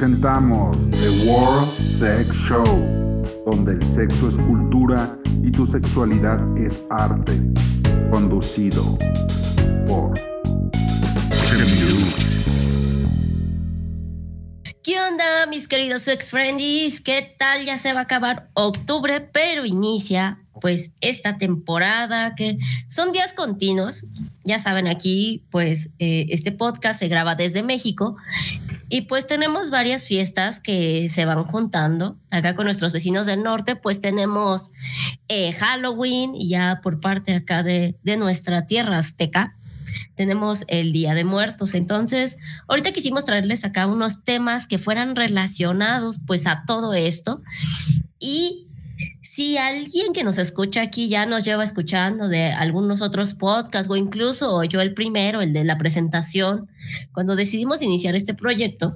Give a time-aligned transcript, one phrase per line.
[0.00, 2.64] presentamos The World Sex Show,
[3.44, 7.38] donde el sexo es cultura y tu sexualidad es arte.
[8.10, 8.96] Conducido
[9.86, 10.18] por
[14.82, 17.02] ¿Qué onda, mis queridos sex friendies?
[17.02, 17.66] ¿Qué tal?
[17.66, 22.56] Ya se va a acabar octubre, pero inicia pues esta temporada que
[22.88, 24.06] son días continuos.
[24.44, 28.16] Ya saben, aquí pues eh, este podcast se graba desde México
[28.92, 32.18] y pues tenemos varias fiestas que se van juntando.
[32.32, 34.72] Acá con nuestros vecinos del norte, pues tenemos
[35.28, 39.56] eh, Halloween ya por parte acá de, de nuestra tierra azteca.
[40.16, 41.74] Tenemos el Día de Muertos.
[41.74, 47.42] Entonces, ahorita quisimos traerles acá unos temas que fueran relacionados pues a todo esto.
[48.18, 48.69] Y
[49.40, 53.96] si alguien que nos escucha aquí ya nos lleva escuchando de algunos otros podcasts o
[53.96, 56.70] incluso yo el primero, el de la presentación,
[57.12, 58.94] cuando decidimos iniciar este proyecto,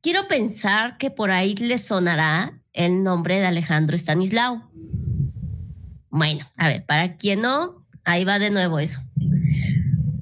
[0.00, 4.70] quiero pensar que por ahí le sonará el nombre de Alejandro Stanislao.
[6.08, 9.00] Bueno, a ver, para quien no, ahí va de nuevo eso.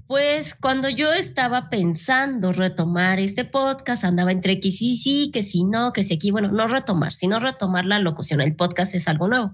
[0.06, 5.64] Pues cuando yo estaba pensando retomar este podcast, andaba entre que sí, sí, que sí,
[5.64, 8.40] no, que sí, aquí, bueno, no retomar, sino retomar la locución.
[8.40, 9.52] El podcast es algo nuevo.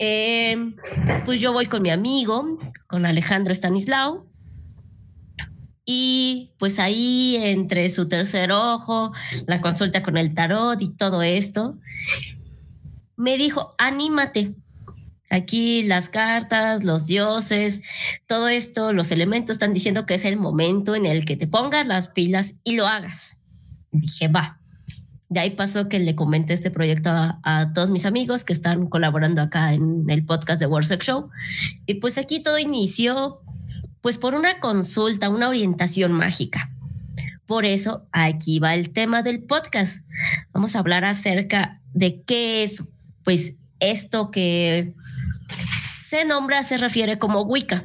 [0.00, 0.56] Eh,
[1.24, 4.26] pues yo voy con mi amigo, con Alejandro Stanislao,
[5.84, 9.12] y pues ahí entre su tercer ojo,
[9.46, 11.78] la consulta con el tarot y todo esto,
[13.16, 14.54] me dijo, anímate,
[15.32, 17.80] Aquí las cartas, los dioses,
[18.26, 21.86] todo esto, los elementos están diciendo que es el momento en el que te pongas
[21.86, 23.44] las pilas y lo hagas.
[23.92, 24.60] Dije, va.
[25.30, 29.40] De ahí pasó que le comenté este proyecto a, todos mis amigos que están colaborando
[29.40, 31.30] acá en el podcast de World Sex Show.
[31.86, 33.40] Y pues aquí todo inició
[34.02, 36.70] pues por una consulta, una orientación mágica.
[37.46, 40.06] Por eso aquí va el tema del podcast.
[40.52, 42.84] Vamos a hablar acerca de qué es
[43.24, 44.94] pues esto que
[45.98, 47.84] se nombra, se refiere como Wicca.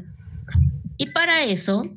[0.97, 1.89] Y para eso,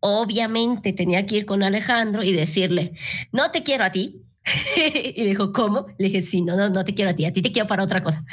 [0.00, 2.92] obviamente tenía que ir con Alejandro y decirle,
[3.32, 4.18] no te quiero a ti.
[4.76, 5.86] y dijo, ¿cómo?
[5.98, 7.84] Le dije, sí, no, no, no te quiero a ti, a ti te quiero para
[7.84, 8.24] otra cosa.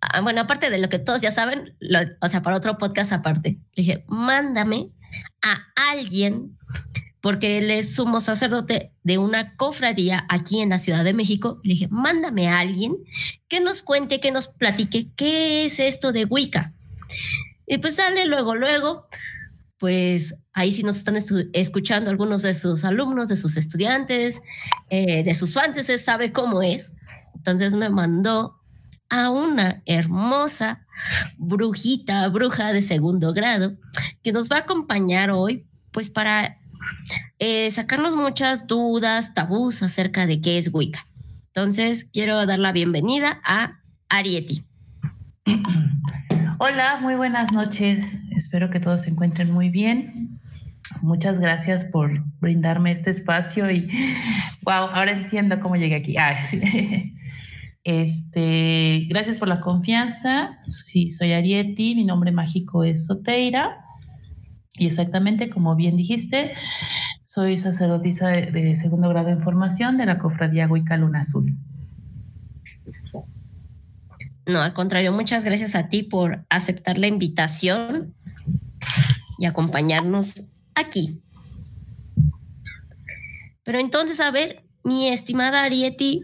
[0.00, 1.76] Ah, bueno, aparte de lo que todos ya saben,
[2.20, 3.58] o sea, para otro podcast aparte.
[3.74, 4.90] Le dije, mándame
[5.42, 6.56] a alguien
[7.20, 11.60] porque él es sumo sacerdote de una cofradía aquí en la Ciudad de México.
[11.62, 12.96] Le dije, mándame a alguien
[13.48, 16.72] que nos cuente, que nos platique qué es esto de Wicca.
[17.66, 19.06] Y pues sale luego, luego,
[19.78, 21.16] pues ahí sí nos están
[21.52, 24.42] escuchando algunos de sus alumnos, de sus estudiantes,
[24.88, 26.94] eh, de sus fans, se sabe cómo es.
[27.34, 28.56] Entonces me mandó
[29.08, 30.86] a una hermosa
[31.36, 33.76] brujita, bruja de segundo grado,
[34.22, 36.59] que nos va a acompañar hoy, pues para
[37.38, 41.06] eh, sacarnos muchas dudas, tabús acerca de qué es Wicca.
[41.46, 44.64] Entonces, quiero dar la bienvenida a Arieti.
[46.58, 48.18] Hola, muy buenas noches.
[48.36, 50.40] Espero que todos se encuentren muy bien.
[51.02, 53.88] Muchas gracias por brindarme este espacio y
[54.62, 56.16] wow, ahora entiendo cómo llegué aquí.
[56.16, 56.42] Ah,
[57.82, 60.58] Este, gracias por la confianza.
[60.66, 63.84] Sí, soy Arieti, mi nombre mágico es Soteira.
[64.80, 66.54] Y exactamente como bien dijiste,
[67.22, 71.54] soy sacerdotisa de, segundo grado en formación de la Cofradía Huica Luna Azul.
[74.46, 78.14] No, al contrario, muchas gracias a ti por aceptar la invitación
[79.36, 81.20] y acompañarnos aquí.
[83.62, 86.22] Pero entonces, a ver, mi estimada Arieti,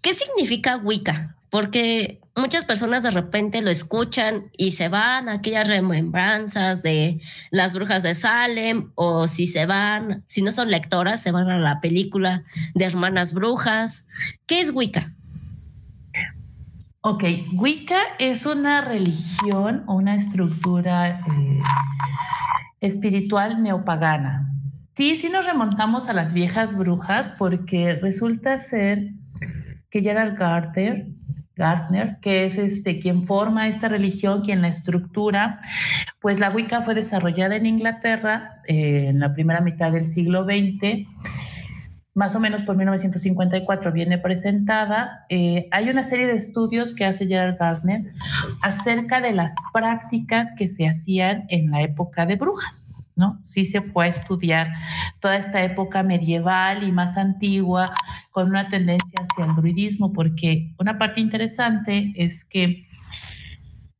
[0.00, 1.36] ¿qué significa Wicca?
[1.50, 7.74] Porque muchas personas de repente lo escuchan y se van a aquellas remembranzas de las
[7.74, 11.80] brujas de Salem o si se van, si no son lectoras, se van a la
[11.80, 12.42] película
[12.74, 14.06] de Hermanas Brujas.
[14.46, 15.12] ¿Qué es Wicca?
[17.02, 17.24] Ok,
[17.54, 21.62] Wicca es una religión o una estructura eh,
[22.80, 24.46] espiritual neopagana.
[24.96, 29.12] Sí, sí nos remontamos a las viejas brujas porque resulta ser
[29.90, 31.06] que Gerald Garter
[31.60, 35.60] Gardner, que es este, quien forma esta religión, quien la estructura,
[36.20, 41.06] pues la Wicca fue desarrollada en Inglaterra eh, en la primera mitad del siglo XX
[42.14, 45.24] más o menos por 1954 viene presentada.
[45.28, 48.12] Eh, hay una serie de estudios que hace Gerald Gardner
[48.62, 52.90] acerca de las prácticas que se hacían en la época de brujas.
[53.20, 53.38] ¿No?
[53.44, 54.72] Sí se fue a estudiar
[55.20, 57.92] toda esta época medieval y más antigua
[58.32, 62.88] con una tendencia hacia el druidismo, porque una parte interesante es que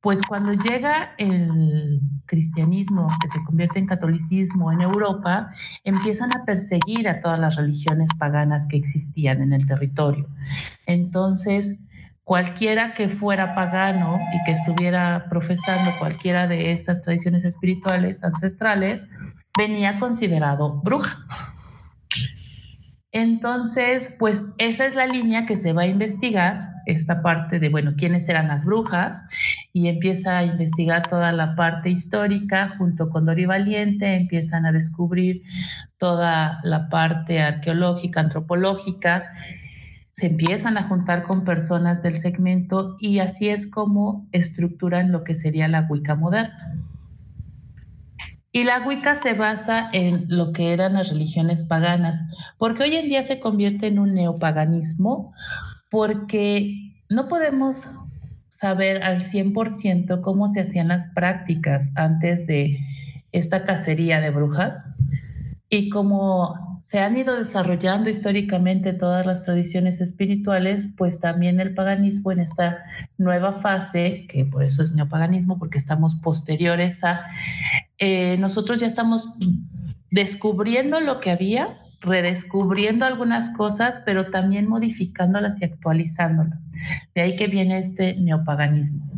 [0.00, 5.50] pues cuando llega el cristianismo, que se convierte en catolicismo en Europa,
[5.84, 10.26] empiezan a perseguir a todas las religiones paganas que existían en el territorio.
[10.86, 11.84] Entonces,
[12.30, 19.04] cualquiera que fuera pagano y que estuviera profesando cualquiera de estas tradiciones espirituales ancestrales,
[19.58, 21.26] venía considerado bruja.
[23.10, 27.94] Entonces, pues esa es la línea que se va a investigar esta parte de, bueno,
[27.96, 29.24] quiénes eran las brujas
[29.72, 35.42] y empieza a investigar toda la parte histórica junto con Dori Valiente, empiezan a descubrir
[35.98, 39.24] toda la parte arqueológica, antropológica,
[40.20, 45.34] se empiezan a juntar con personas del segmento y así es como estructuran lo que
[45.34, 46.74] sería la Wicca moderna.
[48.52, 52.22] Y la Wicca se basa en lo que eran las religiones paganas,
[52.58, 55.32] porque hoy en día se convierte en un neopaganismo
[55.90, 57.88] porque no podemos
[58.50, 62.78] saber al 100% cómo se hacían las prácticas antes de
[63.32, 64.86] esta cacería de brujas
[65.70, 72.32] y cómo se han ido desarrollando históricamente todas las tradiciones espirituales, pues también el paganismo
[72.32, 72.82] en esta
[73.16, 77.26] nueva fase, que por eso es neopaganismo, porque estamos posteriores a,
[77.98, 79.28] eh, nosotros ya estamos
[80.10, 86.70] descubriendo lo que había, redescubriendo algunas cosas, pero también modificándolas y actualizándolas.
[87.14, 89.08] De ahí que viene este neopaganismo.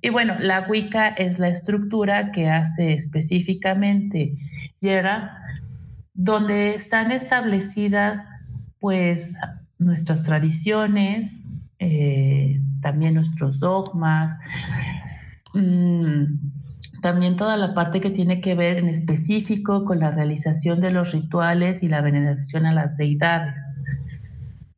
[0.00, 4.32] Y bueno, la Wicca es la estructura que hace específicamente
[4.80, 5.42] Yera,
[6.16, 8.18] donde están establecidas
[8.80, 9.36] pues
[9.78, 11.44] nuestras tradiciones,
[11.78, 14.34] eh, también nuestros dogmas,
[15.54, 16.24] mm,
[17.02, 21.12] también toda la parte que tiene que ver en específico con la realización de los
[21.12, 23.62] rituales y la veneración a las deidades.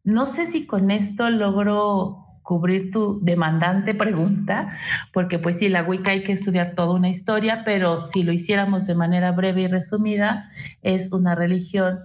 [0.04, 4.74] No sé si con esto logro cubrir tu demandante pregunta,
[5.12, 8.86] porque pues sí, la Wicca hay que estudiar toda una historia, pero si lo hiciéramos
[8.86, 10.50] de manera breve y resumida,
[10.80, 11.98] es una religión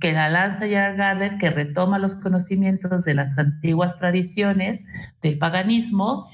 [0.00, 4.84] que la lanza Gerard Gardner, que retoma los conocimientos de las antiguas tradiciones
[5.22, 6.28] del paganismo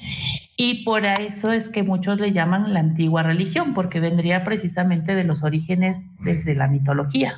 [0.56, 5.24] y por eso es que muchos le llaman la antigua religión, porque vendría precisamente de
[5.24, 7.34] los orígenes desde la mitología.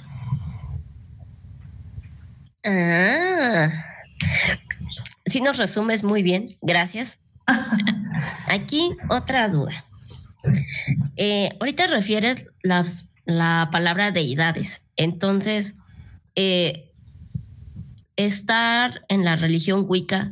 [2.64, 3.70] Ah,
[5.32, 7.19] sí nos resumes muy bien, gracias.
[8.49, 9.87] Aquí otra duda.
[11.17, 15.76] Eh, ahorita refieres las, la palabra deidades, entonces,
[16.34, 16.93] eh,
[18.17, 20.31] estar en la religión Wicca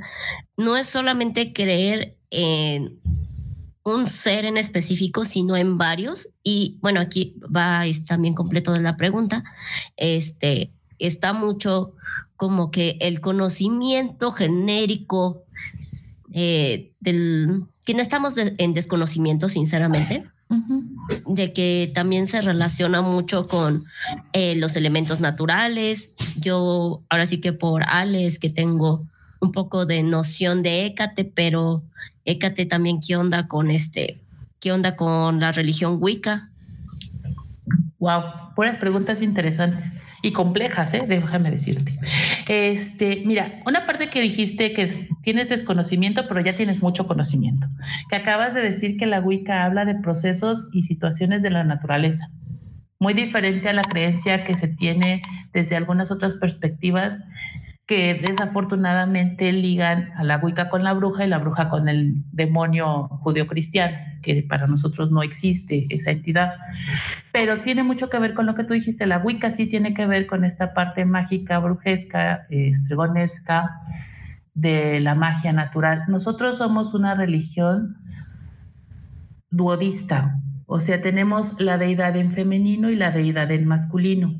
[0.58, 3.00] no es solamente creer en
[3.82, 6.36] un ser en específico, sino en varios.
[6.42, 9.42] Y bueno, aquí va también completo de la pregunta.
[9.96, 11.94] Este está mucho
[12.36, 15.42] como que el conocimiento genérico
[16.32, 20.24] eh, del que no estamos en desconocimiento, sinceramente.
[21.26, 23.84] de que también se relaciona mucho con
[24.32, 26.14] eh, los elementos naturales.
[26.40, 29.06] Yo ahora sí que por Alex, que tengo
[29.40, 31.82] un poco de noción de Écate, pero
[32.24, 34.20] Écate también qué onda con este,
[34.60, 36.50] qué onda con la religión Wicca.
[37.98, 38.22] Wow,
[38.56, 41.04] buenas preguntas interesantes y complejas, ¿eh?
[41.06, 41.98] déjame decirte.
[42.48, 44.86] Este, mira, una parte que dijiste que
[45.22, 47.66] tienes desconocimiento, pero ya tienes mucho conocimiento.
[48.08, 52.30] Que acabas de decir que la Wicca habla de procesos y situaciones de la naturaleza.
[52.98, 55.22] Muy diferente a la creencia que se tiene
[55.54, 57.18] desde algunas otras perspectivas
[57.90, 63.08] que desafortunadamente ligan a la Wicca con la bruja y la bruja con el demonio
[63.08, 66.52] judio-cristiano, que para nosotros no existe esa entidad.
[67.32, 70.06] Pero tiene mucho que ver con lo que tú dijiste, la Wicca sí tiene que
[70.06, 73.80] ver con esta parte mágica, brujesca, estregonesca
[74.54, 76.04] de la magia natural.
[76.06, 77.96] Nosotros somos una religión
[79.50, 84.38] duodista, o sea, tenemos la deidad en femenino y la deidad en masculino.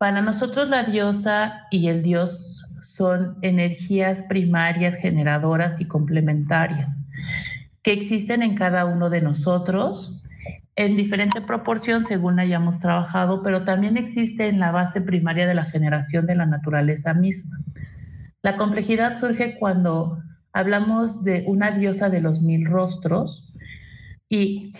[0.00, 7.06] Para nosotros la diosa y el dios son energías primarias, generadoras y complementarias
[7.82, 10.22] que existen en cada uno de nosotros
[10.74, 15.64] en diferente proporción según hayamos trabajado, pero también existe en la base primaria de la
[15.64, 17.58] generación de la naturaleza misma.
[18.40, 20.22] La complejidad surge cuando
[20.54, 23.52] hablamos de una diosa de los mil rostros
[24.30, 24.72] y,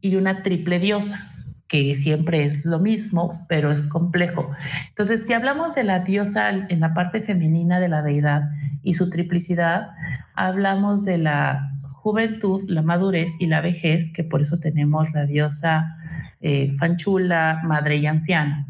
[0.00, 1.32] y una triple diosa
[1.68, 4.50] que siempre es lo mismo, pero es complejo.
[4.88, 8.42] Entonces, si hablamos de la diosa en la parte femenina de la deidad
[8.82, 9.90] y su triplicidad,
[10.34, 15.94] hablamos de la juventud, la madurez y la vejez, que por eso tenemos la diosa
[16.40, 18.66] eh, Fanchula, madre y anciana.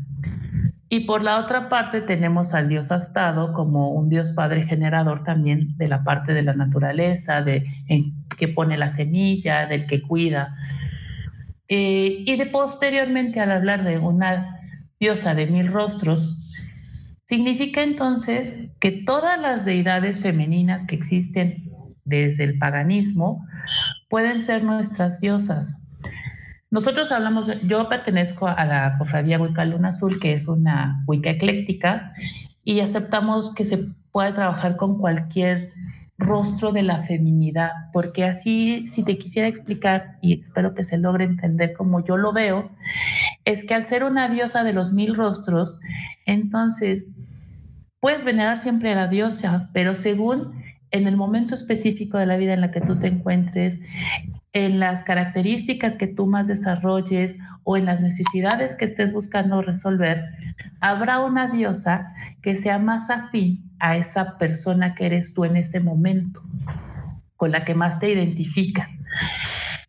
[0.91, 5.77] Y por la otra parte tenemos al dios astado como un dios padre generador también
[5.77, 7.67] de la parte de la naturaleza, de
[8.39, 10.57] que pone la semilla, del que cuida.
[11.69, 14.59] Eh, y de posteriormente al hablar de una
[14.99, 16.39] diosa de mil rostros,
[17.27, 21.71] significa entonces que todas las deidades femeninas que existen
[22.05, 23.47] desde el paganismo
[24.09, 25.77] pueden ser nuestras diosas.
[26.71, 32.13] Nosotros hablamos, yo pertenezco a la cofradía Wicca Luna Azul, que es una Wicca ecléctica,
[32.65, 35.73] y aceptamos que se puede trabajar con cualquier
[36.19, 41.25] rostro de la feminidad, porque así, si te quisiera explicar, y espero que se logre
[41.25, 42.71] entender como yo lo veo,
[43.45, 45.79] es que al ser una diosa de los mil rostros,
[46.27, 47.13] entonces
[48.01, 50.61] puedes venerar siempre a la diosa, pero según
[50.91, 53.81] en el momento específico de la vida en la que tú te encuentres,
[54.53, 60.25] en las características que tú más desarrolles o en las necesidades que estés buscando resolver,
[60.81, 62.13] habrá una diosa
[62.43, 66.43] que sea más afín a esa persona que eres tú en ese momento,
[67.37, 68.99] con la que más te identificas.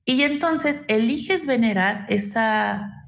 [0.05, 3.05] Y entonces eliges venerar esa,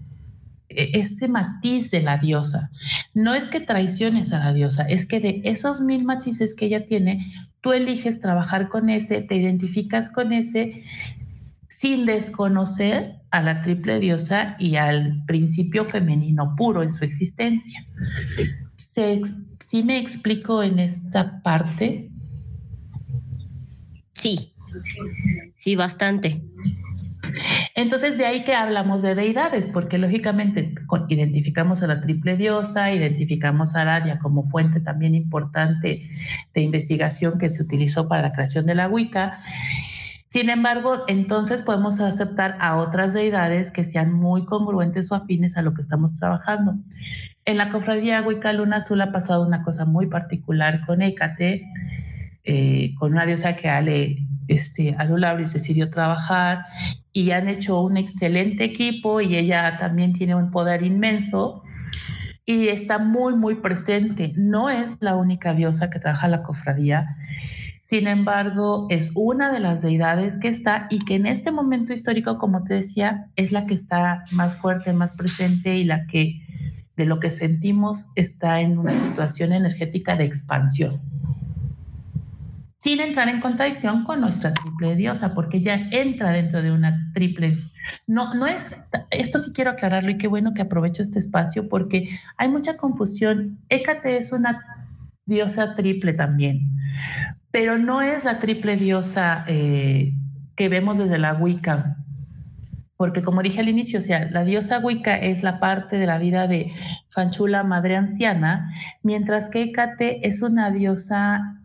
[0.69, 2.69] e, ese matiz de la diosa.
[3.13, 6.85] No es que traiciones a la diosa, es que de esos mil matices que ella
[6.85, 7.25] tiene,
[7.61, 10.83] tú eliges trabajar con ese, te identificas con ese
[11.81, 17.83] sin desconocer a la triple diosa y al principio femenino puro en su existencia.
[18.75, 22.11] ¿Sí me explico en esta parte?
[24.11, 24.53] Sí,
[25.55, 26.43] sí, bastante.
[27.73, 30.75] Entonces, de ahí que hablamos de deidades, porque lógicamente
[31.09, 36.07] identificamos a la triple diosa, identificamos a Aradia como fuente también importante
[36.53, 39.39] de investigación que se utilizó para la creación de la Wicca,
[40.31, 45.61] sin embargo, entonces podemos aceptar a otras deidades que sean muy congruentes o afines a
[45.61, 46.75] lo que estamos trabajando.
[47.43, 51.67] En la cofradía Wicca Luna Azul ha pasado una cosa muy particular con Hécate,
[52.45, 56.63] eh, con una diosa que Ale, este, Alulabris decidió trabajar
[57.11, 61.61] y han hecho un excelente equipo y ella también tiene un poder inmenso
[62.45, 64.31] y está muy, muy presente.
[64.37, 67.17] No es la única diosa que trabaja la cofradía
[67.91, 72.37] sin embargo, es una de las deidades que está y que en este momento histórico,
[72.37, 76.39] como te decía, es la que está más fuerte, más presente y la que
[76.95, 81.01] de lo que sentimos está en una situación energética de expansión.
[82.77, 87.57] Sin entrar en contradicción con nuestra triple diosa, porque ella entra dentro de una triple
[88.07, 92.07] no, no es, esto sí quiero aclararlo y qué bueno que aprovecho este espacio porque
[92.37, 93.59] hay mucha confusión.
[93.67, 94.63] Hécate es una
[95.25, 96.69] diosa triple también,
[97.51, 100.13] pero no es la triple diosa eh,
[100.55, 101.97] que vemos desde la Wicca,
[103.01, 106.19] porque como dije al inicio, o sea, la diosa Wicca es la parte de la
[106.19, 106.71] vida de
[107.09, 111.57] Fanchula, madre anciana, mientras que Hécate es una diosa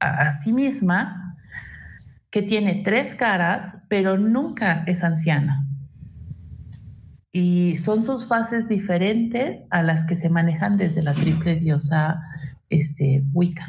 [0.00, 1.36] a, sí misma
[2.30, 5.64] que tiene tres caras, pero nunca es anciana.
[7.30, 12.20] Y son sus fases diferentes a las que se manejan desde la triple diosa
[12.68, 13.66] este, Wicca.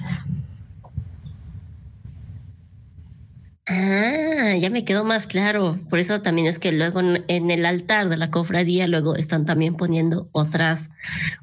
[3.71, 5.77] Ah, ya me quedó más claro.
[5.89, 9.75] Por eso también es que luego en el altar de la cofradía luego están también
[9.75, 10.89] poniendo otras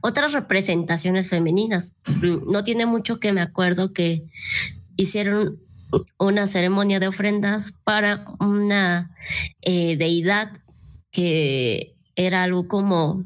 [0.00, 1.94] otras representaciones femeninas.
[2.06, 4.24] Mm, no tiene mucho que me acuerdo que
[4.96, 5.60] hicieron
[6.18, 9.14] una ceremonia de ofrendas para una
[9.62, 10.50] eh, deidad
[11.12, 13.24] que era algo como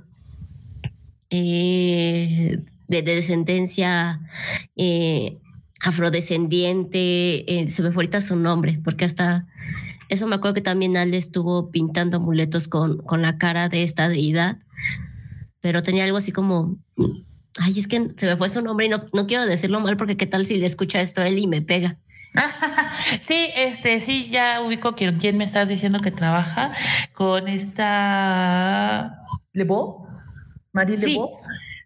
[1.31, 4.21] eh, de, descendencia
[4.77, 5.39] eh,
[5.81, 9.47] afrodescendiente, eh, se me fue ahorita su nombre, porque hasta
[10.09, 14.09] eso me acuerdo que también Ale estuvo pintando amuletos con, con la cara de esta
[14.09, 14.59] deidad,
[15.61, 16.77] pero tenía algo así como,
[17.59, 20.17] ay, es que se me fue su nombre y no, no quiero decirlo mal porque
[20.17, 21.99] qué tal si le escucha esto a él y me pega.
[23.23, 26.73] sí, este, sí, ya ubico quién, quién me estás diciendo que trabaja
[27.15, 29.17] con esta
[29.53, 30.07] Lebo,
[30.73, 31.19] Marie sí.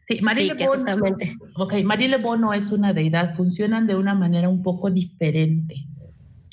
[0.07, 1.35] Sí, Marie sí, justamente.
[1.57, 5.87] Ok, Marie Lebo no es una deidad, funcionan de una manera un poco diferente.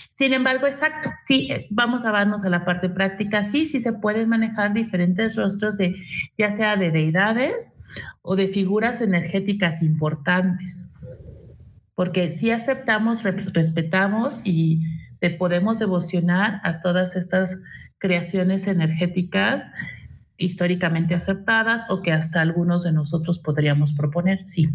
[0.09, 3.43] Sin embargo, exacto, sí, eh, vamos a darnos a la parte práctica.
[3.43, 5.95] Sí, sí se pueden manejar diferentes rostros de,
[6.37, 7.73] ya sea de deidades
[8.21, 10.91] o de figuras energéticas importantes.
[11.95, 14.81] Porque sí aceptamos, respetamos y
[15.37, 17.61] podemos devocionar a todas estas
[17.99, 19.69] creaciones energéticas
[20.41, 24.69] históricamente aceptadas o que hasta algunos de nosotros podríamos proponer, sí.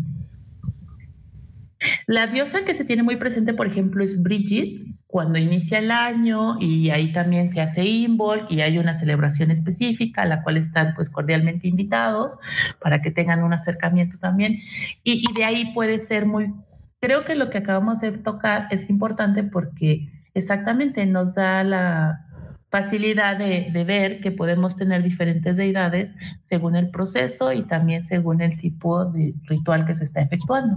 [2.06, 6.58] La diosa que se tiene muy presente, por ejemplo, es Bridget, cuando inicia el año
[6.60, 10.94] y ahí también se hace Invol y hay una celebración específica a la cual están
[10.94, 12.36] pues cordialmente invitados
[12.80, 14.58] para que tengan un acercamiento también.
[15.04, 16.52] Y, y de ahí puede ser muy,
[17.00, 22.25] creo que lo que acabamos de tocar es importante porque exactamente nos da la,
[22.70, 28.40] facilidad de, de, ver que podemos tener diferentes deidades según el proceso y también según
[28.40, 30.76] el tipo de ritual que se está efectuando.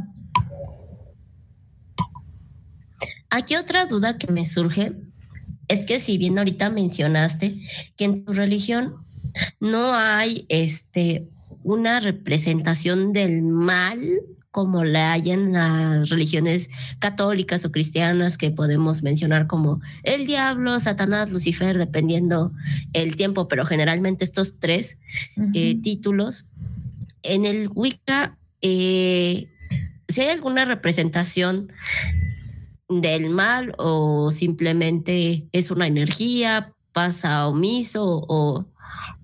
[3.29, 4.93] Aquí otra duda que me surge
[5.67, 7.61] es que si bien ahorita mencionaste
[7.95, 8.95] que en tu religión
[9.59, 11.29] no hay este
[11.63, 14.01] una representación del mal
[14.51, 20.79] como la hay en las religiones católicas o cristianas que podemos mencionar como el diablo,
[20.79, 22.51] Satanás, Lucifer, dependiendo
[22.93, 24.97] el tiempo, pero generalmente estos tres
[25.53, 26.45] eh, títulos.
[27.21, 29.49] En el Wicca, eh,
[30.07, 31.71] si hay alguna representación
[32.87, 38.65] del mal o simplemente es una energía, pasa omiso o,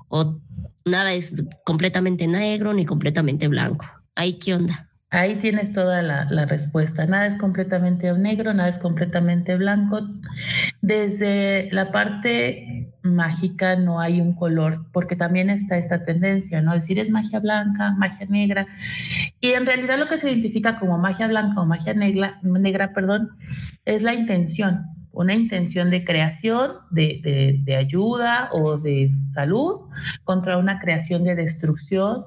[0.10, 0.39] o
[0.86, 3.88] nada es completamente negro ni completamente blanco.
[4.13, 4.89] ¿Ahí qué onda?
[5.15, 7.05] Ahí tienes toda la, respuesta.
[7.05, 10.01] Nada es completamente negro, nada es completamente blanco.
[10.81, 16.74] Desde la parte mágica no hay un color, porque también está esta tendencia, ¿no?
[16.74, 18.67] Decir es magia blanca, magia negra.
[19.39, 23.38] Y en realidad lo que se identifica como magia blanca o magia negra, negra perdón,
[23.86, 29.79] es la intención, una intención de creación, de, de, de, ayuda o de salud
[30.25, 32.25] contra una creación de destrucción,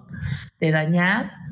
[0.59, 1.48] de dañar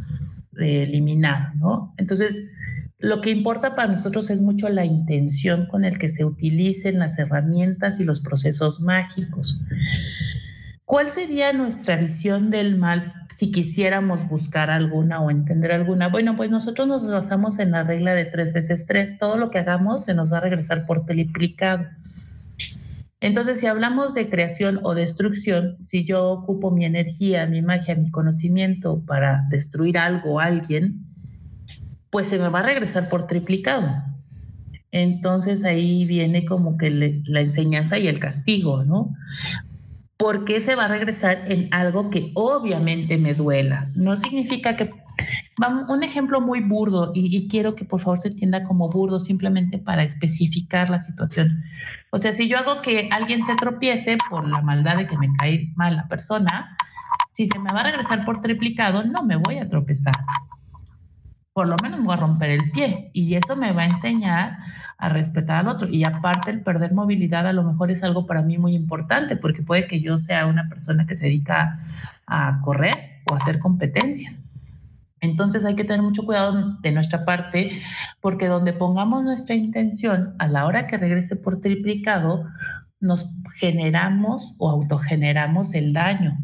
[0.56, 1.94] de eliminar, ¿no?
[1.96, 2.50] Entonces,
[2.98, 7.18] lo que importa para nosotros es mucho la intención con el que se utilicen las
[7.18, 9.60] herramientas y los procesos mágicos.
[10.86, 16.08] ¿Cuál sería nuestra visión del mal si quisiéramos buscar alguna o entender alguna?
[16.08, 19.18] Bueno, pues nosotros nos basamos en la regla de tres veces tres.
[19.18, 21.86] Todo lo que hagamos se nos va a regresar por triplicado.
[23.20, 28.10] Entonces, si hablamos de creación o destrucción, si yo ocupo mi energía, mi magia, mi
[28.10, 31.06] conocimiento para destruir algo o alguien,
[32.10, 34.02] pues se me va a regresar por triplicado.
[34.92, 36.90] Entonces ahí viene como que
[37.26, 39.14] la enseñanza y el castigo, ¿no?
[40.16, 43.90] Porque se va a regresar en algo que obviamente me duela.
[43.94, 44.90] No significa que
[45.88, 50.02] un ejemplo muy burdo, y, quiero que por favor se entienda como burdo simplemente para
[50.02, 51.62] especificar la situación.
[52.10, 55.32] O sea, si yo hago que alguien se tropiece por la maldad de que me
[55.38, 56.76] cae mal la persona,
[57.30, 60.14] si se me va a regresar por triplicado, no me voy a tropezar.
[61.52, 64.58] Por lo menos me voy a romper el pie y eso me va a enseñar
[64.98, 65.88] a respetar al otro.
[65.88, 69.62] Y aparte el perder movilidad a lo mejor es algo para mí muy importante porque
[69.62, 71.80] puede que yo sea una persona que se dedica
[72.26, 74.45] a correr o a hacer competencias.
[75.20, 77.70] Entonces hay que tener mucho cuidado de nuestra parte
[78.20, 82.44] porque donde pongamos nuestra intención, a la hora que regrese por triplicado,
[83.00, 86.36] nos generamos o autogeneramos el daño.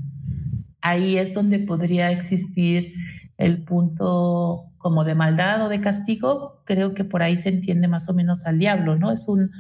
[0.81, 2.95] Ahí es donde podría existir
[3.39, 6.63] el punto como de maldad o de castigo.
[6.65, 9.13] Creo que por ahí se entiende más o menos al diablo, ¿no?
[9.13, 9.51] Es un,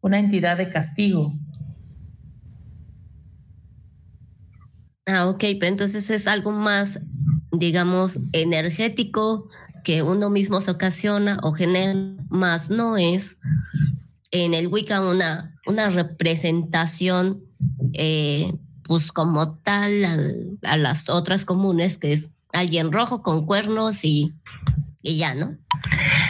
[0.00, 1.32] una entidad de castigo.
[5.08, 7.00] Ah, ok, pero entonces es algo más
[7.52, 9.48] digamos, energético
[9.84, 11.94] que uno mismo se ocasiona o genera,
[12.28, 13.38] más no es
[14.30, 17.42] en el Wicca una, una representación,
[17.94, 18.52] eh,
[18.84, 24.34] pues como tal a, a, las otras comunes, que es alguien rojo con cuernos y,
[25.02, 25.56] y ya, ¿no?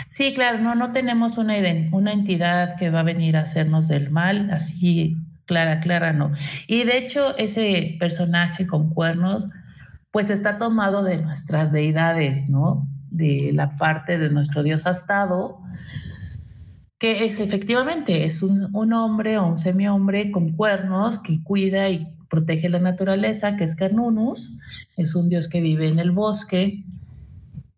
[0.08, 1.54] Sí, claro, no, no tenemos una,
[1.92, 5.16] una entidad que va a venir a hacernos del mal, así
[5.48, 6.30] clara, clara, no.
[6.68, 9.48] Y de hecho, ese personaje con cuernos
[10.10, 12.88] pues está tomado de nuestras deidades, ¿no?
[13.10, 15.60] De la parte de nuestro dios astado,
[16.98, 22.68] que es efectivamente, es un, hombre o un semi-hombre con cuernos que cuida y protege
[22.68, 24.50] la naturaleza, que es Carnunus,
[24.96, 26.84] es un dios que vive en el bosque,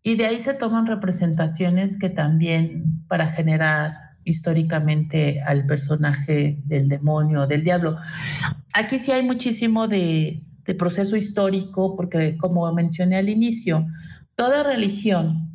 [0.02, 7.46] y de ahí se toman representaciones que también para generar históricamente al personaje del demonio,
[7.46, 7.96] del diablo.
[8.72, 13.86] Aquí sí hay muchísimo de, de proceso histórico, porque como mencioné al inicio,
[14.34, 15.50] toda religión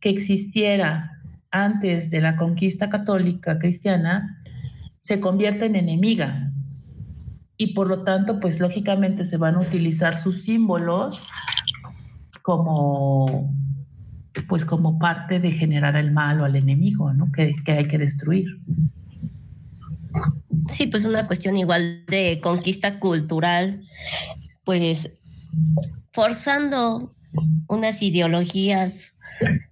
[0.00, 4.42] que existiera antes de la conquista católica cristiana
[5.00, 6.50] se convierte en enemiga
[7.60, 11.22] y por lo tanto, pues lógicamente se van a utilizar sus símbolos
[12.40, 13.54] como
[14.48, 17.30] pues como parte de generar el mal o al enemigo, ¿no?
[17.32, 18.46] Que, que hay que destruir.
[20.66, 23.82] Sí, pues una cuestión igual de conquista cultural
[24.64, 25.18] pues
[26.12, 27.14] forzando
[27.68, 29.16] unas ideologías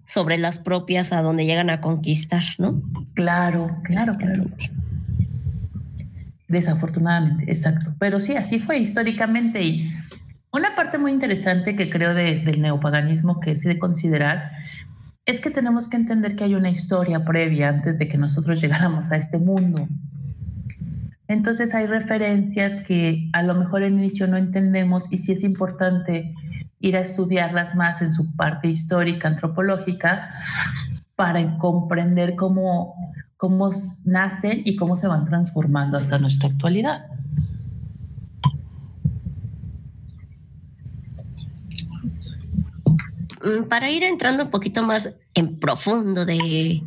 [0.03, 2.81] sobre las propias a donde llegan a conquistar, ¿no?
[3.13, 4.45] Claro, claro, claro.
[6.47, 7.93] Desafortunadamente, exacto.
[7.99, 9.61] Pero sí, así fue históricamente.
[9.63, 9.91] Y
[10.51, 14.51] una parte muy interesante que creo del neopaganismo que es de considerar
[15.25, 19.11] es que tenemos que entender que hay una historia previa antes de que nosotros llegáramos
[19.11, 19.87] a este mundo.
[21.27, 26.33] Entonces hay referencias que a lo mejor en inicio no entendemos y sí es importante
[26.79, 30.27] ir a estudiarlas más en su parte histórica, antropológica,
[31.15, 32.95] para comprender cómo,
[33.37, 33.69] cómo
[34.05, 37.05] nacen y cómo se van transformando hasta nuestra actualidad.
[43.69, 46.81] Para ir entrando un poquito más en profundo de,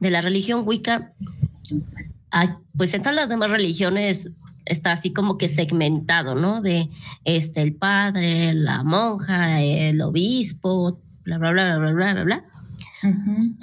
[0.00, 1.12] de la religión Wicca,
[2.76, 4.30] pues en todas las demás religiones
[4.64, 6.62] está así como que segmentado, ¿no?
[6.62, 6.88] De
[7.24, 12.44] este, el padre, la monja, el obispo, bla, bla, bla, bla, bla, bla, bla.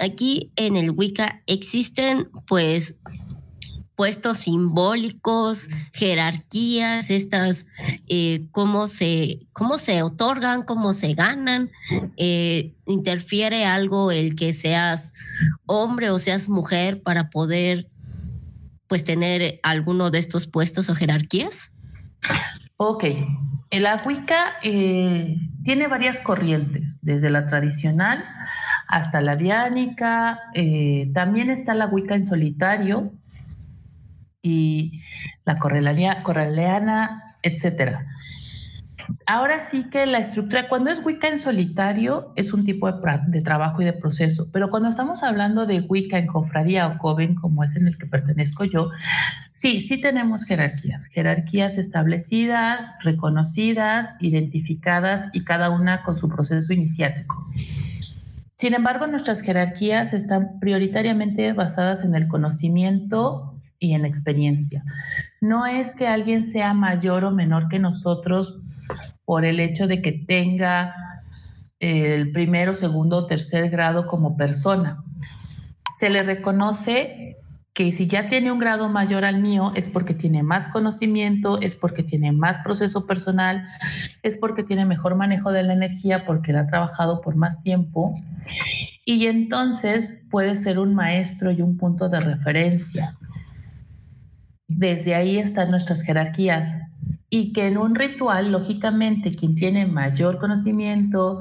[0.00, 2.98] Aquí en el Wicca existen, pues,
[3.96, 7.66] puestos simbólicos, jerarquías, estas,
[8.08, 11.70] eh, cómo, se, cómo se otorgan, cómo se ganan,
[12.16, 15.14] eh, interfiere algo el que seas
[15.64, 17.86] hombre o seas mujer para poder
[18.86, 21.72] pues tener alguno de estos puestos o jerarquías?
[22.76, 23.04] Ok,
[23.70, 28.24] la Wicca eh, tiene varias corrientes, desde la tradicional
[28.86, 33.12] hasta la diánica, eh, también está la Wicca en solitario
[34.46, 35.02] y
[35.44, 38.06] la correleana, etcétera.
[39.26, 43.82] Ahora sí que la estructura, cuando es Wicca en solitario, es un tipo de, trabajo
[43.82, 47.76] y de proceso, pero cuando estamos hablando de Wicca en cofradía o coven, como es
[47.76, 48.90] en el que pertenezco yo,
[49.52, 57.46] sí, sí tenemos jerarquías, jerarquías establecidas, reconocidas, identificadas y cada una con su proceso iniciático.
[58.56, 63.55] Sin embargo, nuestras jerarquías están prioritariamente basadas en el conocimiento
[63.86, 64.84] y en experiencia.
[65.40, 68.58] No es que alguien sea mayor o menor que nosotros
[69.24, 70.94] por el hecho de que tenga
[71.78, 75.02] el primero, segundo o tercer grado como persona.
[75.98, 77.36] Se le reconoce
[77.74, 81.76] que si ya tiene un grado mayor al mío es porque tiene más conocimiento, es
[81.76, 83.64] porque tiene más proceso personal,
[84.22, 88.14] es porque tiene mejor manejo de la energía, porque ha trabajado por más tiempo.
[89.04, 93.18] Y entonces puede ser un maestro y un punto de referencia.
[94.68, 96.74] Desde ahí están nuestras jerarquías
[97.28, 101.40] y que en un ritual, lógicamente, quien tiene mayor conocimiento,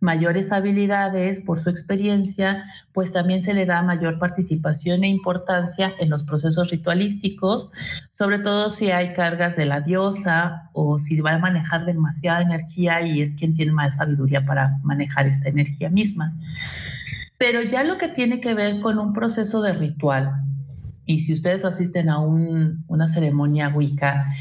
[0.00, 6.10] mayores habilidades por su experiencia, pues también se le da mayor participación e importancia en
[6.10, 7.70] los procesos ritualísticos,
[8.10, 13.00] sobre todo si hay cargas de la diosa o si va a manejar demasiada energía
[13.02, 16.34] y es quien tiene más sabiduría para manejar esta energía misma.
[17.38, 20.42] Pero ya lo que tiene que ver con un proceso de ritual,
[21.12, 24.34] y si ustedes asisten a una ceremonia Wicca,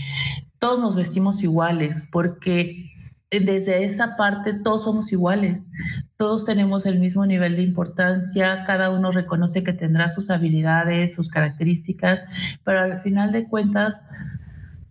[0.58, 2.92] todos nos vestimos iguales porque
[3.30, 5.70] desde esa parte todos somos iguales,
[6.18, 11.30] todos tenemos el mismo nivel de importancia, cada uno reconoce que tendrá sus habilidades, sus
[11.30, 12.22] características,
[12.64, 14.02] pero al final de cuentas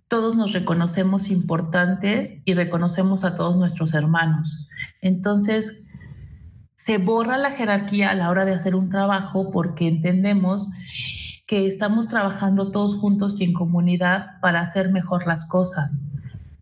[0.08, 4.68] todos nos reconocemos importantes y reconocemos a todos nuestros hermanos.
[5.00, 5.86] Entonces,
[6.74, 10.66] se borra la jerarquía a la hora de hacer un trabajo porque entendemos
[11.50, 16.08] que estamos trabajando todos juntos y en comunidad para hacer mejor las cosas.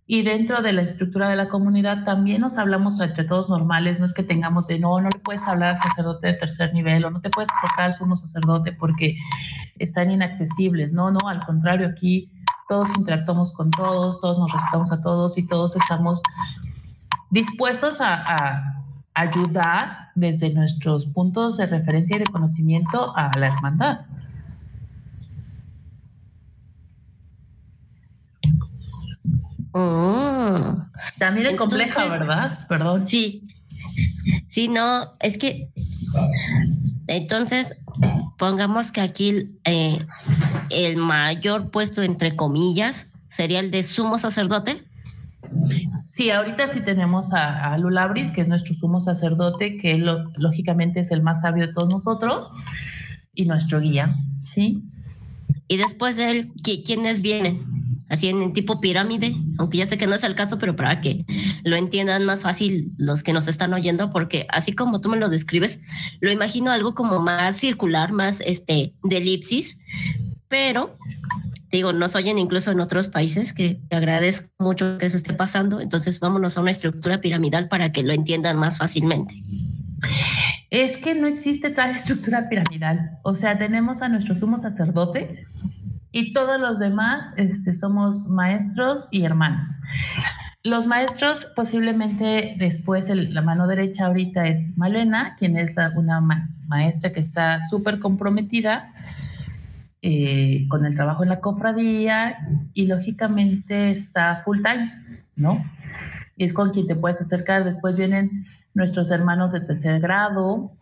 [0.07, 4.07] Y dentro de la estructura de la comunidad también nos hablamos entre todos normales, no
[4.07, 7.11] es que tengamos de no, no le puedes hablar al sacerdote de tercer nivel o
[7.11, 9.19] no te puedes acercar al sumo sacerdote porque
[9.79, 10.95] están inaccesibles.
[10.95, 12.31] No, no, al contrario, aquí
[12.67, 16.23] todos interactuamos con todos, todos nos respetamos a todos y todos estamos
[17.29, 18.75] dispuestos a, a
[19.13, 24.07] ayudar desde nuestros puntos de referencia y de conocimiento a la hermandad.
[29.75, 30.83] Mm.
[31.19, 32.67] También es compleja, ¿verdad?
[32.69, 33.07] Perdón.
[33.07, 33.47] Sí.
[34.47, 35.71] Sí, no, es que
[37.07, 37.81] entonces
[38.39, 39.99] pongamos que aquí eh,
[40.71, 44.85] el mayor puesto entre comillas sería el de sumo sacerdote.
[46.05, 49.97] Sí, ahorita sí tenemos a, a Lulabris, que es nuestro sumo sacerdote, que
[50.37, 52.51] lógicamente es el más sabio de todos nosotros
[53.35, 54.83] y nuestro guía, ¿sí?
[55.69, 56.53] Y después de él,
[56.85, 57.88] ¿quiénes vienen?
[58.09, 61.25] Así en, tipo pirámide, aunque ya sé que no es el caso, pero para que
[61.65, 65.29] lo entiendan más fácil los que nos están oyendo, porque así como tú me lo
[65.29, 65.81] describes,
[66.21, 69.81] lo imagino algo como más circular, más este de elipsis,
[70.49, 70.97] pero
[71.71, 76.19] digo, nos oyen incluso en otros países, que agradezco mucho que eso esté pasando, entonces
[76.21, 79.35] vámonos a una estructura piramidal para que lo entiendan más fácilmente.
[80.71, 83.19] Es que no existe tal estructura piramidal.
[83.23, 85.47] O sea, tenemos a nuestro sumo sacerdote
[86.13, 89.69] y todos los demás este, somos maestros y hermanos.
[90.65, 96.21] Los maestros, posiblemente después, la mano derecha ahorita es Malena, quien es una
[96.67, 98.93] maestra que está súper comprometida
[100.03, 102.39] eh, con el trabajo en la cofradía
[102.75, 104.93] y lógicamente está full time,
[105.37, 105.65] ¿no?
[106.37, 107.65] Es con quien te puedes acercar.
[107.65, 110.73] Después vienen nuestros hermanos de tercer grado,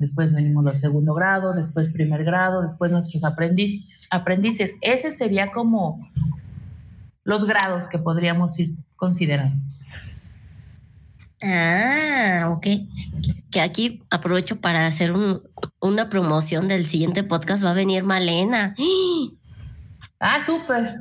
[0.00, 4.08] después venimos los segundo grado, después primer grado, después nuestros aprendices.
[4.10, 4.74] aprendices.
[4.80, 6.10] Ese sería como
[7.22, 9.62] los grados que podríamos ir considerando.
[11.42, 12.66] Ah, ok.
[13.50, 15.12] Que aquí aprovecho para hacer
[15.80, 17.64] una promoción del siguiente podcast.
[17.64, 18.74] Va a venir Malena.
[20.22, 20.96] Ah, súper.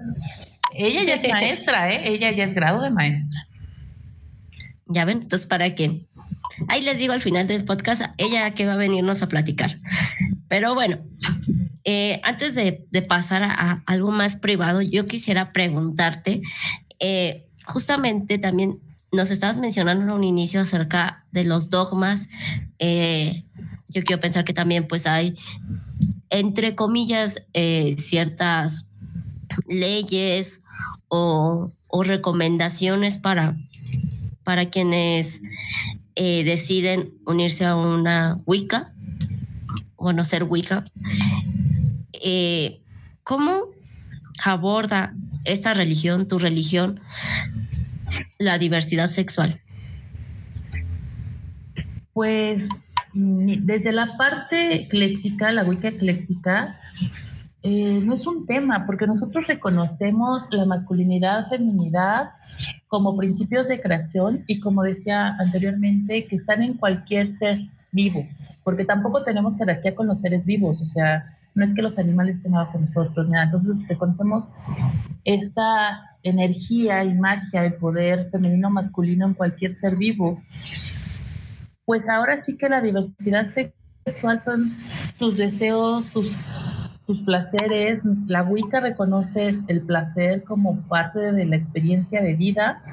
[0.74, 2.04] Ella ya es maestra, ¿eh?
[2.06, 3.50] Ella ya es grado de maestra.
[4.86, 6.08] Ya ven, entonces para qué?
[6.68, 9.76] Ahí les digo al final del podcast, ella que va a venirnos a platicar.
[10.48, 11.00] Pero bueno,
[11.84, 16.42] eh, antes de, pasar a, algo más privado, yo quisiera preguntarte,
[17.00, 18.80] eh, justamente también
[19.12, 22.30] nos estabas mencionando en un inicio acerca de los dogmas.
[22.78, 23.44] Eh,
[23.90, 25.34] yo quiero pensar que también pues hay,
[26.30, 27.44] entre comillas,
[27.98, 28.88] ciertas
[29.68, 30.64] leyes
[31.08, 33.58] o, o recomendaciones para,
[34.44, 35.42] para quienes
[36.22, 38.92] eh, deciden unirse a una Wicca,
[39.96, 40.84] o no ser Wicca,
[42.12, 42.82] eh,
[43.24, 43.68] ¿cómo
[44.44, 45.14] aborda
[45.46, 47.00] esta religión, tu religión,
[48.38, 49.62] la diversidad sexual?
[52.12, 52.68] Pues
[53.14, 56.82] desde la parte ecléctica, la Wicca ecléctica,
[57.64, 62.32] eh, no es un tema, porque nosotros reconocemos la masculinidad, feminidad
[62.90, 67.60] como principios de creación y como decía anteriormente, que están en cualquier ser
[67.92, 68.28] vivo,
[68.64, 72.38] porque tampoco tenemos jerarquía con los seres vivos, o sea, no es que los animales
[72.38, 73.46] estén abajo nosotros, nada.
[73.46, 74.48] entonces reconocemos
[75.24, 80.42] esta energía y magia, el poder femenino masculino en cualquier ser vivo.
[81.86, 84.76] Pues ahora sí que la diversidad sexual son
[85.18, 86.32] tus deseos, tus
[87.10, 88.04] tus placeres.
[88.28, 92.84] La Wicca reconoce el placer como parte de la experiencia de vida.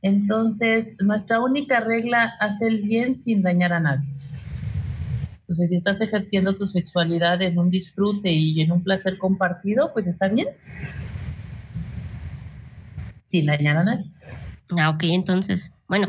[0.00, 4.08] Entonces, nuestra única regla hace el bien sin dañar a nadie.
[5.40, 10.06] Entonces, si estás ejerciendo tu sexualidad en un disfrute y en un placer compartido, pues
[10.06, 10.48] está bien.
[13.26, 14.10] Sin dañar a nadie.
[14.78, 16.08] Ah, ok, entonces, bueno,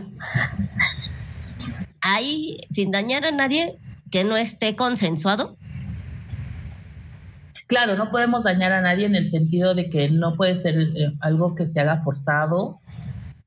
[1.99, 3.75] ahí, sin dañar a nadie,
[4.11, 5.57] que no esté consensuado,
[7.67, 11.13] Claro, no podemos dañar a nadie en el sentido de que no puede ser eh,
[11.19, 12.79] algo que se haga forzado.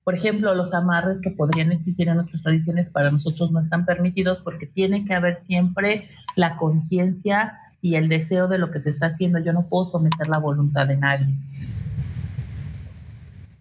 [0.03, 4.39] Por ejemplo, los amarres que podrían existir en otras tradiciones para nosotros no están permitidos
[4.39, 9.07] porque tiene que haber siempre la conciencia y el deseo de lo que se está
[9.07, 9.39] haciendo.
[9.39, 11.35] Yo no puedo someter la voluntad de nadie.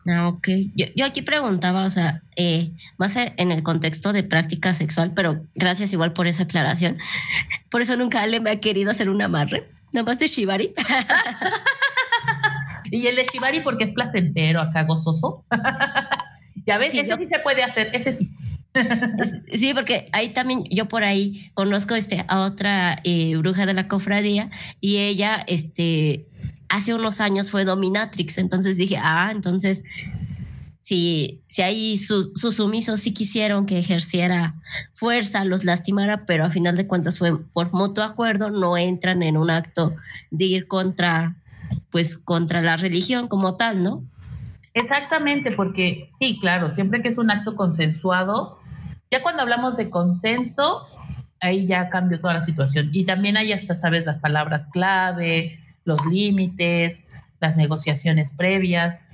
[0.07, 0.47] Ah, ok.
[0.95, 5.91] Yo, aquí preguntaba, o sea, eh, más en el contexto de práctica sexual, pero gracias
[5.93, 6.97] igual por esa aclaración.
[7.69, 9.76] Por eso nunca Ale me ha querido hacer un amarre.
[9.93, 10.73] Nada más de Shibari.
[12.91, 15.45] y el de Shibari porque es placentero, acá gozoso.
[16.65, 18.31] ya ves, ese sí se puede hacer, ese sí.
[19.51, 23.87] Sí, porque ahí también yo por ahí conozco este, a otra eh, bruja de la
[23.87, 26.27] cofradía y ella este,
[26.69, 29.83] hace unos años fue dominatrix, entonces dije, ah, entonces
[30.87, 34.55] si, si ahí sus, sumisos sí quisieron que ejerciera
[34.93, 39.35] fuerza, los lastimara, pero a final de cuentas fue por mutuo acuerdo, no entran en
[39.35, 39.93] un acto
[40.31, 41.35] de ir contra,
[41.91, 44.01] pues, contra la religión como tal, ¿no?
[44.73, 48.57] Exactamente, porque sí, claro, siempre que es un acto consensuado,
[49.11, 50.87] ya cuando hablamos de consenso,
[51.41, 52.91] ahí ya cambió toda la situación.
[52.93, 57.09] Y también ahí hasta sabes las palabras clave, los límites,
[57.41, 59.09] las negociaciones previas.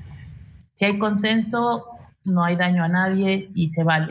[0.73, 1.85] Si hay consenso,
[2.23, 4.07] no hay daño a nadie y se vale.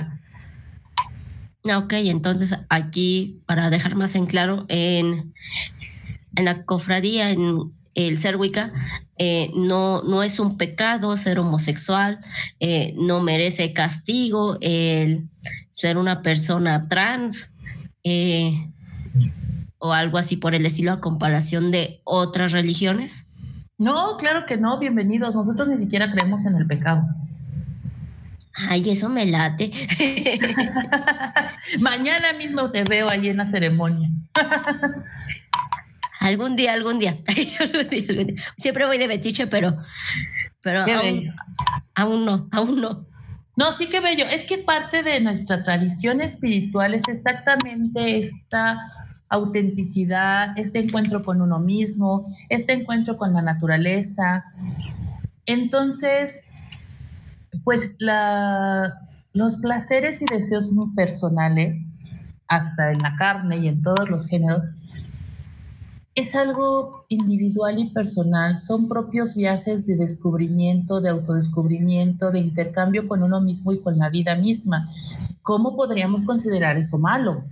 [1.64, 5.32] Ok, entonces aquí, para dejar más en claro, en,
[6.34, 8.72] en la cofradía, en el ser Wicca,
[9.18, 12.18] eh, no, no es un pecado ser homosexual,
[12.58, 15.28] eh, no merece castigo el
[15.70, 17.54] ser una persona trans
[18.02, 18.68] eh,
[19.78, 23.28] o algo así por el estilo a comparación de otras religiones.
[23.82, 25.34] No, claro que no, bienvenidos.
[25.34, 27.02] Nosotros ni siquiera creemos en el pecado.
[28.68, 29.72] Ay, eso me late.
[31.80, 34.08] Mañana mismo te veo allí en la ceremonia.
[36.20, 37.18] algún día, algún día.
[38.56, 39.76] Siempre voy de betiche, pero,
[40.60, 40.84] pero
[41.96, 43.04] aún, no, aún no.
[43.56, 44.26] No, sí que bello.
[44.26, 48.78] Es que parte de nuestra tradición espiritual es exactamente esta
[49.32, 54.44] autenticidad, este encuentro con uno mismo, este encuentro con la naturaleza.
[55.46, 56.44] Entonces,
[57.64, 57.96] pues
[59.32, 61.90] los placeres y deseos personales,
[62.46, 64.62] hasta en la carne y en todos los géneros,
[66.14, 73.22] es algo individual y personal, son propios viajes de descubrimiento, de autodescubrimiento, de intercambio con
[73.22, 74.90] uno mismo y con la vida misma.
[75.40, 77.44] ¿Cómo podríamos considerar eso malo?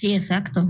[0.00, 0.66] Sí, exacto.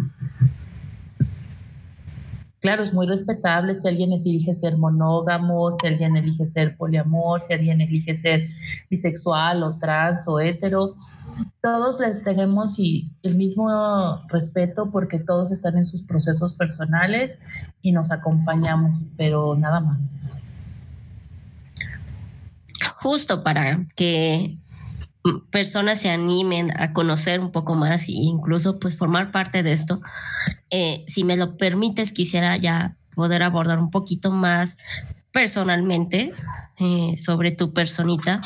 [2.58, 7.52] Claro, es muy respetable si alguien elige ser monógamo, si alguien elige ser poliamor, si
[7.52, 8.48] alguien elige ser
[8.90, 10.96] bisexual o trans o hetero
[11.62, 13.70] todos le tenemos y el mismo
[14.26, 17.38] respeto porque todos están en sus procesos personales
[17.82, 20.16] y nos acompañamos, pero nada más.
[22.96, 24.58] Justo para que
[25.50, 30.00] personas se animen a conocer un poco más e incluso pues formar parte de esto.
[30.70, 34.78] Eh, si me lo permites, quisiera ya poder abordar un poquito más
[35.32, 36.32] personalmente
[36.78, 38.40] eh, sobre tu personita.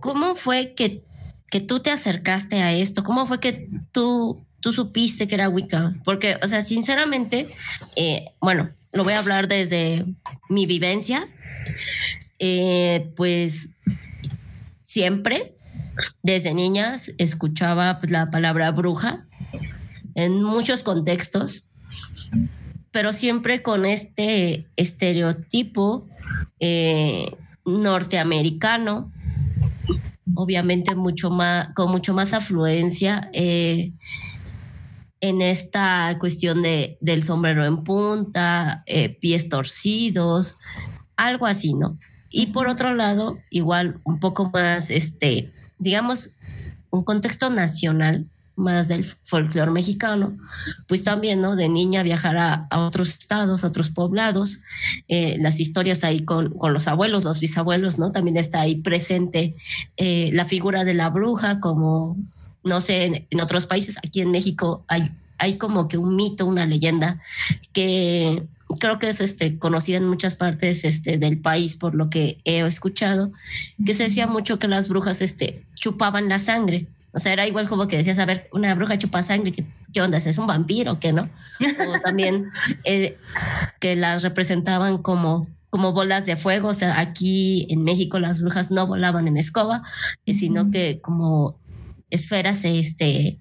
[0.00, 1.02] ¿Cómo fue que
[1.50, 3.04] que tú te acercaste a esto?
[3.04, 5.94] ¿Cómo fue que tú, tú supiste que era Wicca?
[6.04, 7.46] Porque, o sea, sinceramente,
[7.94, 10.04] eh, bueno, lo voy a hablar desde
[10.48, 11.28] mi vivencia.
[13.14, 13.76] Pues
[14.94, 15.56] siempre,
[16.22, 19.26] desde niñas, escuchaba pues, la palabra bruja
[20.14, 21.70] en muchos contextos,
[22.92, 26.06] pero siempre con este estereotipo
[26.60, 27.26] eh,
[27.64, 29.10] norteamericano
[30.36, 33.92] obviamente mucho más, con mucho más afluencia eh,
[35.20, 40.58] en esta cuestión de, del sombrero en punta, eh, pies torcidos,
[41.16, 41.98] algo así, ¿no?
[42.36, 46.32] Y por otro lado, igual un poco más, este, digamos,
[46.90, 50.36] un contexto nacional, más del folclore mexicano,
[50.88, 51.54] pues también, ¿no?
[51.54, 54.62] De niña viajar a, otros estados, a otros poblados,
[55.06, 58.10] eh, las historias ahí con, con, los abuelos, los bisabuelos, ¿no?
[58.10, 59.54] También está ahí presente
[59.96, 62.16] eh, la figura de la bruja, como,
[62.64, 66.66] no sé, en, otros países, aquí en México hay, hay como que un mito, una
[66.66, 67.20] leyenda
[67.72, 68.44] que
[68.78, 72.60] creo que es este, conocida en muchas partes este, del país por lo que he
[72.60, 73.32] escuchado,
[73.84, 76.86] que se decía mucho que las brujas este, chupaban la sangre.
[77.12, 80.18] O sea, era igual como que decías, a ver, una bruja chupa sangre, ¿qué, onda?
[80.18, 81.30] ¿Es un vampiro o qué no?
[81.60, 82.50] O también
[82.82, 83.16] eh,
[83.80, 86.68] que las representaban como, como bolas de fuego.
[86.68, 89.82] O sea, aquí en México las brujas no volaban en escoba,
[90.26, 91.56] sino que como
[92.10, 93.38] esferas este,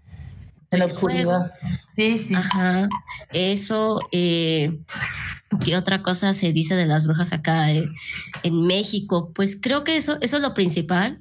[0.73, 1.51] en la oscuridad.
[1.93, 2.33] Sí, sí.
[2.33, 2.89] Ajá.
[3.31, 4.79] Eso, eh,
[5.63, 7.87] ¿qué otra cosa se dice de las brujas acá eh,
[8.43, 9.31] en México?
[9.33, 11.19] Pues creo que eso, eso es lo principal,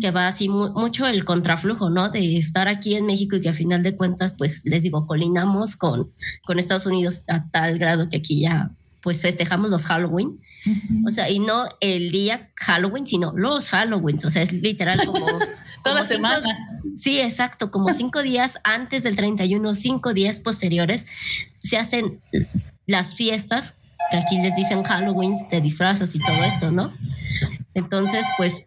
[0.00, 2.08] que va así mucho el contraflujo, ¿no?
[2.08, 5.76] De estar aquí en México y que a final de cuentas, pues les digo, colinamos
[5.76, 6.12] con,
[6.44, 8.70] con Estados Unidos a tal grado que aquí ya
[9.06, 10.40] pues festejamos los Halloween.
[11.06, 14.16] O sea, y no el día Halloween, sino los Halloween.
[14.24, 15.24] O sea, es literal como...
[15.84, 16.80] Toda la semana.
[16.96, 17.70] Sí, exacto.
[17.70, 21.06] Como cinco días antes del 31, cinco días posteriores,
[21.60, 22.20] se hacen
[22.86, 26.92] las fiestas, que aquí les dicen Halloween, de disfrazas y todo esto, ¿no?
[27.74, 28.64] Entonces, pues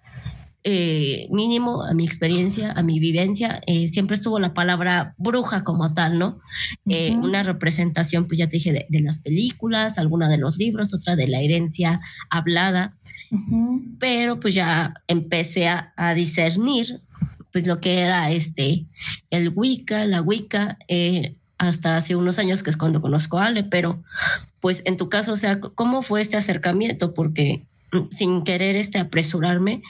[0.64, 5.94] eh, mínimo a mi experiencia, a mi vivencia, eh, siempre estuvo la palabra bruja como
[5.94, 6.40] tal, ¿no?
[6.86, 11.16] Eh, una representación, pues ya te dije, de, las películas, alguna de los libros, otra
[11.16, 12.94] de la herencia hablada,
[14.00, 17.02] pero pues ya empecé a, discernir
[17.52, 18.86] pues lo que era este,
[19.30, 20.78] el Wicca, la Wicca,
[21.58, 24.04] hasta hace unos años que es cuando conozco a Ale, pero
[24.60, 27.14] pues en tu caso, o sea, ¿cómo fue este acercamiento?
[27.14, 29.84] Porque mm, sin querer este apresurarme,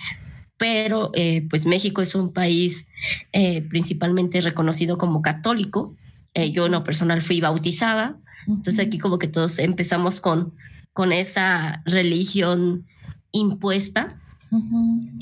[0.60, 2.86] pero eh, pues México es un país
[3.32, 5.96] eh, principalmente reconocido como católico.
[6.36, 10.54] Eh, yo en lo personal fui bautizada, entonces aquí como que todos empezamos con,
[10.94, 12.86] con esa religión
[13.32, 14.20] impuesta,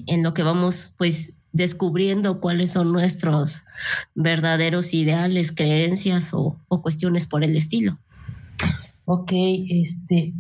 [0.08, 3.64] en lo que vamos pues descubriendo cuáles son nuestros
[4.16, 8.00] verdaderos ideales, creencias o, o cuestiones por el estilo.
[9.04, 10.34] Ok, este,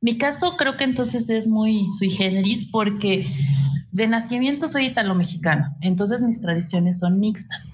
[0.00, 3.26] mi caso creo que entonces es muy sui generis porque
[3.90, 7.72] de nacimiento soy italo-mexicano, entonces mis tradiciones son mixtas.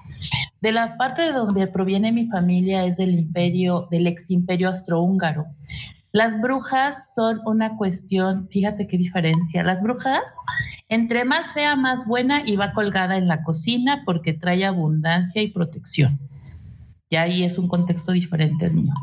[0.60, 5.46] De la parte de donde proviene mi familia es del imperio, del ex imperio austrohúngaro.
[6.12, 9.64] Las brujas son una cuestión, fíjate qué diferencia.
[9.64, 10.22] Las brujas,
[10.88, 15.48] entre más fea, más buena y va colgada en la cocina porque trae abundancia y
[15.48, 16.20] protección.
[17.10, 18.94] Y ahí es un contexto diferente el mío.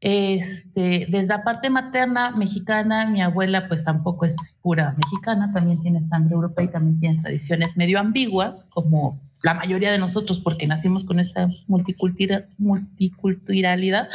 [0.00, 6.02] Este, desde la parte materna mexicana, mi abuela pues tampoco es pura mexicana, también tiene
[6.02, 11.04] sangre europea y también tiene tradiciones medio ambiguas, como la mayoría de nosotros, porque nacimos
[11.04, 14.08] con esta multiculturalidad.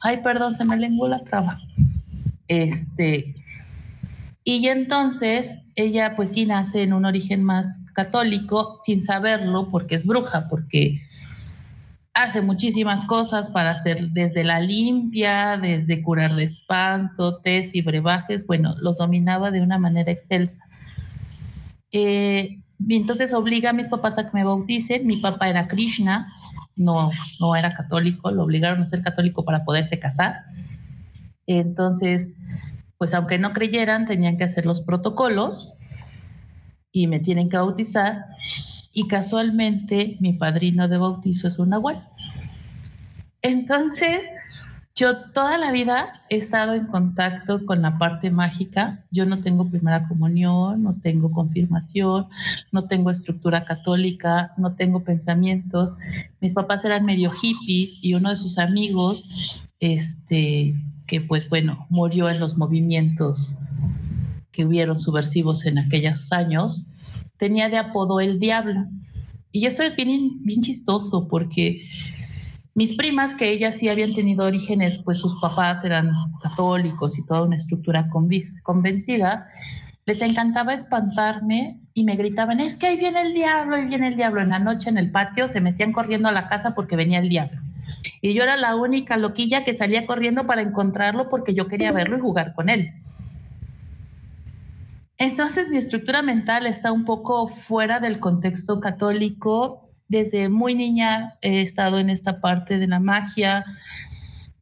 [0.00, 1.56] Ay, perdón, se me lenguó la traba.
[2.46, 3.34] Este,
[4.44, 10.06] y entonces ella pues sí nace en un origen más católico sin saberlo porque es
[10.06, 11.00] bruja, porque
[12.14, 18.46] hace muchísimas cosas para hacer desde la limpia, desde curar de espanto, tés y brebajes,
[18.46, 20.62] bueno, los dominaba de una manera excelsa.
[21.90, 25.06] Eh, entonces obliga a mis papás a que me bauticen.
[25.06, 26.32] Mi papá era Krishna,
[26.76, 27.10] no,
[27.40, 30.44] no era católico, lo obligaron a ser católico para poderse casar.
[31.46, 32.36] Entonces,
[32.96, 35.74] pues aunque no creyeran, tenían que hacer los protocolos
[36.92, 38.24] y me tienen que bautizar
[38.94, 42.08] y casualmente mi padrino de bautizo es un nahual.
[43.42, 44.22] Entonces,
[44.94, 49.04] yo toda la vida he estado en contacto con la parte mágica.
[49.10, 52.28] Yo no tengo primera comunión, no tengo confirmación,
[52.70, 55.94] no tengo estructura católica, no tengo pensamientos.
[56.40, 59.28] Mis papás eran medio hippies y uno de sus amigos,
[59.80, 60.76] este,
[61.08, 63.56] que pues bueno, murió en los movimientos
[64.52, 66.86] que hubieron subversivos en aquellos años,
[67.38, 68.86] tenía de apodo el diablo.
[69.52, 71.82] Y esto es bien, bien chistoso porque
[72.74, 76.10] mis primas, que ellas sí habían tenido orígenes, pues sus papás eran
[76.42, 79.48] católicos y toda una estructura convencida,
[80.06, 84.16] les encantaba espantarme y me gritaban, es que ahí viene el diablo, ahí viene el
[84.16, 84.42] diablo.
[84.42, 87.28] En la noche en el patio se metían corriendo a la casa porque venía el
[87.28, 87.60] diablo.
[88.20, 92.18] Y yo era la única loquilla que salía corriendo para encontrarlo porque yo quería verlo
[92.18, 92.92] y jugar con él.
[95.16, 99.90] Entonces mi estructura mental está un poco fuera del contexto católico.
[100.08, 103.64] Desde muy niña he estado en esta parte de la magia.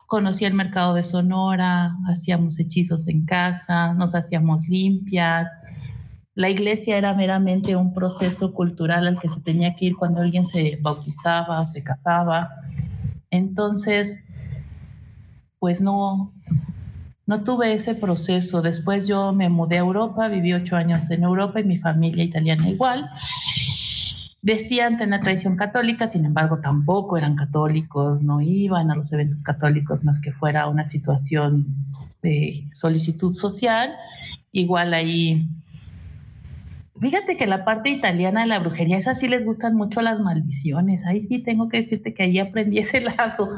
[0.06, 5.48] Conocí el mercado de Sonora, hacíamos hechizos en casa, nos hacíamos limpias.
[6.34, 10.44] La iglesia era meramente un proceso cultural al que se tenía que ir cuando alguien
[10.44, 12.50] se bautizaba o se casaba.
[13.30, 14.22] Entonces,
[15.58, 16.30] pues no,
[17.26, 18.62] no tuve ese proceso.
[18.62, 22.68] Después yo me mudé a Europa, viví ocho años en Europa y mi familia italiana
[22.68, 23.10] igual.
[24.40, 30.02] Decían tener tradición católica, sin embargo tampoco eran católicos, no iban a los eventos católicos
[30.04, 31.66] más que fuera una situación
[32.22, 33.94] de solicitud social.
[34.50, 35.46] Igual ahí
[37.02, 41.04] Fíjate que la parte italiana de la brujería, esas sí les gustan mucho las maldiciones.
[41.04, 43.48] Ahí sí tengo que decirte que ahí aprendí ese lado.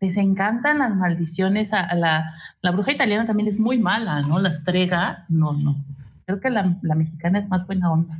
[0.00, 1.74] Les encantan las maldiciones.
[1.74, 2.32] A, la,
[2.72, 4.38] bruja italiana también es muy mala, ¿no?
[4.38, 5.84] La estrega, no, no.
[6.24, 8.16] Creo que la, mexicana es más buena onda.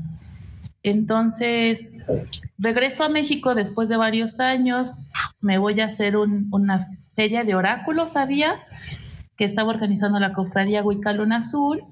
[0.82, 1.92] Entonces,
[2.58, 5.08] regreso a México después de varios años.
[5.40, 8.60] Me voy a hacer un, una feria de oráculos, había,
[9.36, 11.82] que estaba organizando la cofradía Huicalón Azul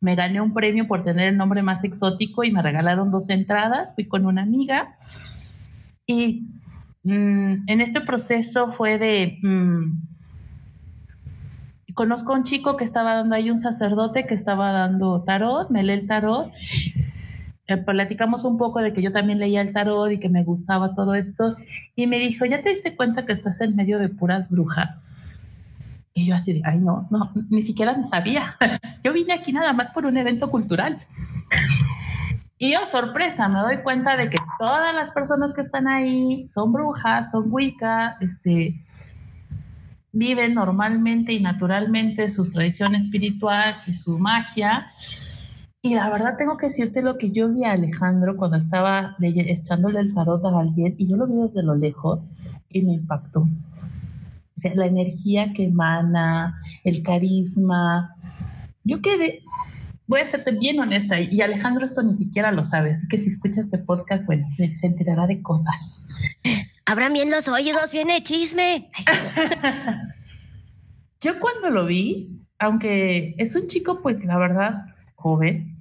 [0.00, 3.94] me gané un premio por tener el nombre más exótico y me regalaron dos entradas,
[3.94, 4.96] fui con una amiga
[6.06, 6.46] y
[7.02, 9.38] mm, en este proceso fue de...
[9.42, 10.16] Mm,
[11.94, 15.82] conozco a un chico que estaba dando ahí un sacerdote que estaba dando tarot, me
[15.82, 16.52] lee el tarot.
[17.68, 20.94] Eh, platicamos un poco de que yo también leía el tarot y que me gustaba
[20.94, 21.56] todo esto.
[21.96, 25.10] Y me dijo, ¿ya te diste cuenta que estás en medio de puras brujas?
[26.16, 28.56] Y yo así de, ay, no, no, ni siquiera me sabía.
[29.04, 30.96] Yo vine aquí nada más por un evento cultural.
[32.56, 36.72] Y yo, sorpresa, me doy cuenta de que todas las personas que están ahí son
[36.72, 38.82] brujas, son wicca, este,
[40.10, 44.86] viven normalmente y naturalmente su tradición espiritual y su magia.
[45.82, 50.00] Y la verdad tengo que decirte lo que yo vi a Alejandro cuando estaba echándole
[50.00, 52.20] el tarot a alguien y yo lo vi desde lo lejos
[52.70, 53.46] y me impactó.
[54.56, 58.16] O sea, la energía que emana, el carisma.
[58.84, 59.42] Yo quedé,
[60.06, 63.28] voy a serte bien honesta, y Alejandro esto ni siquiera lo sabe, así que si
[63.28, 66.06] escucha este podcast, bueno, se, enterará de cosas.
[66.86, 68.88] Abran bien los oídos, viene chisme.
[71.20, 74.84] Yo cuando lo vi, aunque es un chico, pues la verdad,
[75.16, 75.76] joven,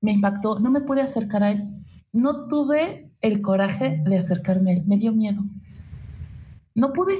[0.00, 1.68] me impactó, no me pude acercar a él.
[2.12, 5.42] No tuve el coraje de acercarme a él, me dio miedo.
[6.74, 7.14] No pude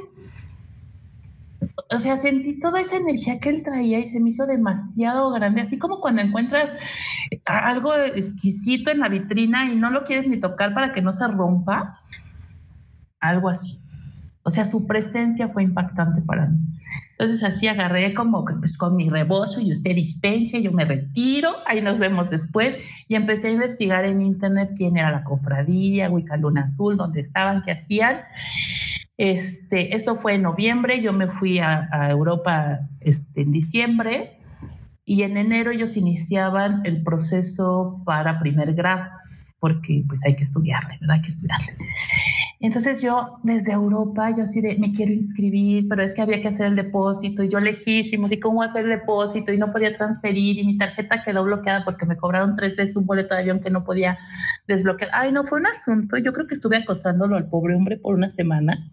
[1.88, 5.62] o sea, sentí toda esa energía que él traía y se me hizo demasiado grande,
[5.62, 6.70] así como cuando encuentras
[7.44, 11.26] algo exquisito en la vitrina y no lo quieres ni tocar para que no se
[11.28, 12.00] rompa,
[13.20, 13.78] algo así.
[14.42, 16.58] O sea, su presencia fue impactante para mí.
[17.12, 21.82] Entonces así agarré como pues con mi rebozo y usted dispense, yo me retiro, ahí
[21.82, 22.76] nos vemos después
[23.06, 27.72] y empecé a investigar en internet quién era la cofradía, Luna Azul, dónde estaban, qué
[27.72, 28.22] hacían
[29.20, 34.38] Este, esto fue en noviembre, yo me fui a, Europa este, en diciembre
[35.04, 39.10] y en enero ellos iniciaban el proceso para primer grado,
[39.58, 41.16] porque pues hay que estudiarle, ¿verdad?
[41.16, 41.76] Hay que estudiarle.
[42.60, 46.48] Entonces yo desde Europa, yo así de, me quiero inscribir, pero es que había que
[46.48, 50.58] hacer el depósito y yo lejísimo, y cómo hacer el depósito y no podía transferir
[50.58, 53.68] y mi tarjeta quedó bloqueada porque me cobraron tres veces un boleto de avión que
[53.68, 54.16] no podía
[54.66, 55.10] desbloquear.
[55.12, 56.16] Ay, no, fue un asunto.
[56.16, 58.90] Yo creo que estuve acosándolo al pobre hombre por una semana.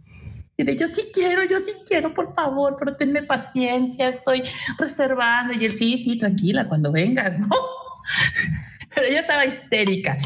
[0.58, 4.43] Y de yo sí quiero, yo sí quiero, por favor, pero tenme paciencia, estoy
[4.80, 5.53] reservando.
[5.53, 7.47] Y él, sí, sí, tranquila, cuando vengas, ¿no?
[8.95, 10.18] Pero ella estaba histérica.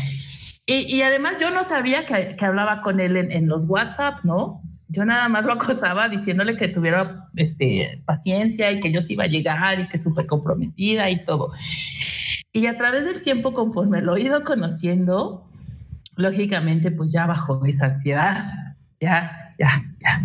[0.65, 4.61] Y, además yo no sabía que, hablaba con él en, los WhatsApp, ¿no?
[4.87, 9.25] Yo nada más lo acosaba diciéndole que tuviera este, paciencia y que yo sí iba
[9.25, 11.51] a llegar y que súper comprometida y todo.
[12.53, 15.45] Y a través del tiempo, conforme lo he ido conociendo,
[16.15, 20.21] lógicamente pues ya bajó esa ansiedad, ya, ya, ya,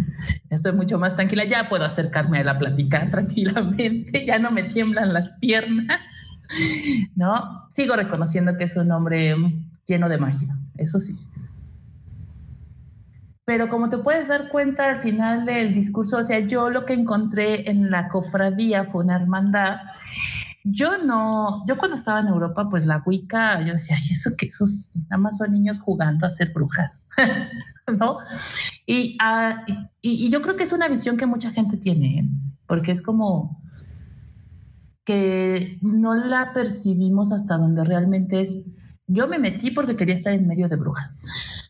[0.50, 5.12] estoy mucho más tranquila, ya puedo acercarme a la platicar tranquilamente, ya no me tiemblan
[5.12, 6.00] las piernas,
[7.14, 7.66] ¿no?
[7.70, 9.36] Sigo reconociendo que es un hombre
[9.86, 11.16] lleno de magia, eso sí.
[13.46, 16.94] Pero como te puedes dar cuenta al final del discurso, o sea, yo lo que
[16.94, 19.82] encontré en la cofradía fue una hermandad.
[20.64, 24.46] Yo no, yo cuando estaba en Europa, pues la Wicca, yo decía, ay, eso que
[24.46, 27.00] esos nada más son niños jugando a ser brujas,
[27.86, 28.18] ¿no?
[29.20, 29.64] Ah,
[30.02, 32.28] y, y, yo creo que es una visión que mucha gente tiene, ¿eh?
[32.66, 33.60] porque es como
[35.04, 38.64] que no la percibimos hasta donde realmente es
[39.08, 41.18] yo me metí porque quería estar en medio de brujas.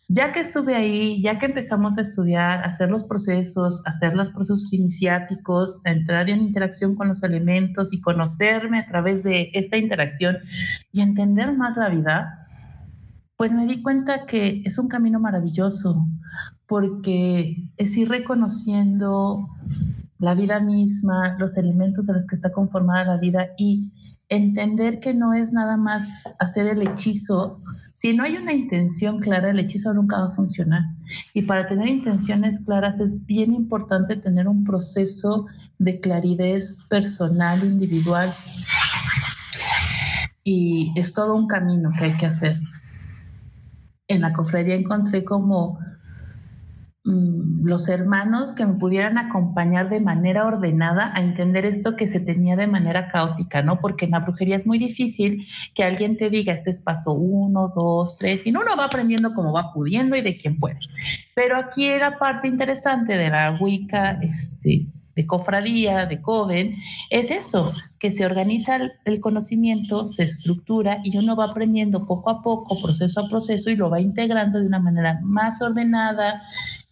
[0.08, 4.72] Ya que estuve ahí, ya que empezamos a estudiar, hacer los procesos, hacer los procesos
[4.72, 10.38] iniciáticos, entrar en interacción con los elementos y conocerme a través de esta interacción
[10.92, 12.45] y entender más la vida,
[13.36, 16.06] pues me di cuenta que es un camino maravilloso
[16.66, 19.48] porque es ir reconociendo
[20.18, 23.92] la vida misma, los elementos de los que está conformada la vida y
[24.28, 27.60] entender que no es nada más hacer el hechizo.
[27.92, 30.82] Si no hay una intención clara, el hechizo nunca va a funcionar.
[31.32, 35.46] Y para tener intenciones claras es bien importante tener un proceso
[35.78, 38.34] de claridad personal, individual.
[40.42, 42.58] Y es todo un camino que hay que hacer.
[44.08, 45.78] En la cofradía encontré como
[47.06, 52.18] Mm, los hermanos que me pudieran acompañar de manera ordenada a entender esto que se
[52.18, 53.80] tenía de manera caótica, ¿no?
[53.80, 57.72] Porque en la brujería es muy difícil que alguien te diga, este es paso uno,
[57.76, 60.80] dos, tres, y uno va aprendiendo como va pudiendo y de quién puede.
[61.36, 66.76] Pero aquí era parte interesante de la Wicca, este, de cofradía, de coven,
[67.10, 72.42] es eso, que se organiza el conocimiento, se estructura y uno va aprendiendo poco a
[72.42, 76.42] poco, proceso a proceso y lo va integrando de una manera más ordenada,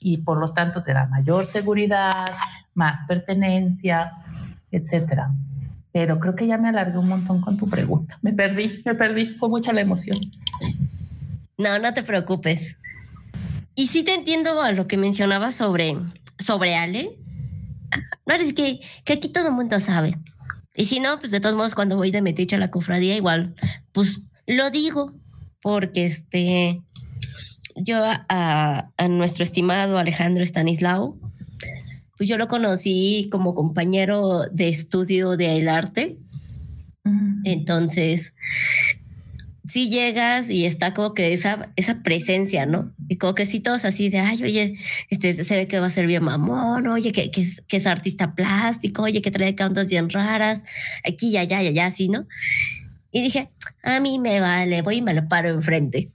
[0.01, 2.27] y por lo tanto te da mayor seguridad,
[2.75, 4.13] más pertenencia,
[4.71, 5.31] etcétera.
[5.93, 8.19] Pero creo que ya me alargué un montón con tu pregunta.
[8.21, 10.19] Me perdí, me perdí, fue mucha la emoción.
[11.57, 12.81] No, no te preocupes.
[13.75, 15.97] Y sí te entiendo a lo que mencionabas sobre,
[16.39, 17.24] sobre Ale.
[18.27, 20.19] No, es que, que aquí todo el mundo sabe.
[20.75, 23.55] Y si no, pues de todos modos, cuando voy de metiche a la cofradía, igual,
[23.93, 25.15] pues lo digo,
[25.63, 26.83] porque este,
[27.77, 31.19] yo a, nuestro estimado Alejandro Stanislao,
[32.17, 36.19] pues yo lo conocí como compañero de estudio del arte.
[37.45, 38.35] Entonces,
[39.75, 42.93] si llegas y está como que esa, esa presencia, ¿no?
[43.09, 44.77] Y como que sí todos así de, ay, oye,
[45.11, 47.89] este, se ve que va a ser bien mamón, oye, que, que, es, que es
[47.89, 50.63] artista plástico, oye, que trae cantas bien raras,
[51.05, 52.29] aquí y allá y allá, así, ¿no?
[53.11, 53.49] Y dije,
[53.83, 56.09] a mí me vale, voy y me lo paro enfrente.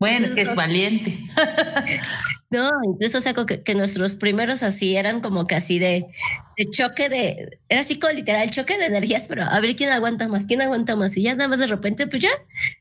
[0.00, 1.20] Bueno, es que es valiente.
[2.52, 6.06] No, incluso o sea, que, nuestros primeros así eran como que así de,
[6.70, 10.44] choque de, era así como literal choque de energías, pero a ver quién aguanta más,
[10.44, 11.16] quién aguanta más.
[11.16, 12.30] Y ya nada más de repente, pues ya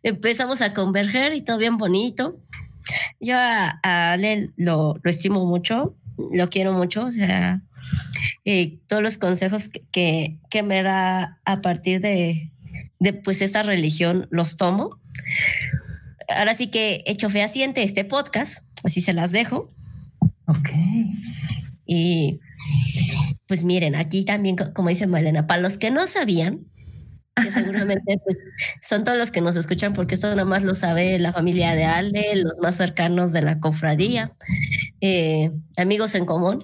[0.03, 2.37] empezamos a converger y todo bien bonito.
[3.19, 7.61] Yo a, Ale lo, lo, estimo mucho, lo quiero mucho, o sea,
[8.43, 12.51] y todos los consejos que, que, me da a partir de,
[12.99, 14.99] de pues esta religión los tomo
[16.35, 19.73] ahora sí que hecho fehaciente este podcast, así se las dejo.
[20.47, 20.69] Ok.
[21.85, 22.39] Y
[23.47, 26.65] pues miren, aquí también, como dice Malena, para los que no sabían,
[27.41, 28.37] que seguramente pues,
[28.81, 31.85] son todos los que nos escuchan, porque esto nada más lo sabe la familia de
[31.85, 34.33] Ale, los más cercanos de la cofradía,
[35.01, 36.63] eh, amigos en común.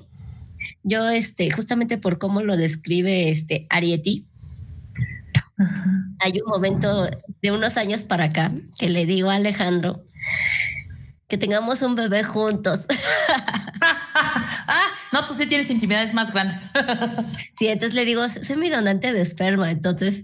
[0.83, 4.27] Yo, este, justamente por cómo lo describe este Arieti,
[6.19, 7.09] hay un momento
[7.41, 10.03] de unos años para acá que le digo a Alejandro
[11.27, 12.87] que tengamos un bebé juntos.
[15.37, 16.59] sí tienes intimidades más grandes.
[17.53, 20.23] sí, entonces le digo, soy mi donante de esperma, entonces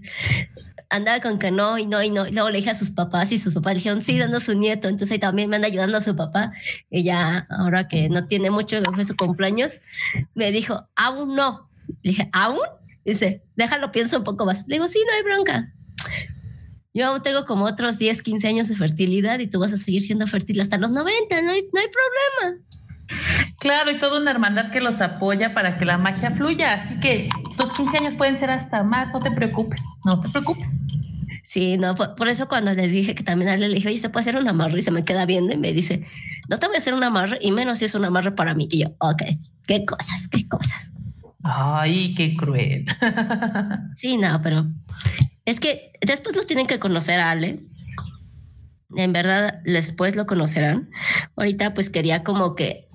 [0.90, 2.26] andaba con que no y no y no.
[2.26, 4.58] Y luego le dije a sus papás y sus papás le dijeron, sí, dando su
[4.58, 4.88] nieto.
[4.88, 6.52] Entonces ahí también me anda ayudando a su papá.
[6.90, 9.80] Ella, ahora que no tiene mucho, que fue su cumpleaños,
[10.34, 11.68] me dijo, aún no.
[12.02, 12.60] Le dije, ¿aún?
[13.04, 14.66] Dice, déjalo, pienso un poco más.
[14.66, 15.73] Le digo, sí, no hay bronca.
[16.96, 20.28] Yo tengo como otros 10, 15 años de fertilidad y tú vas a seguir siendo
[20.28, 22.62] fértil hasta los 90, no hay, no hay problema.
[23.58, 26.74] Claro, y toda una hermandad que los apoya para que la magia fluya.
[26.74, 27.28] Así que
[27.58, 30.80] tus 15 años pueden ser hasta más, no te preocupes, no te preocupes.
[31.42, 34.36] Sí, no, por, eso cuando les dije que también le dije, oye, ¿se puede hacer
[34.36, 34.78] un amarre?
[34.78, 36.06] Y se me queda viendo y me dice,
[36.48, 38.68] no te voy a hacer un amarre y menos si es un amarre para mí.
[38.70, 39.22] Y yo, ok,
[39.66, 40.94] qué cosas, qué cosas.
[41.42, 42.86] Ay, qué cruel.
[43.94, 44.66] sí, no, pero
[45.44, 47.60] es que después lo tienen que conocer a Ale.
[48.96, 50.90] En verdad, después lo conocerán.
[51.36, 52.88] Ahorita pues quería como que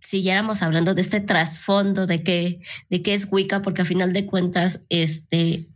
[0.00, 2.60] siguiéramos hablando de este trasfondo de qué,
[2.90, 5.66] de qué es Wicca, porque a final de cuentas, este,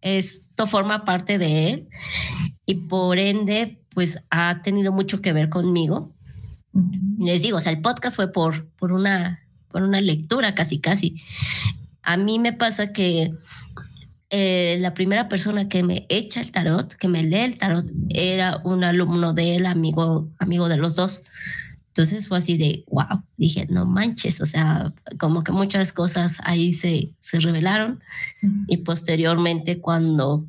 [0.00, 1.88] esto forma parte de él
[2.64, 6.12] y por ende, pues ha tenido mucho que ver conmigo.
[7.18, 11.16] Les digo, o sea, el podcast fue por, por, una, por una lectura casi, casi.
[12.02, 13.32] A mí me pasa que
[14.30, 18.60] eh, la primera persona que me echa el tarot, que me lee el tarot, era
[18.64, 21.24] un alumno de él, amigo, amigo de los dos.
[21.88, 26.72] Entonces fue así de, wow, dije, no manches, o sea, como que muchas cosas ahí
[26.72, 28.00] se, se revelaron.
[28.68, 30.46] Y posteriormente cuando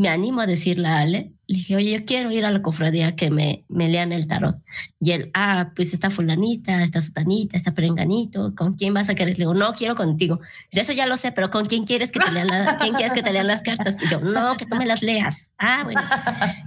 [0.00, 3.16] me animo a decirle a Ale, le dije, oye, yo quiero ir a la cofradía
[3.16, 4.56] que me, me lean el tarot.
[4.98, 9.36] Y él, ah, pues está fulanita, está sutanita, está perenganito, ¿con quién vas a querer?
[9.36, 10.40] Le digo, no, quiero contigo.
[10.70, 12.48] Dice, eso ya lo sé, pero ¿con quién quieres que te lean,
[12.80, 13.98] ¿quién quieres que te lean las cartas?
[14.02, 15.52] Y yo, no, que tú me las leas.
[15.58, 16.00] Ah, bueno,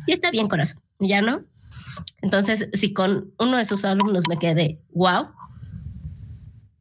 [0.06, 0.84] sí está bien, corazón.
[1.00, 1.44] Ya no.
[2.22, 5.26] Entonces, si con uno de sus alumnos me quedé, wow,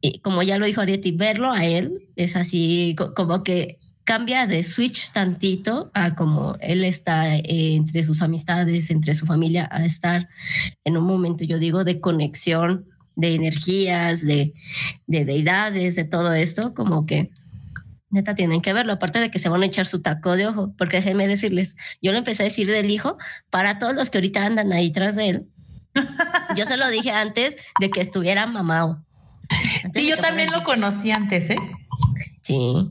[0.01, 4.63] y como ya lo dijo Arieti, verlo a él es así como que cambia de
[4.63, 10.29] switch tantito a como él está eh, entre sus amistades, entre su familia, a estar
[10.83, 12.85] en un momento, yo digo, de conexión,
[13.15, 14.53] de energías, de,
[15.07, 17.31] de deidades, de todo esto, como que
[18.13, 20.73] neta tienen que verlo, aparte de que se van a echar su taco de ojo,
[20.77, 23.17] porque déjenme decirles, yo lo empecé a decir del hijo
[23.49, 25.47] para todos los que ahorita andan ahí tras de él.
[26.55, 29.03] Yo se lo dije antes de que estuviera mamado.
[29.93, 31.57] sí, yo también lo conocí antes, ¿eh?
[32.41, 32.89] Sí.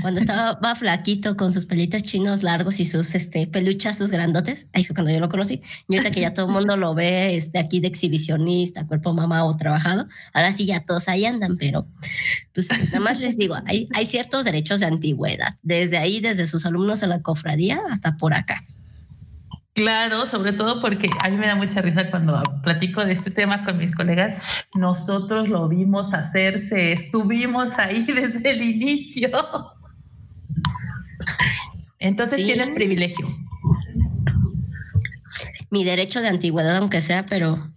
[0.00, 4.94] Cuando estaba flaquito con sus pelitos chinos largos y sus este, peluchazos grandotes, ahí fue
[4.94, 5.62] cuando yo lo conocí.
[5.88, 9.44] Y ahorita que ya todo el mundo lo ve este, aquí de exhibicionista, cuerpo mamá
[9.44, 11.86] o trabajado, ahora sí ya todos ahí andan, pero
[12.52, 16.66] pues nada más les digo, hay, hay ciertos derechos de antigüedad, desde ahí, desde sus
[16.66, 18.64] alumnos en la cofradía hasta por acá.
[19.76, 23.62] Claro, sobre todo porque a mí me da mucha risa cuando platico de este tema
[23.62, 24.42] con mis colegas.
[24.74, 29.28] Nosotros lo vimos hacerse, estuvimos ahí desde el inicio.
[31.98, 33.26] Entonces tienes privilegio.
[35.70, 37.72] Mi derecho de antigüedad, aunque sea, pero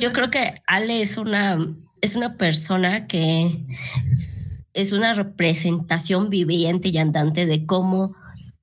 [0.00, 1.58] yo creo que Ale es una,
[2.00, 3.64] es una persona que
[4.72, 8.14] es una representación viviente y andante de cómo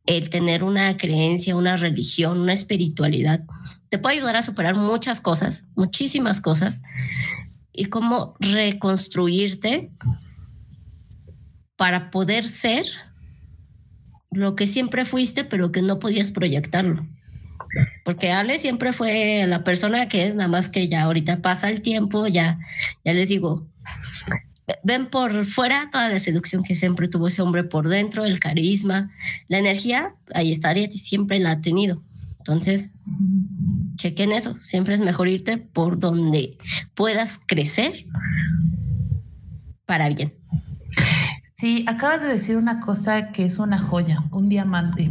[0.06, 3.44] el tener una creencia, una religión, una espiritualidad,
[3.90, 6.82] te puede ayudar a superar muchas cosas, muchísimas cosas,
[7.74, 9.92] y cómo reconstruirte
[11.76, 12.86] para poder ser
[14.38, 17.06] lo que siempre fuiste, pero que no podías proyectarlo.
[18.06, 21.82] Porque Ale siempre fue la persona que es, nada más que ya ahorita pasa el
[21.82, 22.60] tiempo, ya,
[23.04, 23.68] ya les digo,
[24.84, 29.12] ven por fuera toda la seducción que siempre tuvo ese hombre por dentro, el carisma,
[29.48, 32.02] la energía, ahí estaría, siempre la ha tenido.
[32.38, 32.94] Entonces,
[33.96, 36.58] chequen eso, siempre es mejor irte por donde
[36.94, 38.06] puedas crecer
[39.86, 40.37] para bien.
[41.60, 45.10] Sí, acabas de decir una cosa que es una joya, un diamante.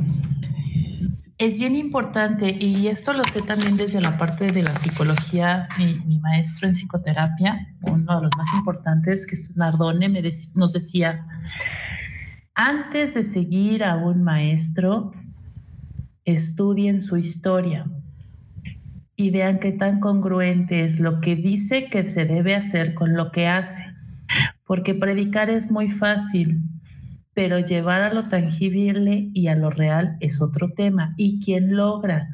[1.38, 6.20] Es bien importante, y esto lo sé también desde la parte de la psicología, mi,
[6.20, 10.22] maestro en psicoterapia, uno de los más importantes, que es Nardone, me
[10.54, 11.26] nos decía,
[12.54, 15.10] antes de seguir a un maestro,
[16.24, 17.90] estudien su historia
[19.16, 23.32] y vean qué tan congruente es lo que dice que se debe hacer con lo
[23.32, 23.95] que hace
[24.66, 26.60] porque predicar es muy fácil,
[27.34, 31.14] pero llevar a lo tangible y a lo real es otro tema.
[31.16, 32.28] Y quien logra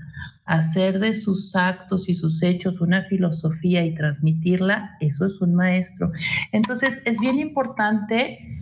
[0.45, 6.13] hacer de sus actos y sus hechos una filosofía y transmitirla, eso es un maestro.
[6.53, 8.61] Entonces, es bien importante,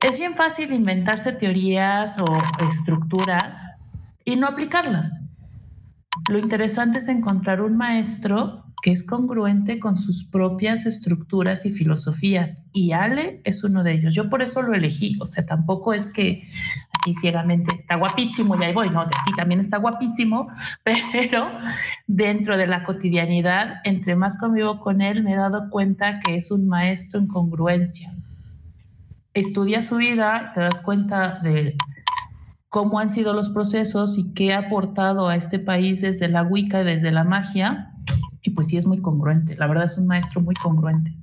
[0.00, 2.26] es bien fácil inventarse teorías o
[2.68, 3.62] estructuras
[4.24, 5.20] y no aplicarlas.
[6.28, 12.58] Lo interesante es encontrar un maestro que es congruente con sus propias estructuras y filosofías.
[12.72, 14.14] Y Ale es uno de ellos.
[14.14, 15.18] Yo por eso lo elegí.
[15.20, 16.48] O sea, tampoco es que
[16.98, 18.90] así ciegamente está guapísimo y ahí voy.
[18.90, 20.48] No, o sea, sí, también está guapísimo,
[20.84, 21.48] pero
[22.06, 26.50] dentro de la cotidianidad, entre más convivo con él, me he dado cuenta que es
[26.50, 28.14] un maestro en congruencia.
[29.34, 31.76] Estudia su vida, te das cuenta de
[32.68, 36.82] cómo han sido los procesos y qué ha aportado a este país desde la Wicca,
[36.84, 37.89] desde la magia,
[38.42, 39.56] y pues sí es muy congruente.
[39.56, 41.14] La verdad es un maestro muy congruente.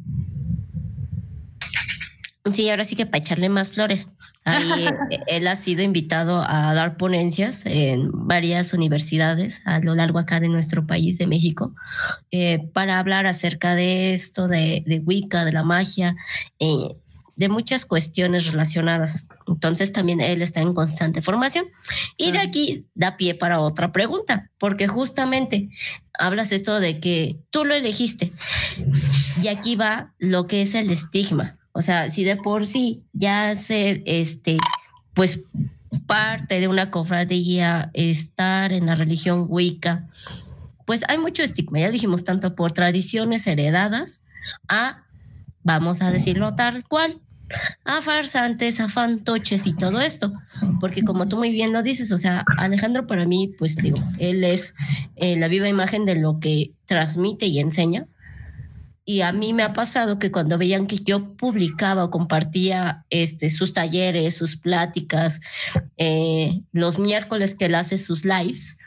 [2.53, 4.09] Sí, ahora sí que para echarle más flores.
[4.45, 10.19] Ahí eh, él ha sido invitado a dar ponencias en varias universidades a lo largo
[10.19, 11.75] acá de nuestro país, de México,
[12.31, 16.15] eh, para hablar acerca de esto, de, de Wicca, de la magia,
[16.59, 16.95] eh,
[17.37, 19.27] de muchas cuestiones relacionadas.
[19.47, 21.65] Entonces también él está en constante formación.
[22.17, 25.69] Y de aquí da pie para otra pregunta, porque justamente
[26.17, 28.31] hablas esto de que tú lo elegiste.
[29.41, 31.57] Y aquí va lo que es el estigma.
[31.71, 34.57] O sea, si de por sí ya ser este,
[35.13, 35.45] pues
[36.07, 40.07] parte de una cofradía, estar en la religión Wicca,
[40.85, 44.23] pues hay mucho estigma, ya dijimos, tanto por tradiciones heredadas
[44.67, 45.03] a,
[45.63, 47.19] vamos a decirlo tal cual,
[47.85, 50.33] a farsantes, a fantoches y todo esto.
[50.79, 54.43] Porque como tú muy bien lo dices, o sea, Alejandro para mí, pues digo, él
[54.43, 54.75] es
[55.15, 58.07] eh, la viva imagen de lo que transmite y enseña.
[59.09, 63.49] Y a mí me ha pasado que cuando veían que yo publicaba o compartía este,
[63.49, 65.39] sus talleres, sus pláticas,
[65.95, 68.79] eh, los miércoles que él hace sus lives,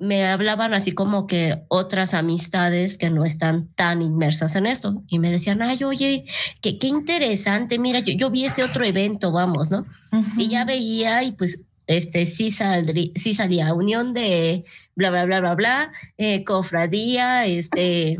[0.00, 5.18] me hablaban así como que otras amistades que no están tan inmersas en esto y
[5.18, 6.24] me decían, ay, oye,
[6.62, 9.86] qué, qué interesante, mira, yo, yo vi este otro evento, vamos, ¿no?
[10.38, 15.40] Y ya veía y pues este sí, saldrí, sí salía unión de bla, bla, bla,
[15.40, 18.16] bla, bla, eh, cofradía, este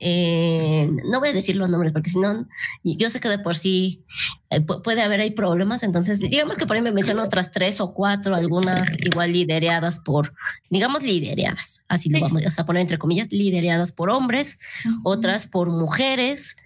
[0.00, 2.46] eh, no voy a decir los nombres porque si no,
[2.84, 4.04] yo sé que de por sí
[4.50, 7.92] eh, puede haber ahí problemas, entonces digamos que por ahí me mencionan otras tres o
[7.92, 10.34] cuatro, algunas igual lideradas por,
[10.70, 14.58] digamos lideradas, así lo vamos a poner entre comillas, lideradas por hombres,
[15.02, 16.56] otras por mujeres,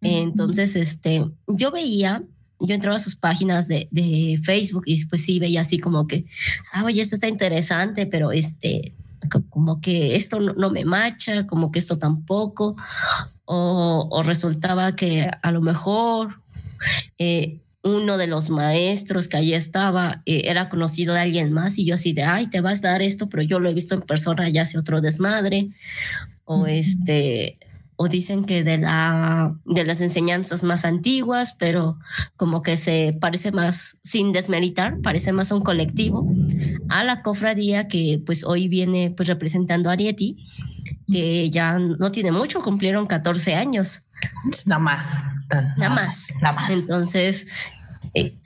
[0.00, 2.22] entonces este, yo veía
[2.60, 6.24] yo entraba a sus páginas de, de, Facebook y pues sí veía así como que,
[6.72, 8.94] ah, oye, esto está interesante, pero este,
[9.50, 12.76] como que esto no, me macha, como que esto tampoco,
[13.44, 16.40] o, resultaba que a lo mejor
[17.18, 21.84] eh, uno de los maestros que allí estaba eh, era conocido de alguien más y
[21.84, 24.02] yo así de, ay, te vas a dar esto, pero yo lo he visto en
[24.02, 25.68] persona, ya hace otro desmadre,
[26.44, 27.58] o este,
[28.00, 31.98] o dicen que de, la, de las enseñanzas más antiguas, pero
[32.36, 36.24] como que se parece más, sin desmeritar, parece más a un colectivo,
[36.88, 40.46] a la cofradía que pues hoy viene pues representando a Arieti,
[41.10, 44.06] que ya no tiene mucho, cumplieron 14 años.
[44.64, 45.24] Nada más.
[45.76, 46.34] Nada, más.
[46.40, 46.70] Nada más.
[46.70, 47.48] Entonces,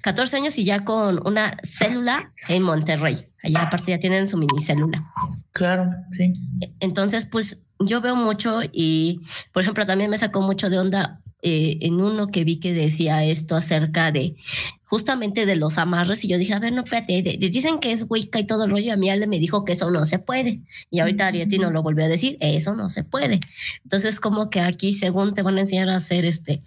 [0.00, 3.28] 14 eh, años y ya con una célula en Monterrey.
[3.42, 5.12] Allá aparte ya tienen su minicélula.
[5.52, 6.32] Claro, sí.
[6.80, 9.20] Entonces, pues yo veo mucho y,
[9.52, 13.24] por ejemplo, también me sacó mucho de onda eh, en uno que vi que decía
[13.24, 14.36] esto acerca de
[14.84, 18.38] justamente de los amarres y yo dije, a ver, no, espérate, dicen que es Wicca
[18.38, 21.00] y todo el rollo, a mí Ale me dijo que eso no se puede y
[21.00, 23.40] ahorita Arieti no lo volvió a decir, eso no se puede.
[23.82, 26.62] Entonces, como que aquí según te van a enseñar a hacer este,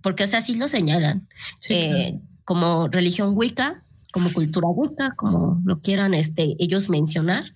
[0.00, 1.28] porque o sea, sí lo señalan,
[1.68, 3.83] eh, como religión Wicca,
[4.14, 7.52] como cultura Wicca, como lo quieran este, ellos mencionar,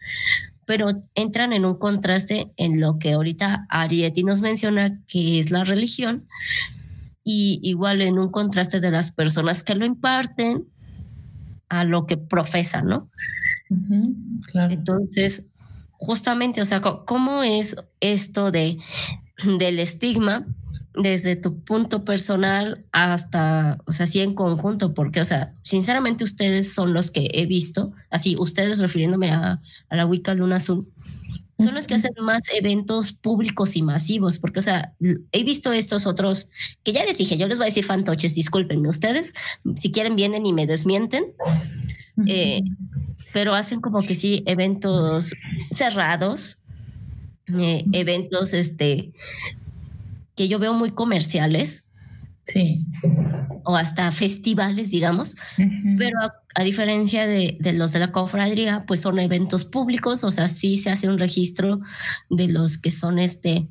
[0.67, 5.63] pero entran en un contraste en lo que ahorita Arieti nos menciona, que es la
[5.63, 6.27] religión,
[7.23, 10.67] y igual en un contraste de las personas que lo imparten
[11.69, 13.09] a lo que profesan, ¿no?
[14.53, 15.53] Entonces,
[15.93, 18.79] justamente, o sea, ¿cómo es esto de,
[19.61, 20.45] del estigma
[20.95, 26.73] desde tu punto personal hasta, o sea, sí en conjunto, porque, o sea, sinceramente ustedes
[26.73, 29.61] son los que he visto, así, ustedes refiriéndome a,
[29.91, 30.89] la Wicca Luna Azul,
[31.57, 34.95] son los que hacen más eventos públicos y masivos, porque, o sea,
[35.33, 36.49] he visto estos otros,
[36.85, 39.35] que ya les dije, yo les voy a decir fantoches, discúlpenme ustedes,
[39.75, 41.25] si quieren vienen y me desmienten,
[42.27, 42.63] eh,
[43.33, 45.33] pero hacen como que sí, eventos
[45.71, 46.59] cerrados,
[47.59, 49.13] eh, eventos, este,
[50.39, 51.89] que yo veo muy comerciales.
[52.45, 52.87] Sí.
[53.65, 55.35] O hasta festivales, digamos.
[55.99, 56.17] Pero
[56.55, 60.91] a, diferencia de, los de la cofradía, pues son eventos públicos, o sea, sí se
[60.91, 61.81] hace un registro
[62.31, 63.67] de los que son este,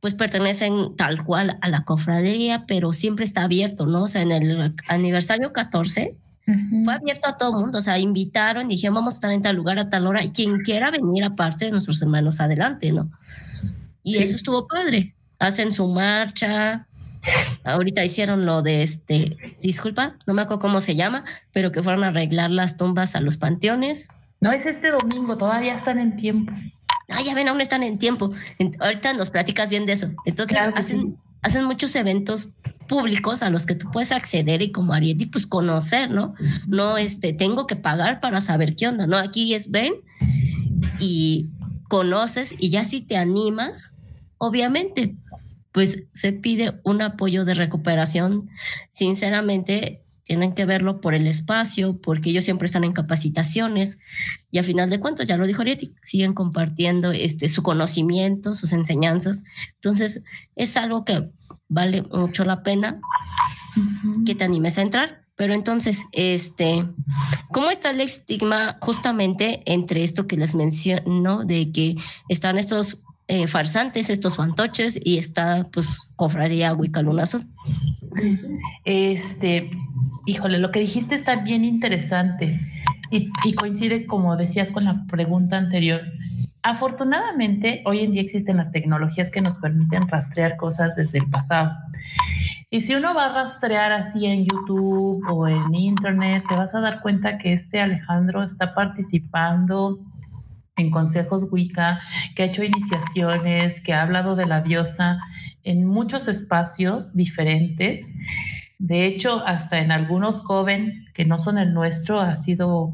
[0.00, 4.04] pues pertenecen tal cual a la cofradía, pero siempre está abierto, ¿no?
[4.04, 6.16] O sea, en el aniversario 14
[6.84, 9.56] fue abierto a todo el mundo, o sea, invitaron, dijeron, vamos a estar en tal
[9.56, 13.10] lugar a tal hora, y quien quiera venir aparte de nuestros hermanos, adelante, ¿no?
[14.04, 15.15] Y eso estuvo padre.
[15.38, 16.86] Hacen su marcha.
[17.64, 22.04] Ahorita hicieron lo de este, disculpa, no me acuerdo cómo se llama, pero que fueron
[22.04, 24.08] a arreglar las tumbas a los panteones.
[24.40, 26.52] No es este domingo, todavía están en tiempo.
[27.08, 28.30] Ah, ya ven, aún están en tiempo.
[28.80, 30.08] Ahorita nos platicas bien de eso.
[30.24, 32.54] Entonces hacen, hacen muchos eventos
[32.86, 36.34] públicos a los que tú puedes acceder y como Arieti, pues conocer, ¿no?
[36.66, 39.16] No, este, tengo que pagar para saber qué onda, ¿no?
[39.16, 39.94] Aquí es ven
[40.98, 41.50] y
[41.88, 43.95] conoces y ya si te animas,
[44.38, 45.16] obviamente,
[45.72, 48.48] pues se pide un apoyo de recuperación.
[48.88, 54.00] Sinceramente, tienen que verlo por el espacio, porque ellos siempre están en capacitaciones
[54.50, 58.72] y a final de cuentas, ya lo dijo Arieti, siguen compartiendo este, su conocimiento, sus
[58.72, 59.44] enseñanzas.
[59.74, 60.24] Entonces,
[60.56, 61.30] es algo que
[61.68, 63.00] vale mucho la pena
[64.24, 65.22] que te animes a entrar.
[65.36, 66.88] Pero entonces, este,
[67.52, 71.94] ¿cómo está el estigma justamente entre esto que les menciono, de que
[72.28, 77.46] están estos eh, farsantes, estos fantoches, y está, pues, Cofradía Wicca Luna Azul?
[78.84, 79.70] Este,
[80.26, 82.60] híjole, lo que dijiste está bien interesante
[83.10, 86.02] y, y coincide, como decías, con la pregunta anterior.
[86.62, 91.72] Afortunadamente, hoy en día existen las tecnologías que nos permiten rastrear cosas desde el pasado.
[92.70, 96.80] Y si uno va a rastrear así en YouTube o en Internet, te vas a
[96.80, 100.00] dar cuenta que este Alejandro está participando
[100.76, 102.00] en consejos Wicca,
[102.34, 105.18] que ha hecho iniciaciones, que ha hablado de la diosa
[105.64, 108.08] en muchos espacios diferentes.
[108.78, 112.92] De hecho, hasta en algunos coven que no son el nuestro, ha sido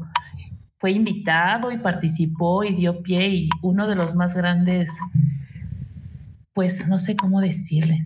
[0.83, 4.91] fue invitado y participó y dio pie y uno de los más grandes,
[6.51, 8.05] pues no sé cómo decirle,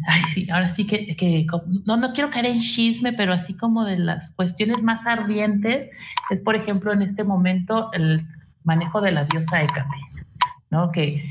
[0.54, 1.48] ahora sí que, que,
[1.88, 5.90] no, no quiero caer en chisme, pero así como de las cuestiones más ardientes
[6.30, 8.28] es, por ejemplo, en este momento el
[8.68, 9.98] manejo de la diosa Hécate.
[10.70, 10.92] ¿no?
[10.92, 11.24] Que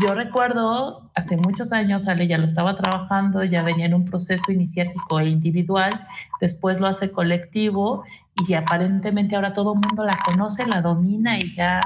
[0.00, 4.52] yo recuerdo hace muchos años, Ale ya lo estaba trabajando, ya venía en un proceso
[4.52, 6.06] iniciático e individual,
[6.40, 8.04] después lo hace colectivo
[8.46, 11.80] y aparentemente ahora todo el mundo la conoce, la domina y ya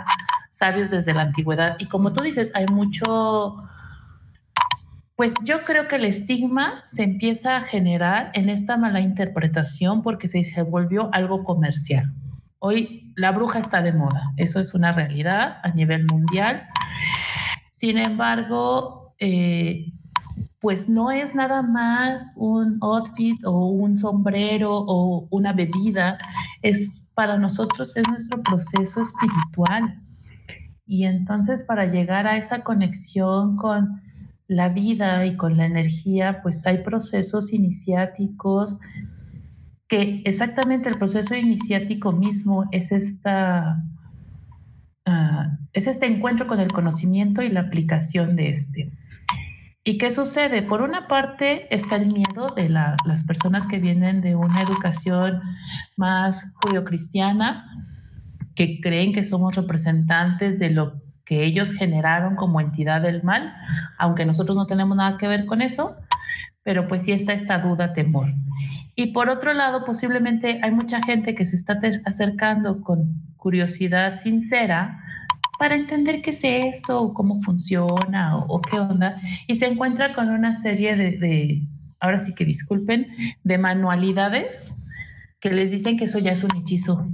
[0.50, 1.76] sabios desde la antigüedad.
[1.78, 3.56] Y como tú dices, hay mucho,
[5.16, 10.28] pues yo creo que el estigma se empieza a generar en esta mala interpretación porque
[10.28, 12.12] se, se volvió algo comercial.
[12.64, 16.62] Hoy la bruja está de moda, eso es una realidad a nivel mundial.
[17.72, 19.92] Sin embargo, eh,
[20.60, 26.18] pues no es nada más un outfit o un sombrero o una bebida,
[26.62, 30.00] es para nosotros es nuestro proceso espiritual.
[30.86, 34.00] Y entonces para llegar a esa conexión con
[34.46, 38.76] la vida y con la energía, pues hay procesos iniciáticos
[39.92, 43.76] que exactamente el proceso iniciático mismo es esta
[45.04, 48.90] uh, es este encuentro con el conocimiento y la aplicación de este.
[49.84, 50.62] ¿Y qué sucede?
[50.62, 55.42] Por una parte está el miedo de las personas que vienen de una educación
[55.96, 57.66] más judio-cristiana,
[58.54, 63.54] que creen que somos representantes de lo que ellos generaron como entidad del mal,
[63.98, 65.98] aunque nosotros no tenemos nada que ver con eso,
[66.62, 68.32] pero pues sí está esta duda, temor.
[68.94, 75.02] Y por otro lado, posiblemente hay mucha gente que se está acercando con curiosidad sincera
[75.58, 80.28] para entender qué es esto, o cómo funciona, o, qué onda, y se encuentra con
[80.28, 81.62] una serie de, de,
[82.00, 83.06] ahora sí que disculpen,
[83.44, 84.76] de manualidades
[85.40, 87.06] que les dicen que eso ya es un hechizo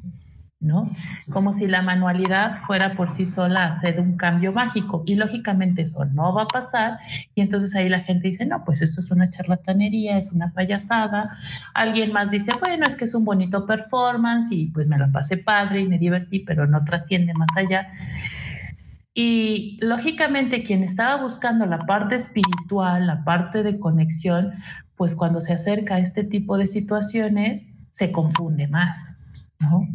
[0.60, 0.90] ¿no?
[1.30, 6.04] Como si la manualidad fuera por sí sola hacer un cambio mágico y lógicamente eso
[6.06, 6.98] no va a pasar
[7.34, 11.36] y entonces ahí la gente dice, no, pues esto es una charlatanería, es una payasada.
[11.74, 15.36] Alguien más dice, bueno, es que es un bonito performance y pues me la pasé
[15.36, 17.86] padre y me divertí, pero no trasciende más allá.
[19.14, 24.54] Y lógicamente quien estaba buscando la parte espiritual, la parte de conexión,
[24.96, 29.18] pues cuando se acerca a este tipo de situaciones, se confunde más.
[29.60, 29.88] ¿no?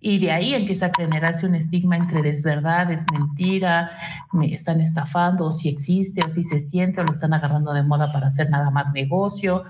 [0.00, 3.90] Y de ahí empieza a generarse un estigma entre desverdad, es mentira,
[4.32, 7.82] me están estafando, o si existe, o si se siente, o lo están agarrando de
[7.82, 9.64] moda para hacer nada más negocio.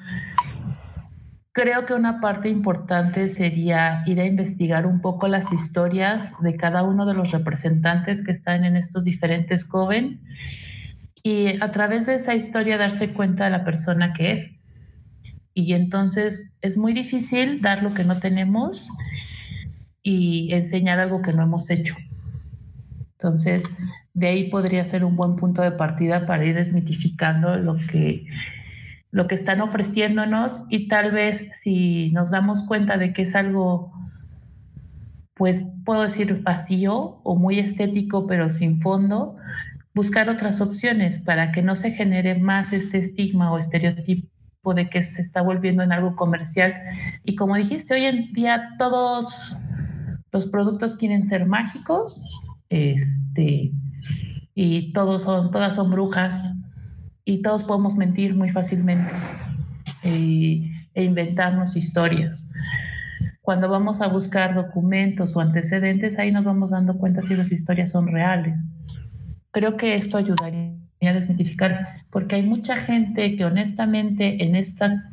[1.53, 6.85] Creo que una parte importante sería ir a investigar un poco las historias de cada
[6.85, 10.21] uno de los representantes que están en estos diferentes coven
[11.25, 14.69] y a través de esa historia darse cuenta de la persona que es.
[15.53, 18.89] Y entonces es muy difícil dar lo que no tenemos
[20.03, 21.95] y enseñar algo que no hemos hecho.
[23.13, 23.65] Entonces,
[24.15, 28.27] de ahí podría ser un buen punto de partida para ir desmitificando lo que,
[29.11, 33.93] lo que están ofreciéndonos y tal vez si nos damos cuenta de que es algo,
[35.35, 39.37] pues puedo decir vacío o muy estético pero sin fondo,
[39.95, 44.29] buscar otras opciones para que no se genere más este estigma o estereotipo
[44.75, 46.75] de que se está volviendo en algo comercial.
[47.25, 49.67] Y como dijiste, hoy en día todos
[50.33, 52.25] los productos quieren ser mágicos,
[52.69, 53.73] este,
[54.55, 56.53] y todos son, todas son brujas,
[57.25, 59.13] y todos podemos mentir muy fácilmente
[60.03, 62.51] e, e inventarnos historias.
[63.41, 67.91] Cuando vamos a buscar documentos o antecedentes, ahí nos vamos dando cuenta si las historias
[67.91, 68.71] son reales.
[69.51, 75.10] Creo que esto ayudaría a desmitificar, porque hay mucha gente que honestamente en esta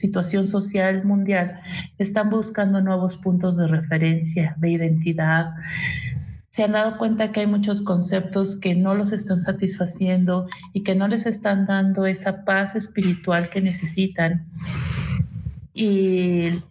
[0.00, 1.60] situación social mundial
[1.98, 5.52] están buscando nuevos puntos de referencia, de identidad.
[6.48, 10.94] Se han dado cuenta que hay muchos conceptos que no los están satisfaciendo y que
[10.94, 14.46] no les están dando esa paz espiritual que necesitan.
[15.74, 16.62] Y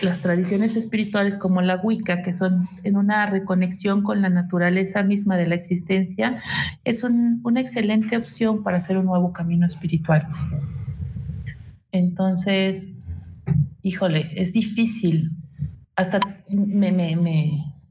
[0.00, 5.36] las tradiciones espirituales como la Wicca, que son en una reconexión con la naturaleza misma
[5.36, 6.40] de la existencia,
[6.84, 10.26] es una excelente opción para hacer un nuevo camino espiritual.
[11.92, 12.96] Entonces,
[13.82, 15.30] híjole, es difícil.
[15.96, 16.92] Hasta me,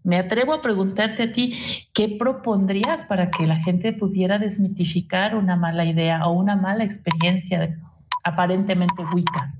[0.07, 1.59] me atrevo a preguntarte a ti,
[1.93, 7.77] ¿qué propondrías para que la gente pudiera desmitificar una mala idea o una mala experiencia
[8.23, 9.53] aparentemente Wicca?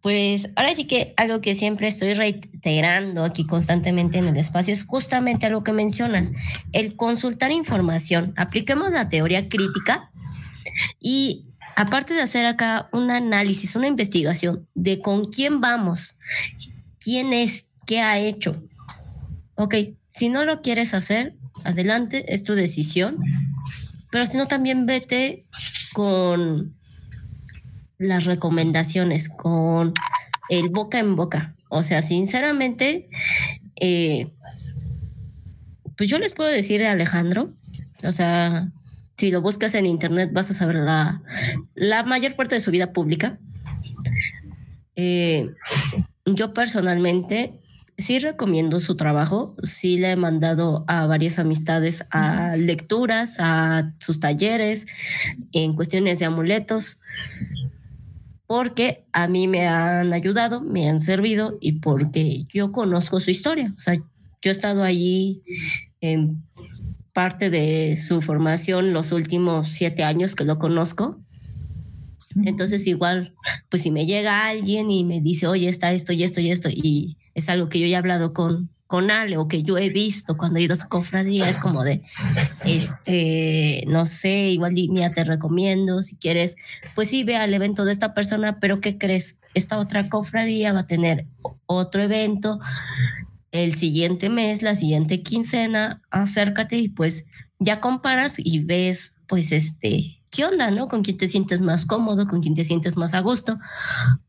[0.00, 4.84] Pues ahora sí que algo que siempre estoy reiterando aquí constantemente en el espacio es
[4.84, 6.32] justamente algo que mencionas,
[6.72, 8.32] el consultar información.
[8.38, 10.10] Apliquemos la teoría crítica
[10.98, 16.16] y aparte de hacer acá un análisis, una investigación de con quién vamos,
[16.98, 18.62] quién es, qué ha hecho.
[19.54, 19.74] Ok,
[20.08, 23.18] si no lo quieres hacer, adelante, es tu decisión,
[24.10, 25.46] pero si no, también vete
[25.92, 26.74] con
[27.98, 29.94] las recomendaciones, con
[30.48, 31.54] el boca en boca.
[31.68, 33.08] O sea, sinceramente,
[33.80, 34.28] eh,
[35.96, 37.54] pues yo les puedo decir a Alejandro,
[38.04, 38.70] o sea,
[39.16, 41.20] si lo buscas en internet vas a saber la,
[41.74, 43.38] la mayor parte de su vida pública.
[44.96, 45.50] Eh,
[46.26, 47.60] yo personalmente
[47.96, 54.20] sí recomiendo su trabajo, sí le he mandado a varias amistades a lecturas, a sus
[54.20, 54.86] talleres,
[55.52, 56.98] en cuestiones de amuletos
[58.52, 63.72] porque a mí me han ayudado, me han servido y porque yo conozco su historia.
[63.74, 64.02] O sea, yo
[64.44, 65.42] he estado allí
[66.02, 66.44] en
[67.12, 71.18] parte de su formación los últimos siete años que lo conozco.
[72.44, 73.34] Entonces igual,
[73.68, 76.70] pues si me llega alguien y me dice, oye, está esto y esto y esto,
[76.70, 79.90] y es algo que yo ya he hablado con, con Ale o que yo he
[79.90, 82.02] visto cuando he ido a su cofradía, es como de,
[82.64, 86.56] este, no sé, igual mira, te recomiendo, si quieres,
[86.94, 89.38] pues sí, ve al evento de esta persona, pero ¿qué crees?
[89.52, 91.26] Esta otra cofradía va a tener
[91.66, 92.60] otro evento
[93.52, 97.26] el siguiente mes, la siguiente quincena, acércate y pues
[97.58, 100.88] ya comparas y ves, pues este, ¿qué onda, no?
[100.88, 103.58] Con quién te sientes más cómodo, con quién te sientes más a gusto,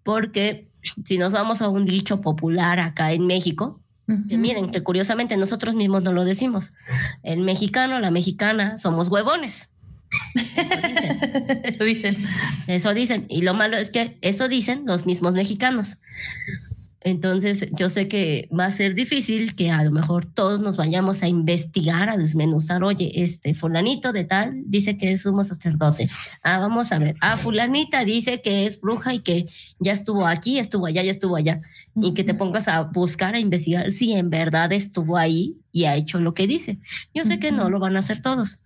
[0.04, 0.68] porque
[1.06, 3.80] si nos vamos a un dicho popular acá en México,
[4.28, 6.74] que miren, que curiosamente nosotros mismos no lo decimos.
[7.24, 9.76] El mexicano, la mexicana, somos huevones.
[10.56, 11.20] Eso dicen.
[11.64, 12.26] eso dicen.
[12.68, 13.26] Eso dicen.
[13.30, 16.00] Y lo malo es que eso dicen los mismos mexicanos.
[17.04, 21.22] Entonces, yo sé que va a ser difícil que a lo mejor todos nos vayamos
[21.22, 26.10] a investigar, a desmenuzar, oye, este fulanito de tal dice que es sumo sacerdote.
[26.42, 27.16] Ah, vamos a ver.
[27.20, 29.46] Ah, fulanita dice que es bruja y que
[29.80, 31.62] ya estuvo aquí, estuvo allá, ya estuvo allá.
[31.96, 35.96] Y que te pongas a buscar, a investigar si en verdad estuvo ahí y ha
[35.96, 36.80] hecho lo que dice.
[37.14, 38.60] Yo sé que no lo van a hacer todos.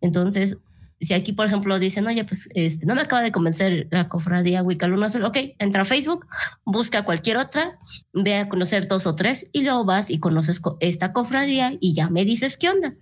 [0.00, 0.58] Entonces,
[1.00, 4.62] si aquí, por ejemplo, dicen, oye, pues este, no me acaba de convencer la cofradía
[4.62, 6.26] Wicca Luna Azul, ok, entra a Facebook,
[6.64, 7.78] busca cualquier otra,
[8.12, 12.08] ve a conocer dos o tres y luego vas y conoces esta cofradía y ya
[12.08, 12.94] me dices qué onda.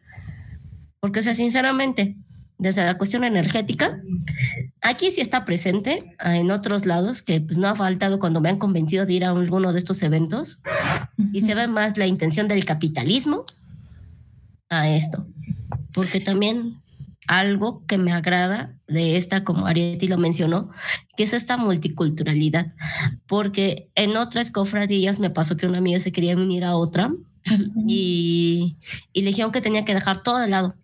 [0.99, 2.17] Porque, o sea, sinceramente,
[2.59, 4.01] desde la cuestión energética,
[4.81, 8.59] aquí sí está presente, en otros lados, que pues no ha faltado cuando me han
[8.59, 10.61] convencido de ir a alguno de estos eventos,
[11.33, 13.45] y se ve más la intención del capitalismo
[14.69, 15.27] a esto.
[15.93, 16.81] Porque también
[17.27, 20.71] algo que me agrada de esta, como Arieti lo mencionó,
[21.17, 22.73] que es esta multiculturalidad,
[23.27, 27.13] porque en otras cofradías me pasó que una amiga se quería unir a otra
[27.87, 28.77] y,
[29.13, 30.75] y le dijeron que tenía que dejar todo de lado.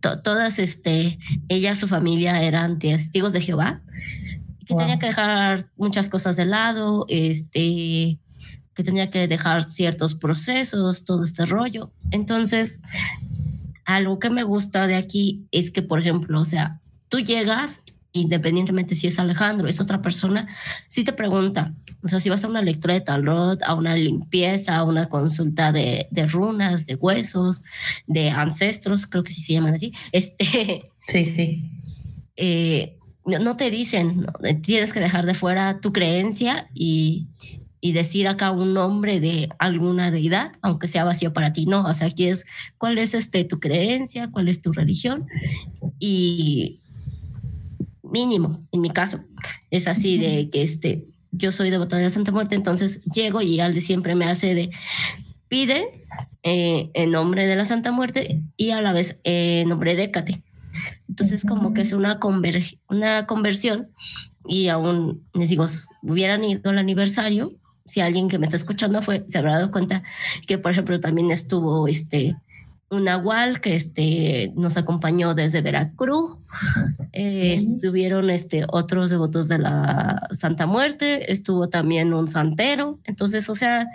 [0.00, 1.18] todas, este,
[1.48, 3.82] ella, su familia eran testigos de Jehová,
[4.66, 8.18] que tenía que dejar muchas cosas de lado, este,
[8.74, 11.90] que tenía que dejar ciertos procesos, todo este rollo.
[12.12, 12.80] Entonces,
[13.88, 16.78] algo que me gusta de aquí es que, por ejemplo, o sea,
[17.08, 17.82] tú llegas
[18.12, 20.46] independientemente si es Alejandro, es otra persona,
[20.88, 24.76] si te pregunta, o sea, si vas a una lectura de tarot, a una limpieza,
[24.76, 27.64] a una consulta de, de runas, de huesos,
[28.06, 30.90] de ancestros, creo que sí se llaman así, este...
[31.06, 31.70] Sí, sí.
[32.36, 34.26] Eh, no te dicen,
[34.62, 37.26] tienes que dejar de fuera tu creencia y,
[37.80, 41.92] y decir acá un nombre de alguna deidad, aunque sea vacío para ti, no, o
[41.92, 45.26] sea, aquí es cuál es este tu creencia, cuál es tu religión
[45.98, 46.80] y
[48.02, 49.20] mínimo, en mi caso,
[49.70, 53.60] es así de que este yo soy devota de la Santa Muerte, entonces llego y
[53.60, 54.70] Alde siempre me hace de
[55.48, 56.04] pide
[56.42, 60.42] eh, en nombre de la Santa Muerte y a la vez en nombre de Hécate.
[61.08, 62.20] Entonces, como que es una,
[62.88, 63.88] una conversión
[64.46, 65.66] y aún les digo,
[66.02, 67.52] hubieran ido al aniversario,
[67.88, 70.02] si alguien que me está escuchando fue, se habrá dado cuenta
[70.46, 72.36] que, por ejemplo, también estuvo este,
[72.90, 76.36] un Nahual que este, nos acompañó desde Veracruz.
[77.12, 82.98] Eh, estuvieron este, otros devotos de la Santa Muerte, estuvo también un santero.
[83.04, 83.88] Entonces, o sea,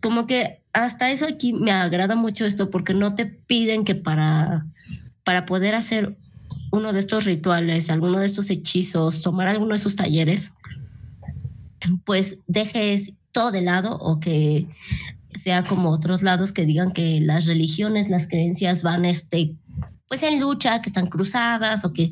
[0.00, 4.66] como que hasta eso aquí me agrada mucho esto porque no te piden que para,
[5.24, 6.16] para poder hacer
[6.70, 10.52] uno de estos rituales, alguno de estos hechizos, tomar alguno de esos talleres,
[12.04, 14.66] pues dejes todo de lado o que
[15.32, 19.56] sea como otros lados que digan que las religiones, las creencias van este
[20.06, 22.10] pues en lucha, que están cruzadas o que,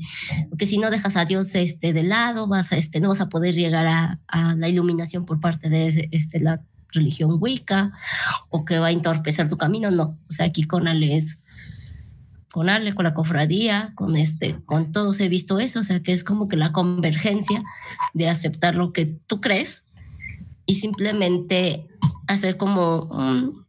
[0.58, 3.28] que si no dejas a Dios este de lado, vas a este no vas a
[3.28, 7.92] poder llegar a, la iluminación por parte de este la religión Wicca
[8.50, 11.42] o que va a entorpecer tu camino, no, o sea, aquí con Ale es
[12.52, 16.12] con Ale, con la cofradía, con este, con todos he visto eso, o sea que
[16.12, 17.62] es como que la convergencia
[18.12, 19.88] de aceptar lo que tú crees
[20.66, 21.88] y simplemente
[22.26, 23.08] hacer como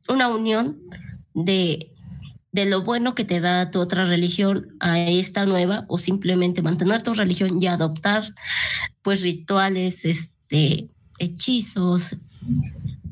[0.09, 0.77] una unión
[1.33, 1.93] de,
[2.51, 7.01] de lo bueno que te da tu otra religión a esta nueva o simplemente mantener
[7.01, 8.35] tu religión y adoptar
[9.01, 12.17] pues rituales, este, hechizos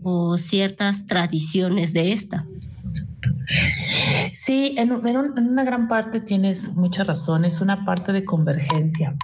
[0.04, 2.46] o ciertas tradiciones de esta.
[4.34, 9.16] Sí, en, una gran parte tienes mucha razón, es una parte de convergencia.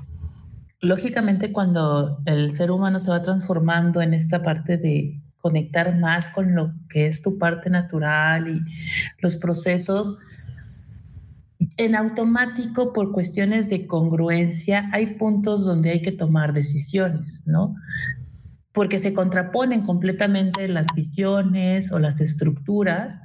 [0.80, 6.56] Lógicamente, cuando el ser humano se va transformando en esta parte de conectar más con
[6.56, 8.62] lo que es tu parte natural y
[9.22, 10.18] los procesos,
[11.78, 17.76] en automático, por cuestiones de congruencia, hay puntos donde hay que tomar decisiones, ¿no?
[18.74, 23.22] Porque se contraponen completamente las visiones o las estructuras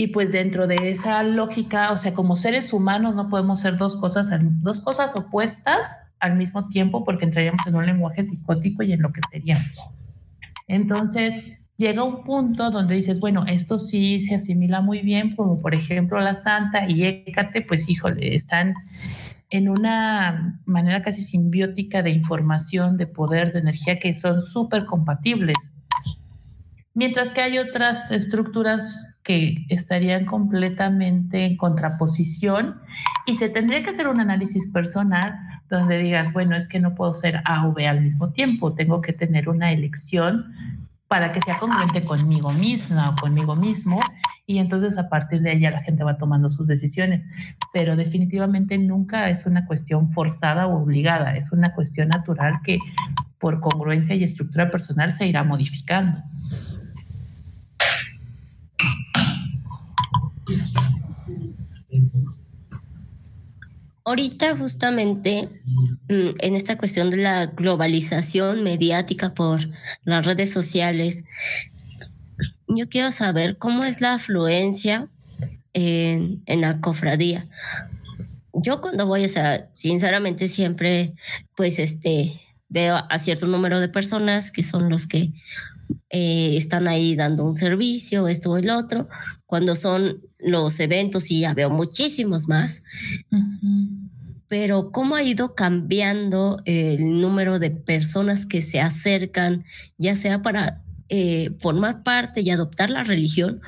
[0.00, 3.96] y pues dentro de esa lógica, o sea, como seres humanos no podemos ser dos
[3.96, 4.30] cosas,
[4.62, 9.12] dos cosas opuestas al mismo tiempo porque entraríamos en un lenguaje psicótico y en lo
[9.12, 9.76] que seríamos.
[10.68, 11.38] Entonces,
[11.76, 16.18] llega un punto donde dices, bueno, esto sí se asimila muy bien, como por ejemplo
[16.18, 18.72] la Santa y Écate, pues híjole, están
[19.50, 25.58] en una manera casi simbiótica de información, de poder, de energía que son súper compatibles.
[27.00, 32.78] Mientras que hay otras estructuras que estarían completamente en contraposición
[33.24, 35.34] y se tendría que hacer un análisis personal
[35.70, 39.00] donde digas, bueno, es que no puedo ser A o B al mismo tiempo, tengo
[39.00, 40.52] que tener una elección
[41.08, 43.98] para que sea congruente conmigo misma o conmigo mismo
[44.44, 47.26] y entonces a partir de ella la gente va tomando sus decisiones,
[47.72, 52.78] pero definitivamente nunca es una cuestión forzada o obligada, es una cuestión natural que
[53.38, 56.22] por congruencia y estructura personal se irá modificando.
[64.04, 65.48] Ahorita justamente
[66.08, 69.60] mm, en esta cuestión de la globalización mediática por
[70.04, 71.24] las redes sociales,
[72.66, 75.08] yo quiero saber cómo es la afluencia
[75.72, 77.46] en, la cofradía.
[78.52, 81.14] Yo cuando voy, o sea, sinceramente siempre,
[81.54, 82.32] pues, este,
[82.68, 85.32] veo a cierto número de personas que son los que
[86.10, 89.08] eh, están ahí dando un servicio, esto o el otro.
[89.46, 92.82] Cuando son los eventos, y ya veo muchísimos más.
[94.48, 99.64] Pero cómo ha ido cambiando el número de personas que se acercan,
[99.98, 103.60] ya sea para eh, formar parte y adoptar la religión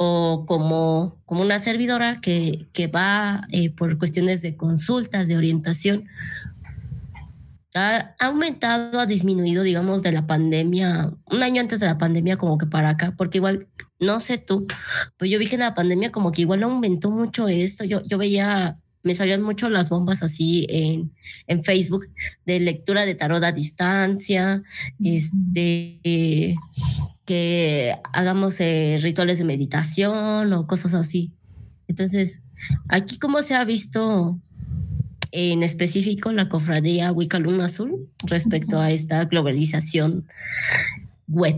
[0.00, 6.04] o como, como una servidora que, que va eh, por cuestiones de consultas, de orientación,
[7.74, 12.58] ha aumentado, ha disminuido, digamos, de la pandemia, un año antes de la pandemia como
[12.58, 13.66] que para acá, porque igual,
[14.00, 14.66] no sé tú,
[15.18, 18.16] pues yo vi que en la pandemia como que igual aumentó mucho esto, yo, yo
[18.16, 21.12] veía, me salían mucho las bombas así en,
[21.46, 22.06] en Facebook
[22.46, 24.62] de lectura de tarot a distancia,
[25.02, 26.56] este,
[27.26, 31.34] que hagamos eh, rituales de meditación o cosas así.
[31.86, 32.42] Entonces,
[32.88, 34.40] aquí cómo se ha visto
[35.32, 40.26] en específico la cofradía Wicca Luna Azul respecto a esta globalización
[41.26, 41.56] web.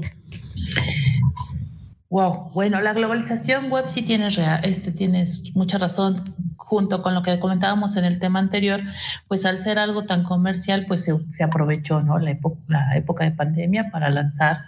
[2.09, 7.38] Wow, bueno, la globalización web sí tienes, este, tienes mucha razón, junto con lo que
[7.38, 8.80] comentábamos en el tema anterior,
[9.28, 12.18] pues al ser algo tan comercial, pues se, aprovechó ¿no?
[12.18, 12.36] la,
[12.66, 14.64] la época de pandemia para lanzar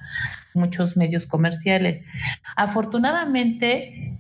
[0.54, 2.04] muchos medios comerciales.
[2.56, 4.16] Afortunadamente,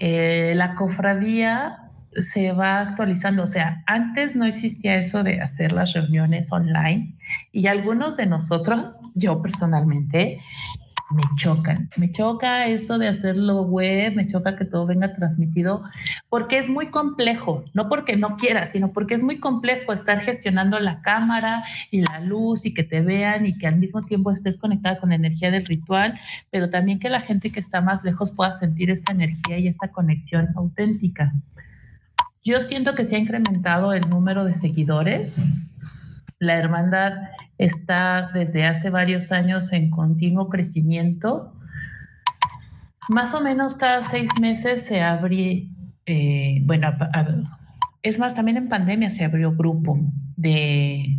[0.00, 5.92] eh, la cofradía se va actualizando, o sea, antes no existía eso de hacer las
[5.92, 7.16] reuniones online
[7.52, 10.40] y algunos de nosotros, yo personalmente,
[11.10, 11.88] me chocan.
[11.96, 15.82] Me choca esto de hacerlo web, me choca que todo venga transmitido,
[16.28, 20.78] porque es muy complejo, no porque no quiera, sino porque es muy complejo estar gestionando
[20.78, 24.58] la cámara y la luz y que te vean y que al mismo tiempo estés
[24.58, 26.20] conectada con la energía del ritual,
[26.50, 29.88] pero también que la gente que está más lejos pueda sentir esta energía y esta
[29.88, 31.32] conexión auténtica.
[32.44, 35.38] Yo siento que se ha incrementado el número de seguidores.
[36.38, 37.12] La hermandad
[37.58, 41.52] está desde hace varios años en continuo crecimiento.
[43.08, 45.68] Más o menos cada seis meses se abre,
[46.06, 46.94] eh, bueno,
[48.02, 49.98] es más, también en pandemia se abrió grupo
[50.36, 51.16] de,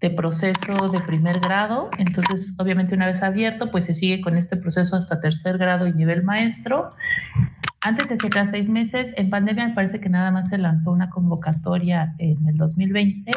[0.00, 1.90] de proceso de primer grado.
[1.98, 5.92] Entonces, obviamente una vez abierto, pues se sigue con este proceso hasta tercer grado y
[5.92, 6.94] nivel maestro.
[7.84, 9.12] Antes se hacía cada seis meses.
[9.16, 13.32] En pandemia me parece que nada más se lanzó una convocatoria en el 2020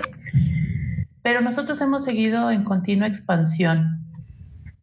[1.26, 4.06] pero nosotros hemos seguido en continua expansión.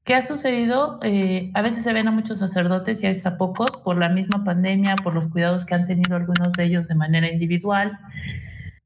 [0.02, 0.98] ¿Qué ha sucedido?
[1.00, 4.08] Eh, a veces se ven a muchos sacerdotes y a veces a pocos por la
[4.08, 7.96] misma pandemia, por los cuidados que han tenido algunos de ellos de manera individual,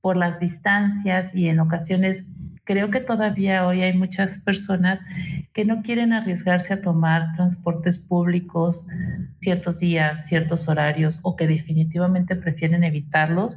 [0.02, 2.26] por las distancias y en ocasiones
[2.66, 5.00] creo que todavía hoy hay muchas personas
[5.54, 8.86] que no quieren arriesgarse a tomar transportes públicos
[9.38, 13.56] ciertos días, ciertos horarios o que definitivamente prefieren evitarlos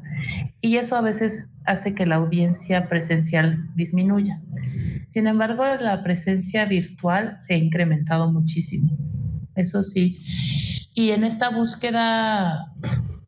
[0.62, 4.40] y eso a veces hace que la audiencia presencial disminuya.
[5.08, 8.96] Sin embargo, la presencia virtual se ha incrementado muchísimo.
[9.56, 10.20] Eso sí.
[10.94, 12.74] Y en esta búsqueda,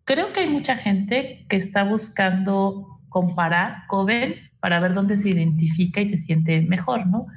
[0.06, 6.00] creo que hay mucha gente que está buscando comparar Coven para ver dónde se identifica
[6.00, 7.28] y se siente mejor, ¿no?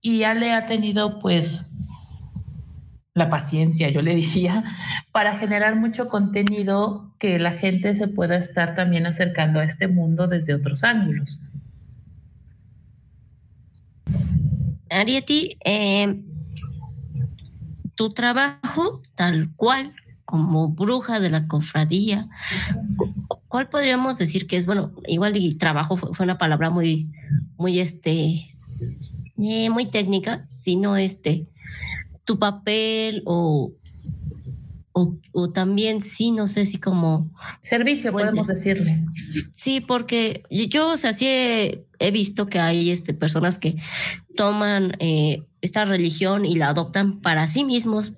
[0.00, 1.66] Y Ale ha tenido pues
[3.12, 4.62] la paciencia, yo le diría,
[5.10, 10.28] para generar mucho contenido que la gente se pueda estar también acercando a este mundo
[10.28, 11.40] desde otros ángulos.
[14.90, 16.22] Arieti, eh,
[17.96, 19.92] tu trabajo tal cual
[20.26, 22.28] como bruja de la cofradía.
[23.48, 27.08] ¿Cuál podríamos decir que es, bueno, igual y trabajo fue, una palabra muy,
[27.56, 28.44] muy, este,
[29.38, 31.46] eh, muy técnica, sino este,
[32.24, 33.72] tu papel o,
[34.92, 37.30] o, también sí, no sé si como...
[37.62, 39.04] Servicio, podemos decirle.
[39.52, 43.76] Sí, porque yo, o sea, sí he, visto que hay este, personas que
[44.36, 48.14] toman eh, esta religión y la adoptan para sí mismos,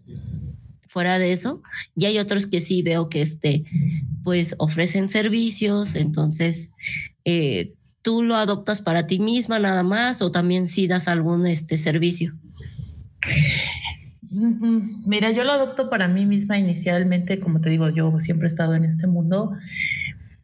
[0.99, 1.63] fuera de eso.
[1.95, 3.63] Y hay otros que sí veo que este,
[4.25, 6.73] pues ofrecen servicios, entonces
[7.25, 11.77] eh, tú lo adoptas para ti misma nada más o también si das algún este
[11.77, 12.33] servicio.
[15.07, 18.75] Mira, yo lo adopto para mí misma inicialmente, como te digo, yo siempre he estado
[18.75, 19.53] en este mundo,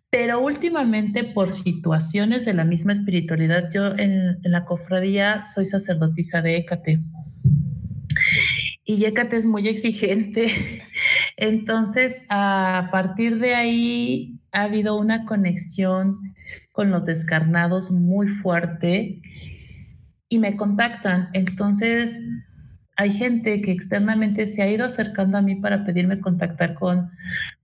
[0.08, 6.42] pero últimamente por situaciones de la misma espiritualidad, yo en, en la cofradía soy sacerdotisa
[6.42, 7.00] de Écate
[8.84, 10.82] y Yécate es muy exigente.
[11.36, 16.34] Entonces, a partir de ahí ha habido una conexión
[16.72, 19.22] con los descarnados muy fuerte
[20.28, 21.28] y me contactan.
[21.32, 22.20] Entonces,
[22.96, 27.10] hay gente que externamente se ha ido acercando a mí para pedirme contactar con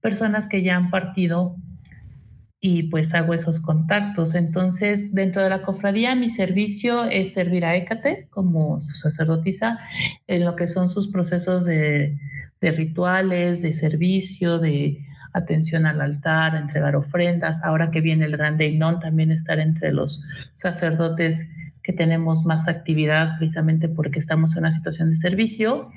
[0.00, 1.56] personas que ya han partido
[2.60, 4.34] y pues hago esos contactos.
[4.34, 9.78] Entonces, dentro de la cofradía, mi servicio es servir a Écate como su sacerdotisa
[10.26, 12.18] en lo que son sus procesos de,
[12.60, 17.64] rituales, de servicio, de atención al altar, entregar ofrendas.
[17.64, 20.22] Ahora que viene el Gran Deinón, también estar entre los
[20.52, 21.48] sacerdotes
[21.82, 25.90] que tenemos más actividad precisamente porque estamos en una situación de servicio.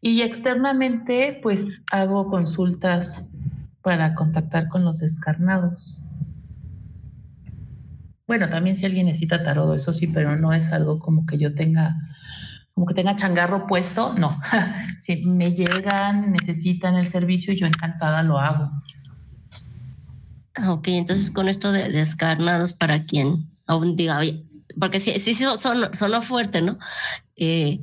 [0.00, 3.30] Y externamente, pues hago consultas
[3.88, 5.96] para contactar con los descarnados.
[8.26, 11.54] Bueno, también si alguien necesita tarot, eso sí, pero no es algo como que yo
[11.54, 11.96] tenga,
[12.74, 14.38] como que tenga changarro puesto, no.
[15.00, 18.70] si me llegan, necesitan el servicio, yo encantada lo hago.
[20.54, 24.20] Ah, ok, entonces con esto de descarnados, para quien aún diga,
[24.78, 26.78] porque sí, sí, son, sonó fuerte, ¿no?
[27.36, 27.80] Eh,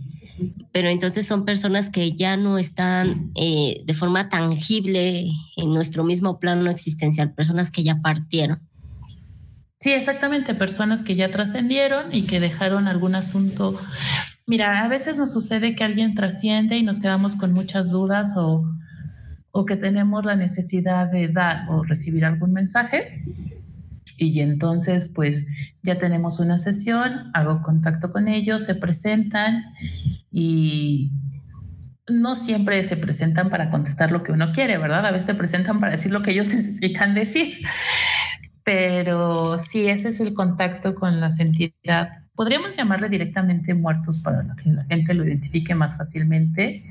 [0.72, 6.40] pero entonces son personas que ya no están eh, de forma tangible en nuestro mismo
[6.40, 8.60] plano existencial, personas que ya partieron.
[9.78, 13.78] Sí, exactamente, personas que ya trascendieron y que dejaron algún asunto.
[14.48, 18.64] Mira, a veces nos sucede que alguien trasciende y nos quedamos con muchas dudas o,
[19.52, 23.24] o que tenemos la necesidad de dar o recibir algún mensaje.
[24.18, 25.46] Y entonces, pues
[25.84, 29.64] ya tenemos una sesión, hago contacto con ellos, se presentan
[30.32, 31.12] y
[32.08, 35.06] no siempre se presentan para contestar lo que uno quiere, ¿verdad?
[35.06, 37.58] A veces se presentan para decir lo que ellos necesitan decir.
[38.64, 42.10] Pero sí, ese es el contacto con la entidad.
[42.36, 46.84] Podríamos llamarle directamente muertos para que la gente lo identifique más fácilmente,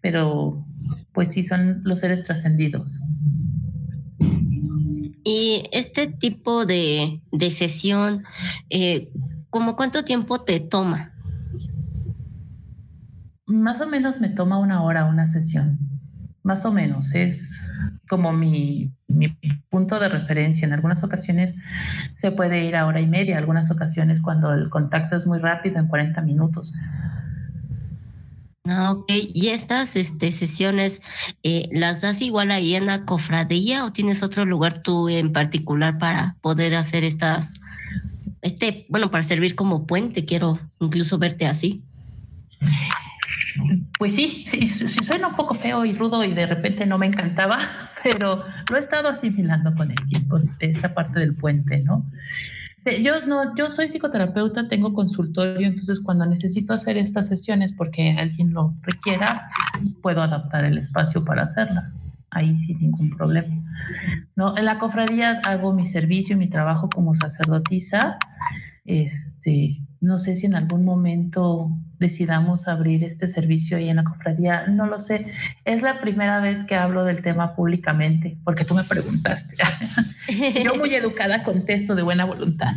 [0.00, 0.66] pero
[1.12, 3.02] pues sí son los seres trascendidos.
[5.24, 7.20] Y este tipo de,
[7.50, 8.24] sesión,
[8.70, 9.10] eh,
[9.50, 11.12] ¿cómo cuánto tiempo te toma?
[13.46, 15.78] Más o menos me toma una hora una sesión.
[16.42, 17.14] Más o menos.
[17.14, 17.72] Es
[18.08, 18.92] como mi,
[19.70, 20.66] punto de referencia.
[20.66, 21.54] En algunas ocasiones
[22.14, 25.78] se puede ir a hora y media, algunas ocasiones cuando el contacto es muy rápido,
[25.78, 26.72] en 40 minutos.
[28.64, 29.10] Ah, ok.
[29.34, 31.02] ¿Y estas este, sesiones
[31.42, 35.98] eh, las das igual ahí en la cofradía o tienes otro lugar tú en particular
[35.98, 37.60] para poder hacer estas,
[38.40, 40.24] este, bueno, para servir como puente?
[40.24, 41.82] Quiero incluso verte así.
[43.98, 47.06] Pues sí, sí, sí, suena un poco feo y rudo y de repente no me
[47.06, 47.58] encantaba,
[48.04, 52.06] pero lo he estado asimilando con el tiempo, de esta parte del puente, ¿no?
[52.84, 58.52] Yo no, yo soy psicoterapeuta, tengo consultorio, entonces cuando necesito hacer estas sesiones porque alguien
[58.52, 59.48] lo requiera,
[60.02, 62.02] puedo adaptar el espacio para hacerlas.
[62.30, 63.62] Ahí sin ningún problema.
[64.34, 68.16] No, en la cofradía hago mi servicio, mi trabajo como sacerdotisa.
[68.84, 71.70] Este, no sé si en algún momento
[72.00, 75.26] decidamos abrir este servicio ahí en la cofradía, no lo sé.
[75.64, 79.54] Es la primera vez que hablo del tema públicamente, porque tú me preguntaste.
[80.64, 82.74] Yo muy educada contesto de buena voluntad.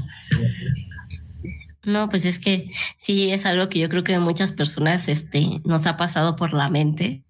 [1.84, 5.85] No, pues es que sí es algo que yo creo que muchas personas este, nos
[5.85, 7.23] ha pasado por la mente.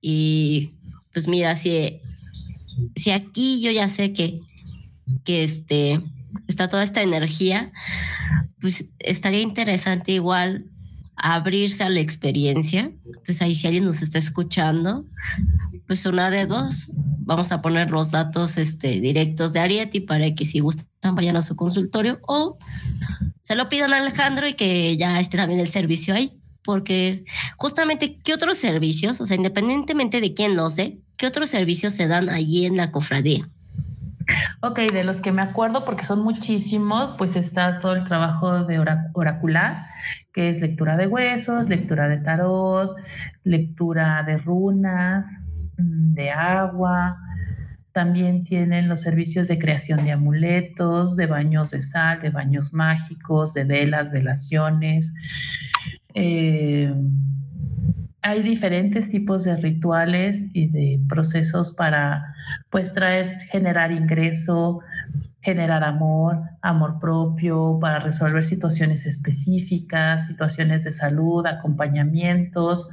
[0.00, 0.74] Y
[1.12, 2.00] pues mira, si,
[2.96, 4.40] si aquí yo ya sé que,
[5.24, 6.02] que este,
[6.46, 7.72] está toda esta energía,
[8.60, 10.66] pues estaría interesante igual
[11.16, 12.92] abrirse a la experiencia.
[13.04, 15.04] Entonces ahí si alguien nos está escuchando,
[15.86, 16.90] pues una de dos,
[17.20, 21.42] vamos a poner los datos este, directos de Arieti para que si gustan vayan a
[21.42, 22.58] su consultorio o
[23.40, 26.40] se lo pidan a Alejandro y que ya esté también el servicio ahí.
[26.62, 27.24] Porque
[27.56, 29.20] justamente, ¿qué otros servicios?
[29.20, 32.90] O sea, independientemente de quién lo sé, ¿qué otros servicios se dan allí en la
[32.90, 33.48] cofradía?
[34.62, 38.78] Ok, de los que me acuerdo, porque son muchísimos, pues está todo el trabajo de
[39.12, 39.86] oracular,
[40.32, 42.96] que es lectura de huesos, lectura de tarot,
[43.44, 45.46] lectura de runas,
[45.78, 47.18] mm, de agua.
[47.92, 53.54] También tienen los servicios de creación de amuletos, de baños de sal, de baños mágicos,
[53.54, 55.14] de velas, velaciones.
[56.14, 56.92] Eh,
[58.26, 62.34] hay diferentes tipos de rituales y de procesos para
[62.70, 64.80] pues traer, generar ingreso,
[65.42, 72.88] generar amor, amor propio, para resolver situaciones específicas, situaciones de salud, acompañamientos,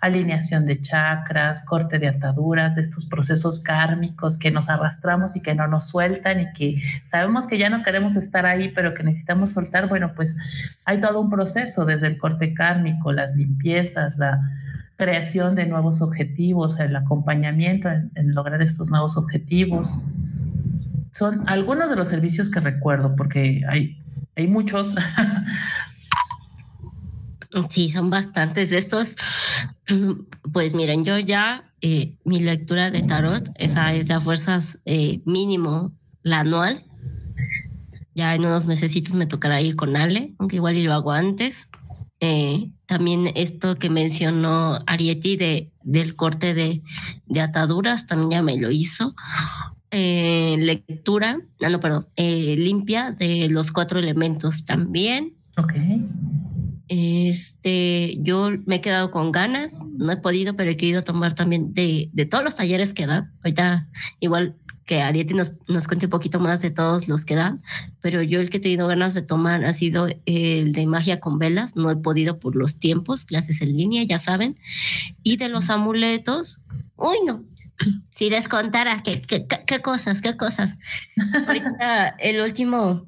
[0.00, 5.56] alineación de chakras, corte de ataduras, de estos procesos kármicos que nos arrastramos y que
[5.56, 9.50] no nos sueltan y que sabemos que ya no queremos estar ahí, pero que necesitamos
[9.50, 9.88] soltar.
[9.88, 10.36] Bueno, pues
[10.84, 14.40] hay todo un proceso desde el corte kármico, las limpiezas, la
[14.98, 19.96] creación de nuevos objetivos, el acompañamiento en, lograr estos nuevos objetivos.
[21.12, 23.96] Son algunos de los servicios que recuerdo, porque hay,
[24.36, 24.92] hay muchos.
[27.70, 29.16] Sí, son bastantes de estos.
[30.52, 35.92] Pues miren, yo ya eh, mi lectura de tarot, esa es a fuerzas eh, mínimo
[36.22, 36.84] la anual.
[38.14, 41.70] Ya en unos mesecitos me tocará ir con Ale, aunque igual y lo hago antes.
[42.20, 46.82] Eh, también esto que mencionó Arieti de, del corte de,
[47.40, 49.14] ataduras, también ya me lo hizo.
[49.90, 55.34] Eh, lectura, no, no, perdón, eh, limpia de los cuatro elementos también.
[55.58, 55.74] Ok.
[56.88, 61.74] Este, yo me he quedado con ganas, no he podido, pero he querido tomar también
[61.74, 63.34] de, de todos los talleres que dan.
[63.44, 63.86] Ahorita
[64.18, 64.56] igual
[64.88, 67.62] que Arieti nos, nos cuente un poquito más de todos los que dan,
[68.00, 71.38] pero yo el que he tenido ganas de tomar ha sido el de magia con
[71.38, 74.58] velas, no he podido por los tiempos, clases en línea, ya saben,
[75.22, 76.62] y de los amuletos,
[76.96, 77.44] uy no,
[78.14, 80.78] si les contara qué, qué, qué cosas, qué cosas.
[81.46, 83.06] Ahorita el último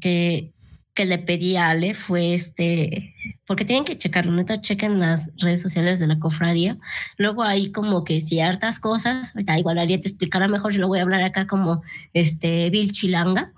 [0.00, 0.52] que
[0.96, 3.14] que le pedí a Ale fue este,
[3.46, 6.78] porque tienen que checarlo, neta, chequen las redes sociales de la cofradía.
[7.18, 11.02] Luego hay como que ciertas cosas, igual Ariel te explicará mejor, yo lo voy a
[11.02, 11.82] hablar acá como
[12.14, 13.52] este Bill Chilanga,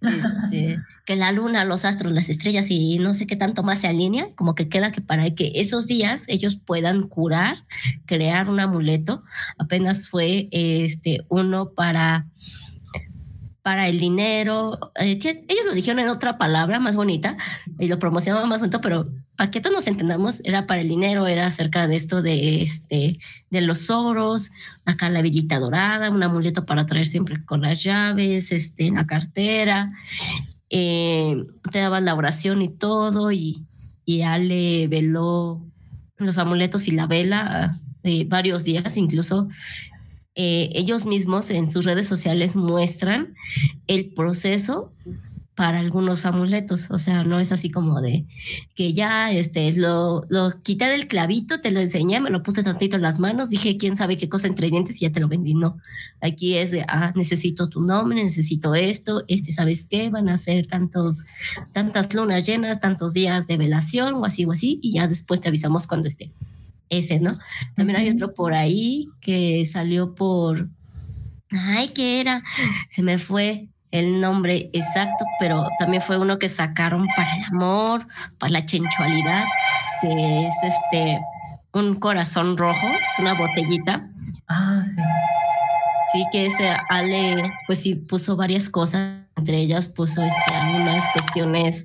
[0.00, 3.88] este, que la luna, los astros, las estrellas y no sé qué tanto más se
[3.88, 7.66] alinea, como que queda que para que esos días ellos puedan curar,
[8.06, 9.22] crear un amuleto.
[9.58, 12.26] Apenas fue este uno para
[13.68, 14.78] para el dinero.
[14.98, 17.36] Eh, ellos lo dijeron en otra palabra más bonita
[17.78, 21.26] y lo promocionaban más bonito, pero para que todos nos entendamos, era para el dinero,
[21.26, 23.18] era acerca de esto de, este,
[23.50, 24.52] de los oros,
[24.86, 29.88] acá la villita dorada, un amuleto para traer siempre con las llaves, este, la cartera.
[30.70, 33.66] Eh, te daban la oración y todo, y,
[34.06, 35.62] y Ale veló
[36.16, 39.46] los amuletos y la vela eh, varios días, incluso
[40.40, 43.34] eh, ellos mismos en sus redes sociales muestran
[43.88, 44.92] el proceso
[45.56, 48.24] para algunos amuletos, o sea, no es así como de
[48.76, 52.94] que ya este lo, lo quité del clavito, te lo enseñé, me lo puse tantito
[52.94, 55.54] en las manos, dije quién sabe qué cosa entre dientes y ya te lo vendí.
[55.54, 55.76] No,
[56.20, 60.08] aquí es de ah, necesito tu nombre, necesito esto, este, ¿sabes qué?
[60.10, 61.24] Van a ser tantos,
[61.72, 65.48] tantas lunas llenas, tantos días de velación o así o así, y ya después te
[65.48, 66.30] avisamos cuando esté
[66.90, 67.38] ese, ¿no?
[67.74, 70.68] También hay otro por ahí que salió por,
[71.50, 72.42] ay, ¿qué era?
[72.88, 78.06] Se me fue el nombre exacto, pero también fue uno que sacaron para el amor,
[78.38, 79.44] para la sensualidad,
[80.00, 81.20] que es este,
[81.72, 84.08] un corazón rojo, es una botellita.
[84.48, 85.02] Ah, sí.
[86.12, 91.84] Sí, que ese Ale, pues sí, puso varias cosas, entre ellas puso este, algunas cuestiones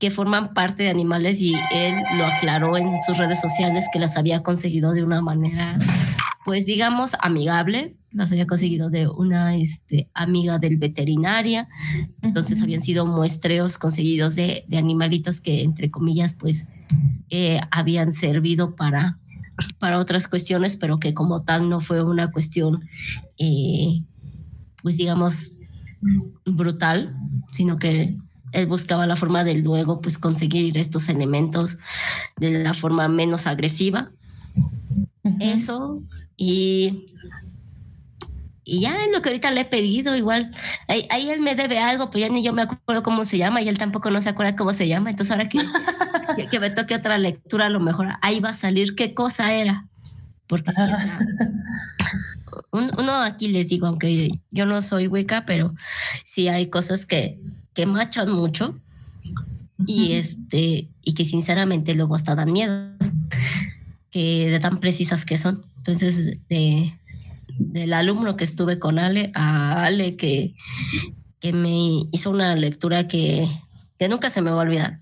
[0.00, 4.16] que forman parte de animales y él lo aclaró en sus redes sociales que las
[4.16, 5.78] había conseguido de una manera,
[6.46, 11.68] pues digamos, amigable, las había conseguido de una este, amiga del veterinaria,
[12.22, 16.66] entonces habían sido muestreos conseguidos de, de animalitos que, entre comillas, pues
[17.28, 19.18] eh, habían servido para,
[19.78, 22.88] para otras cuestiones, pero que como tal no fue una cuestión,
[23.36, 24.02] eh,
[24.82, 25.60] pues digamos,
[26.46, 27.14] brutal,
[27.52, 28.16] sino que
[28.52, 31.78] él buscaba la forma de luego pues conseguir estos elementos
[32.38, 34.10] de la forma menos agresiva.
[35.38, 36.00] Eso
[36.36, 37.10] y
[38.70, 40.52] y ya es lo que ahorita le he pedido, igual.
[40.86, 43.68] Ahí, él me debe algo, pues ya ni yo me acuerdo cómo se llama y
[43.68, 45.10] él tampoco no se acuerda cómo se llama.
[45.10, 45.58] Entonces ahora que,
[46.50, 49.88] que, me toque otra lectura, a lo mejor ahí va a salir qué cosa era.
[50.46, 51.18] Porque sí, o sea,
[52.70, 55.74] uno aquí les digo, aunque yo no soy Wicca, pero
[56.24, 57.40] sí hay cosas que,
[57.80, 58.78] que machan mucho
[59.86, 62.92] y este y que sinceramente luego hasta dan miedo
[64.10, 65.64] que de tan precisas que son.
[65.78, 66.92] Entonces de,
[67.58, 70.54] del alumno que estuve con Ale a Ale que,
[71.40, 73.48] que me hizo una lectura que,
[73.98, 75.00] que nunca se me va a olvidar.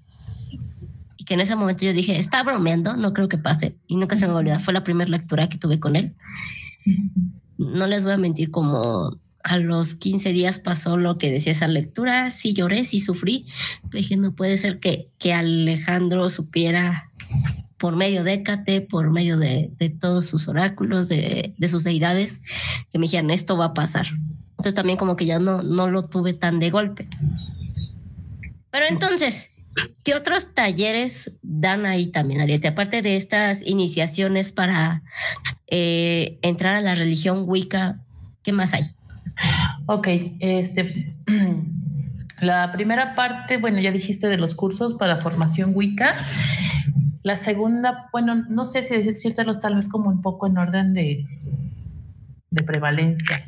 [1.17, 4.15] Y que en ese momento yo dije está bromeando no creo que pase y nunca
[4.15, 4.61] se me va a olvidar.
[4.61, 6.15] Fue la primera lectura que tuve con él.
[7.57, 11.69] No les voy a mentir como a los 15 días pasó lo que decía esa
[11.69, 13.47] lectura, sí lloré, sí sufrí,
[13.93, 17.11] dije, no puede ser que, que Alejandro supiera
[17.79, 22.43] por medio de Hécate, por medio de, de todos sus oráculos, de, de, sus deidades,
[22.91, 24.07] que me dijeran, esto va a pasar.
[24.51, 27.09] Entonces también como que ya no, no lo tuve tan de golpe.
[28.71, 29.51] Pero entonces,
[30.03, 32.69] ¿qué otros talleres dan ahí también, Ariete?
[32.69, 35.05] Aparte de estas iniciaciones para
[35.69, 38.01] eh, entrar a la religión Wicca,
[38.43, 38.83] ¿qué más hay?
[39.87, 40.09] Ok,
[40.41, 41.15] este,
[42.41, 46.15] la primera parte, bueno, ya dijiste de los cursos para formación Wicca.
[47.23, 51.27] La segunda, bueno, no sé si decírtelos tal vez como un poco en orden de,
[52.51, 53.45] de prevalencia.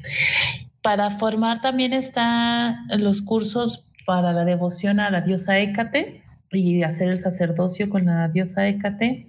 [0.83, 7.09] Para formar también están los cursos para la devoción a la diosa Hécate y hacer
[7.09, 9.29] el sacerdocio con la diosa Hécate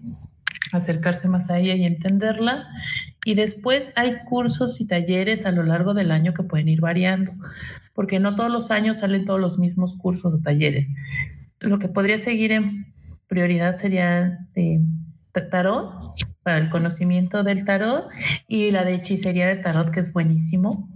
[0.71, 2.67] acercarse más a ella y entenderla.
[3.23, 7.33] Y después hay cursos y talleres a lo largo del año que pueden ir variando,
[7.93, 10.89] porque no todos los años salen todos los mismos cursos o talleres.
[11.59, 12.93] Lo que podría seguir en
[13.27, 14.81] prioridad sería de
[15.51, 18.09] tarot, para el conocimiento del tarot,
[18.47, 20.89] y la de hechicería de tarot, que es buenísimo.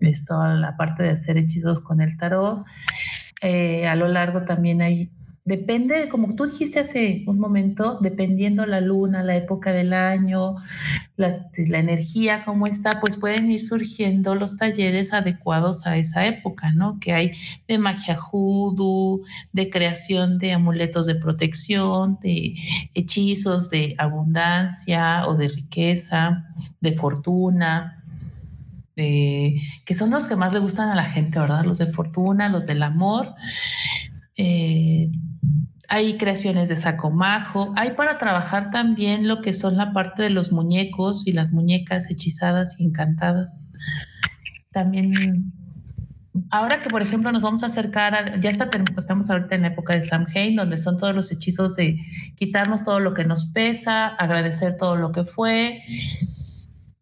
[0.00, 2.64] Esto, la parte de hacer hechizos con el tarot.
[3.42, 5.10] Eh, a lo largo también hay
[5.44, 10.56] Depende, como tú dijiste hace un momento, dependiendo la luna, la época del año,
[11.16, 17.00] la energía, cómo está, pues pueden ir surgiendo los talleres adecuados a esa época, ¿no?
[17.00, 17.32] Que hay
[17.66, 19.22] de magia hoodoo,
[19.52, 22.54] de creación de amuletos de protección, de
[22.92, 26.44] hechizos de abundancia o de riqueza,
[26.80, 28.04] de fortuna,
[28.94, 31.64] que son los que más le gustan a la gente, ¿verdad?
[31.64, 33.34] Los de fortuna, los del amor.
[34.36, 35.10] Eh,
[35.88, 40.30] hay creaciones de saco majo, hay para trabajar también lo que son la parte de
[40.30, 43.72] los muñecos y las muñecas hechizadas y encantadas.
[44.70, 45.52] También,
[46.50, 49.68] ahora que por ejemplo nos vamos a acercar, a, ya está, estamos ahorita en la
[49.68, 51.98] época de Samhain, donde son todos los hechizos de
[52.36, 55.82] quitarnos todo lo que nos pesa, agradecer todo lo que fue,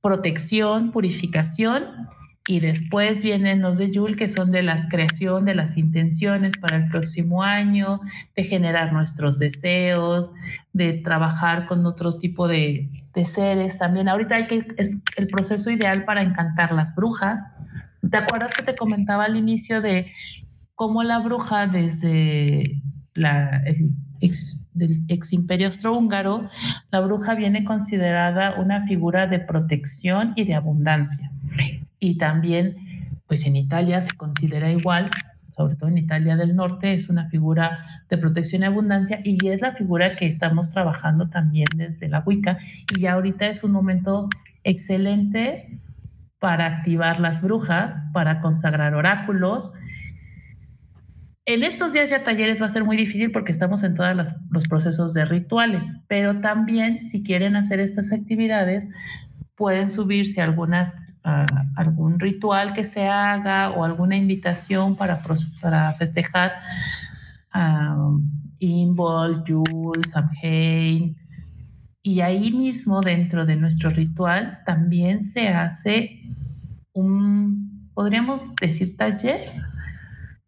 [0.01, 2.09] protección, purificación
[2.49, 6.79] y después vienen los de Yul, que son de la creación de las intenciones para
[6.79, 8.01] el próximo año,
[8.35, 10.33] de generar nuestros deseos,
[10.73, 12.89] de trabajar con otro tipo de,
[13.25, 13.79] seres.
[13.79, 17.43] También ahorita hay que, es el proceso ideal para encantar las brujas.
[18.09, 20.07] ¿Te acuerdas que te comentaba al inicio de
[20.77, 22.81] cómo la bruja desde
[23.15, 26.49] la, el ex imperio austrohúngaro,
[26.93, 31.29] la bruja viene considerada una figura de protección y de abundancia?
[32.01, 32.77] Y también
[33.27, 35.11] pues en Italia se considera igual,
[35.57, 39.61] sobre todo en Italia del Norte, es una figura de protección y abundancia y es
[39.61, 42.59] la figura que estamos trabajando también desde la Wicca
[42.97, 44.29] y ya ahorita es un momento
[44.65, 45.79] excelente
[46.39, 49.73] para activar las brujas, para consagrar oráculos.
[51.45, 54.17] En estos días ya talleres va a ser muy difícil porque estamos en todos
[54.51, 58.91] los procesos de rituales, pero también si quieren hacer estas actividades,
[59.57, 60.95] pueden subirse algunas
[61.77, 65.23] algún ritual que se haga o alguna invitación para,
[65.61, 66.53] para festejar
[67.55, 71.17] um, Imbol, Yule, Samhain.
[72.03, 76.23] Y ahí mismo, dentro de nuestro ritual, también se hace
[76.93, 79.63] un, podríamos decir, taller,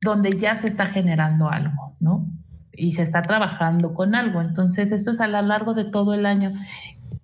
[0.00, 2.26] donde ya se está generando algo, ¿no?
[2.72, 4.40] Y se está trabajando con algo.
[4.40, 6.52] Entonces, esto es a lo largo de todo el año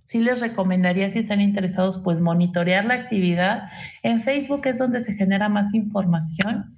[0.07, 3.65] sí les recomendaría, si están interesados, pues monitorear la actividad.
[4.03, 6.77] En Facebook es donde se genera más información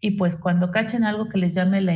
[0.00, 1.94] y pues cuando cachen algo que les llame la,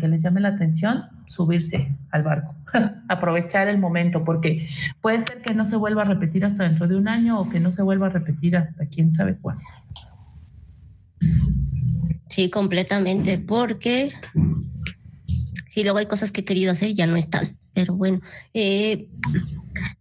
[0.00, 2.56] que les llame la atención, subirse al barco,
[3.08, 4.66] aprovechar el momento, porque
[5.02, 7.60] puede ser que no se vuelva a repetir hasta dentro de un año o que
[7.60, 9.62] no se vuelva a repetir hasta quién sabe cuándo.
[12.28, 14.10] Sí, completamente, porque
[15.66, 17.58] si luego hay cosas que he querido hacer y ya no están.
[17.74, 18.20] Pero bueno,
[18.54, 19.08] eh,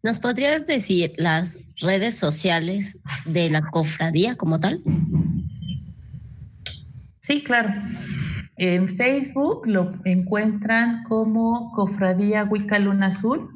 [0.03, 4.81] ¿nos podrías decir las redes sociales de la cofradía como tal?
[7.19, 7.69] Sí, claro.
[8.57, 13.49] En Facebook lo encuentran como Cofradía Wicca Luna Azul.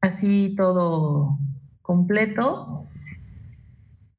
[0.00, 1.38] Así todo
[1.82, 2.86] completo.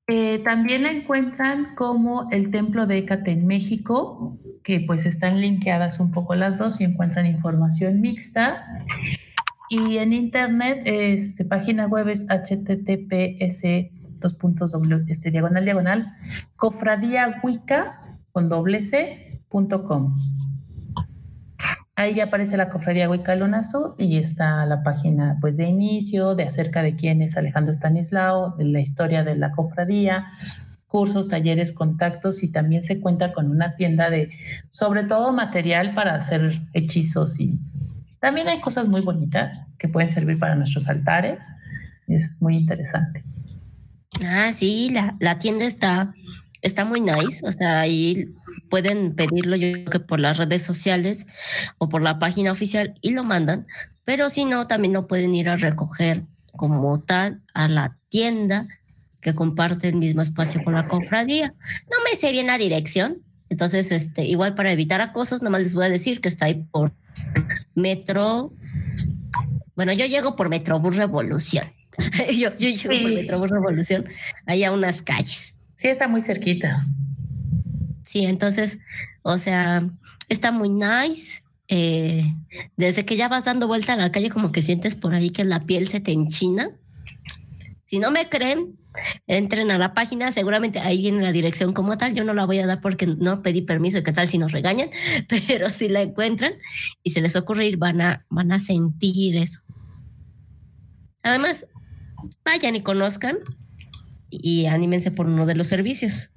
[0.08, 6.00] Eh, también la encuentran como el Templo de Écate en México, que pues están linkeadas
[6.00, 8.66] un poco las dos y encuentran información mixta.
[9.70, 13.64] Y en internet, este, página web es https
[14.20, 14.76] dos puntos
[15.08, 16.14] este, diagonal diagonal
[16.56, 20.18] cofradiahuica con doble c punto com.
[21.96, 26.44] Ahí ya aparece la cofradía Huica Azul y está la página pues de inicio, de
[26.44, 30.28] acerca de quién es Alejandro Stanislao, de la historia de la cofradía,
[30.86, 34.30] cursos, talleres, contactos y también se cuenta con una tienda de
[34.70, 37.60] sobre todo material para hacer hechizos y
[38.28, 41.48] también hay cosas muy bonitas que pueden servir para nuestros altares.
[42.10, 43.24] Es muy interesante.
[44.22, 46.14] Ah, sí, la, la tienda está
[46.62, 48.26] está muy nice, o sea, ahí
[48.70, 51.26] pueden pedirlo yo que por las redes sociales
[51.78, 53.66] o por la página oficial y lo mandan,
[54.04, 58.68] pero si no, también lo pueden ir a recoger como tal a la tienda
[59.22, 61.54] que comparte el mismo espacio con la cofradía.
[61.90, 65.86] No me sé bien la dirección, entonces, este, igual para evitar acosos, nomás les voy
[65.86, 66.92] a decir que está ahí por
[67.78, 68.52] Metro.
[69.76, 71.66] Bueno, yo llego por Metrobús Revolución.
[72.38, 74.06] yo, yo llego por Metrobús Revolución,
[74.46, 75.56] ahí a unas calles.
[75.78, 76.86] Sí, está muy cerquita.
[78.04, 78.80] Sí, entonces,
[79.22, 79.88] o sea,
[80.30, 81.44] está muy nice.
[81.70, 82.24] Eh,
[82.78, 85.44] desde que ya vas dando vuelta a la calle, como que sientes por ahí que
[85.44, 86.72] la piel se te enchina.
[87.88, 88.78] Si no me creen,
[89.28, 92.14] entren a la página, seguramente ahí viene la dirección como tal.
[92.14, 94.52] Yo no la voy a dar porque no pedí permiso y qué tal si nos
[94.52, 94.90] regañan,
[95.48, 96.52] pero si la encuentran
[97.02, 99.62] y se les ocurre ir, van a, van a sentir eso.
[101.24, 101.66] Además,
[102.44, 103.38] vayan y conozcan
[104.30, 106.34] y anímense por uno de los servicios.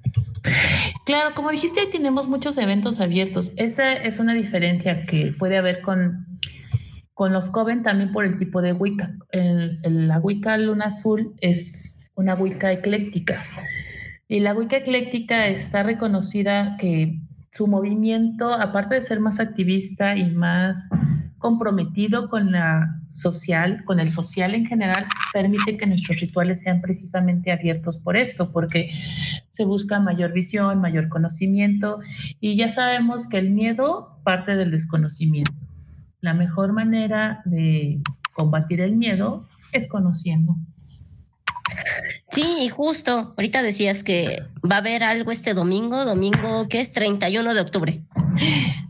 [1.05, 3.51] Claro, como dijiste, tenemos muchos eventos abiertos.
[3.57, 6.25] Esa es una diferencia que puede haber con,
[7.13, 9.13] con los Coven también por el tipo de Wicca.
[9.31, 13.43] la Wicca Luna Azul es una Wicca ecléctica.
[14.27, 17.19] Y la Wicca ecléctica está reconocida que
[17.51, 20.87] su movimiento, aparte de ser más activista y más
[21.37, 27.51] comprometido con la social, con el social en general, permite que nuestros rituales sean precisamente
[27.51, 28.91] abiertos por esto, porque
[29.47, 31.99] se busca mayor visión, mayor conocimiento
[32.39, 35.70] y ya sabemos que el miedo parte del desconocimiento.
[36.21, 38.01] La mejor manera de
[38.33, 40.55] combatir el miedo es conociendo.
[42.31, 43.33] Sí, justo.
[43.37, 48.03] Ahorita decías que va a haber algo este domingo, domingo que es 31 de octubre.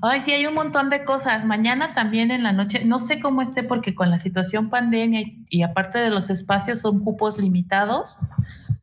[0.01, 1.43] Ay, sí, hay un montón de cosas.
[1.43, 5.63] Mañana también en la noche, no sé cómo esté porque con la situación pandemia y,
[5.63, 8.17] aparte de los espacios son cupos limitados.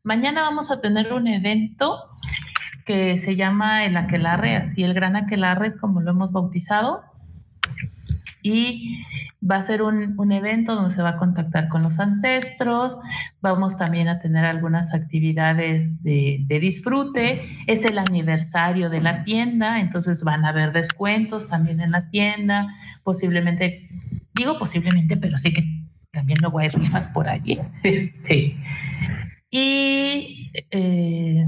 [0.03, 2.11] Mañana vamos a tener un evento
[2.85, 7.03] que se llama el aquelarre, así el gran aquelarre es como lo hemos bautizado.
[8.49, 8.99] Y
[9.41, 12.99] Va a ser un, evento donde se va a contactar con los ancestros,
[13.41, 20.25] vamos también a tener algunas actividades de, disfrute, es el aniversario de la tienda, entonces
[20.25, 22.67] van a haber descuentos también en la tienda,
[23.05, 23.89] posiblemente,
[24.35, 25.63] digo posiblemente, pero sí que
[26.11, 27.61] también luego hay rifas por allí.
[27.85, 28.57] Este,
[29.53, 31.47] y eh,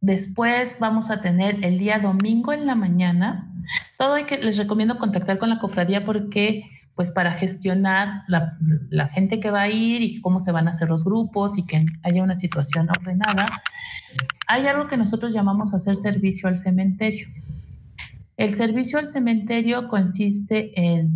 [0.00, 3.53] después vamos a tener el día domingo en la mañana,
[3.98, 6.64] todo hay que, les recomiendo contactar con la cofradía porque
[6.94, 8.56] pues para gestionar la,
[8.88, 11.66] la, gente que va a ir y cómo se van a hacer los grupos y
[11.66, 13.46] que haya una situación ordenada,
[14.46, 17.28] hay algo que nosotros llamamos hacer servicio al cementerio.
[18.36, 21.14] El servicio al cementerio consiste en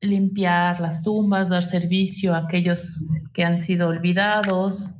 [0.00, 4.90] limpiar las tumbas, dar servicio a aquellos que han sido olvidados,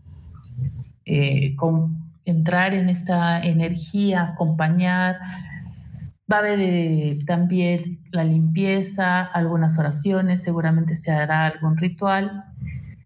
[1.05, 5.19] eh, con, entrar en esta energía, acompañar,
[6.31, 12.45] Va a haber eh, también la limpieza, algunas oraciones, seguramente se hará algún ritual,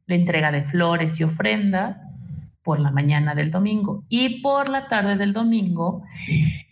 [0.06, 2.14] la entrega de flores y ofrendas
[2.62, 4.04] por la mañana del domingo.
[4.08, 6.02] Y por la tarde del domingo,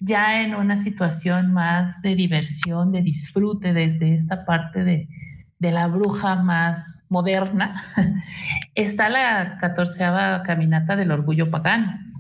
[0.01, 5.09] ya en una situación más de diversión, de disfrute desde esta parte de,
[5.59, 7.85] de la bruja más moderna,
[8.75, 12.14] está la catorceava caminata del orgullo pagano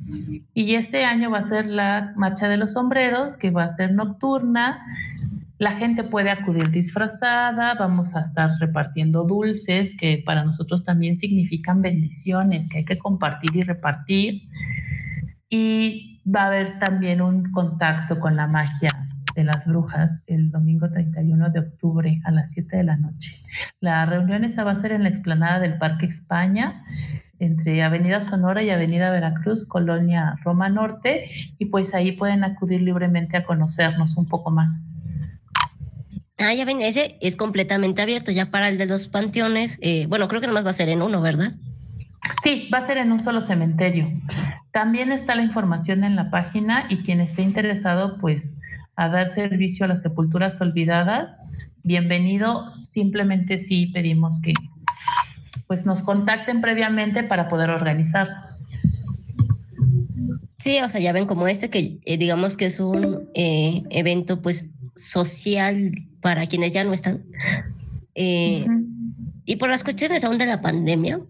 [0.52, 3.92] y este año va a ser la Marcha de los Sombreros, que va a ser
[3.92, 4.80] nocturna.
[5.58, 11.80] La gente puede acudir disfrazada, vamos a estar repartiendo dulces que para nosotros también significan
[11.80, 14.42] bendiciones que hay que compartir y repartir.
[15.48, 18.90] Y va a haber también un contacto con la magia
[19.34, 23.42] de las brujas el domingo 31 de octubre a las 7 de la noche.
[23.80, 26.84] La reunión esa va a ser en la explanada del Parque España
[27.38, 33.36] entre Avenida Sonora y Avenida Veracruz, Colonia Roma Norte, y pues ahí pueden acudir libremente
[33.36, 35.02] a conocernos un poco más.
[36.38, 39.78] Ah, ya ven, ese es completamente abierto ya para el de los panteones.
[39.82, 41.52] Eh, bueno, creo que nomás va a ser en uno, ¿verdad?
[42.42, 44.10] Sí, va a ser en un solo cementerio.
[44.72, 48.58] También está la información en la página y quien esté interesado, pues,
[48.96, 51.38] a dar servicio a las sepulturas olvidadas,
[51.82, 52.74] bienvenido.
[52.74, 54.52] Simplemente sí pedimos que
[55.74, 58.46] pues nos contacten previamente para poder organizarnos.
[60.56, 64.40] Sí, o sea, ya ven como este que eh, digamos que es un eh, evento
[64.40, 65.90] pues social
[66.20, 67.24] para quienes ya no están.
[68.14, 68.64] Eh,
[69.46, 71.20] y por las cuestiones aún de la pandemia,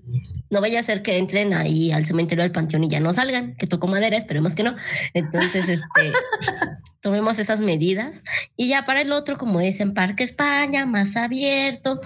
[0.50, 3.54] no vaya a ser que entren ahí al cementerio del panteón y ya no salgan,
[3.54, 4.74] que tocó madera, esperemos que no.
[5.14, 6.12] Entonces, este,
[7.00, 8.22] tomemos esas medidas.
[8.56, 12.00] Y ya para el otro, como es en Parque España, más abierto,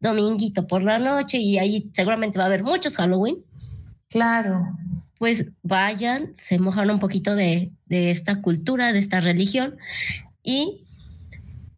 [0.00, 3.42] dominguito por la noche, y ahí seguramente va a haber muchos Halloween.
[4.10, 4.66] Claro.
[5.18, 9.76] Pues vayan, se mojan un poquito de, de esta cultura, de esta religión,
[10.42, 10.83] y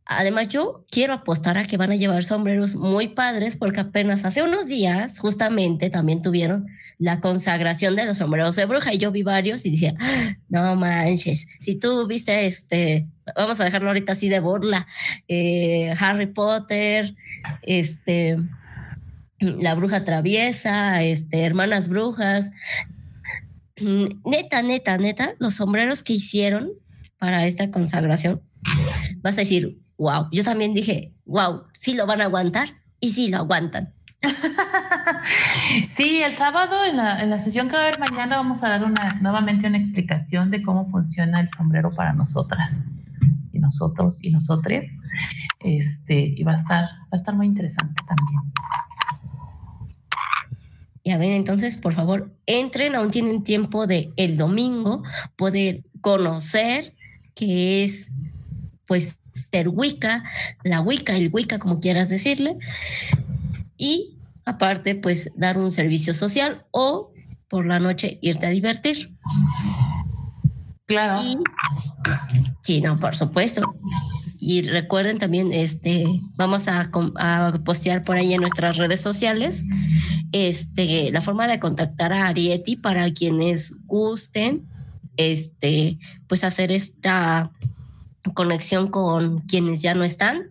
[0.09, 4.45] Además, yo quiero apostar a que van a llevar sombreros muy padres porque apenas hace
[4.45, 6.69] unos días justamente también tuvieron
[6.99, 10.77] la consagración de los sombreros de bruja y yo vi varios y decía, ah, no
[10.77, 14.87] manches, si tú viste este, vamos a dejarlo ahorita así de burla,
[15.27, 17.13] eh, Harry Potter,
[17.63, 18.37] este,
[19.41, 22.53] la bruja traviesa, este, hermanas brujas,
[24.25, 26.71] neta, neta, neta, los sombreros que hicieron
[27.19, 28.41] para esta consagración,
[29.23, 30.29] vas a decir, wow.
[30.33, 32.69] Yo también dije, wow, sí lo van a aguantar
[33.01, 33.93] y sí lo aguantan.
[35.89, 39.15] Sí, el sábado en la, sesión que va a haber mañana vamos a dar una,
[39.21, 42.93] nuevamente una explicación de cómo funciona el sombrero para nosotras
[43.53, 44.99] y nosotros y nosotres.
[45.61, 48.41] Este, y va a estar, va a estar muy interesante también.
[51.05, 55.03] Ya ven, entonces, por favor, entren, aún tienen tiempo de el domingo
[55.37, 56.95] poder conocer
[57.35, 58.11] qué es
[58.87, 60.25] pues ser Wicca,
[60.65, 62.57] la Wicca, el Wicca, como quieras decirle,
[63.77, 67.13] y aparte, pues dar un servicio social o
[67.49, 69.15] por la noche irte a divertir.
[70.87, 71.21] Claro.
[72.63, 73.63] sí, no, por supuesto.
[74.39, 76.05] y recuerden también, este,
[76.37, 76.91] vamos a,
[77.65, 79.65] postear por ahí en nuestras redes sociales
[80.33, 84.67] este, la forma de contactar a Arieti para quienes gusten,
[85.17, 85.99] este,
[86.29, 87.51] pues hacer esta
[88.35, 90.51] conexión con quienes ya no están.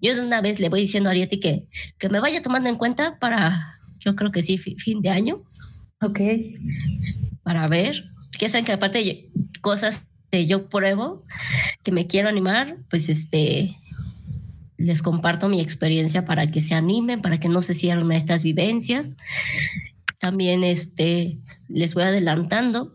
[0.00, 1.66] Yo de una vez le voy diciendo a Arieti que,
[1.98, 5.42] que me vaya tomando en cuenta para, yo creo que sí, fin de año.
[6.00, 6.20] Ok.
[7.42, 8.04] Para ver,
[8.38, 9.30] que saben que aparte
[9.60, 11.24] cosas que yo pruebo,
[11.82, 13.76] que me quiero animar, pues este,
[14.76, 18.42] les comparto mi experiencia para que se animen, para que no se cierren a estas
[18.42, 19.16] vivencias.
[20.18, 21.38] También este,
[21.68, 22.94] les voy adelantando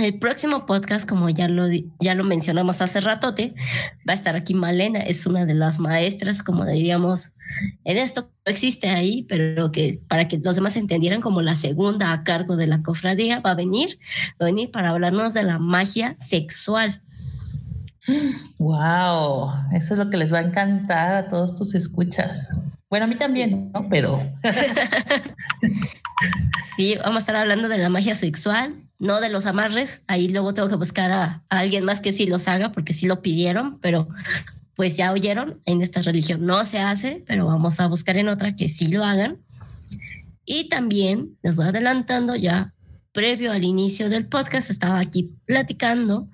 [0.00, 1.64] el próximo podcast, como ya lo,
[2.00, 3.54] ya lo mencionamos hace ratote,
[4.08, 7.32] va a estar aquí Malena, es una de las maestras, como diríamos,
[7.84, 12.24] en esto existe ahí, pero que para que los demás entendieran como la segunda a
[12.24, 13.98] cargo de la cofradía, va a venir,
[14.40, 17.00] va a venir para hablarnos de la magia sexual.
[18.58, 22.60] Wow, eso es lo que les va a encantar a todos tus escuchas.
[22.88, 23.88] Bueno, a mí también, ¿no?
[23.88, 24.20] Pero.
[26.76, 30.02] sí, vamos a estar hablando de la magia sexual, no de los amarres.
[30.06, 33.22] Ahí luego tengo que buscar a, alguien más que sí los haga, porque sí lo
[33.22, 34.06] pidieron, pero
[34.76, 38.54] pues ya oyeron, en esta religión no se hace, pero vamos a buscar en otra
[38.54, 39.38] que sí lo hagan.
[40.44, 42.72] Y también les voy adelantando ya,
[43.12, 46.28] previo al inicio del podcast, estaba aquí platicando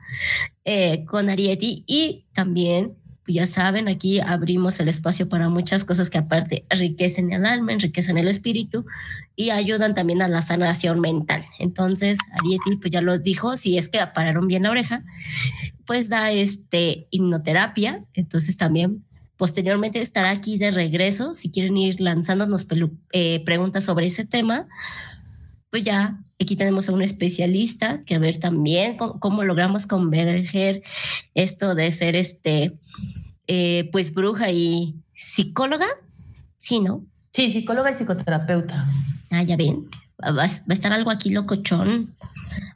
[0.64, 2.97] eh, con Arieti y también
[3.35, 8.19] ya saben, aquí abrimos el espacio para muchas cosas que aparte enriquecen el alma, enriquecen
[8.19, 8.86] el espíritu
[9.35, 11.43] y ayudan también a la sanación mental.
[11.59, 15.03] Entonces, Arieti pues ya lo dijo, si es que pararon bien la oreja,
[15.86, 19.05] pues da este hipnoterapia, entonces también
[19.36, 22.66] posteriormente estará aquí de regreso, si quieren ir lanzándonos
[23.12, 24.66] eh, preguntas sobre ese tema,
[25.70, 30.82] pues ya aquí tenemos a un especialista que a ver también cómo logramos converger
[31.35, 32.78] esto de ser este
[33.47, 35.86] eh, pues bruja y psicóloga,
[36.59, 37.05] sí, ¿no?
[37.32, 38.89] Sí, psicóloga y psicoterapeuta.
[39.31, 39.89] Ah, ya ven,
[40.23, 42.16] va, a estar algo aquí locochón.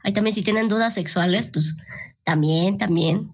[0.03, 1.77] Ahí también si tienen dudas sexuales, pues
[2.23, 3.31] también, también.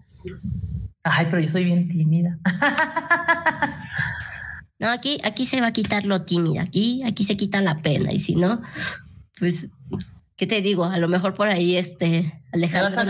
[1.04, 2.38] Ay, pero yo soy bien tímida.
[4.80, 8.12] No, aquí, aquí se va a quitar lo tímida, aquí, aquí se quita la pena,
[8.12, 8.62] y si no,
[9.40, 9.72] pues,
[10.36, 10.86] ¿qué te digo?
[10.86, 13.02] A lo mejor por ahí este Alejandro.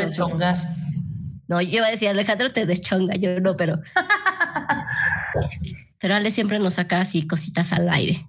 [1.47, 3.79] No, yo iba a decir, Alejandro te deschonga, yo no, pero.
[5.99, 8.21] pero Ale siempre nos saca así cositas al aire.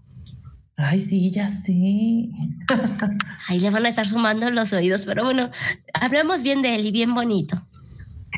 [0.76, 1.72] Ay, sí, ya sé.
[3.48, 5.50] Ahí le van a estar sumando los oídos, pero bueno,
[5.92, 7.66] hablamos bien de él y bien bonito.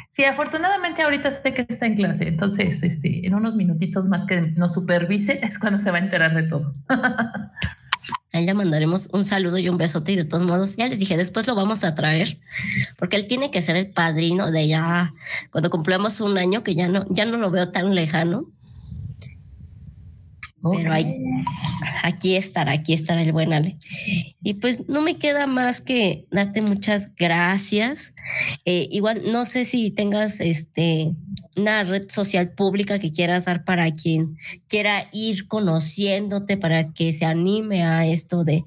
[0.08, 4.40] Sí, afortunadamente ahorita sé que está en clase, entonces este, en unos minutitos más que
[4.40, 6.74] nos supervise es cuando se va a enterar de todo.
[8.32, 11.00] A él le mandaremos un saludo y un besote y de todos modos, ya les
[11.00, 12.38] dije, después lo vamos a traer,
[12.96, 15.12] porque él tiene que ser el padrino de ya,
[15.50, 18.46] cuando cumplamos un año, que ya no, ya no lo veo tan lejano.
[20.62, 20.92] Pero
[22.02, 23.78] aquí estará, aquí estará el buen Ale.
[24.42, 28.14] Y pues no me queda más que darte muchas gracias.
[28.64, 31.14] Eh, igual no sé si tengas este
[31.56, 34.36] una red social pública que quieras dar para quien
[34.68, 38.64] quiera ir conociéndote, para que se anime a esto de,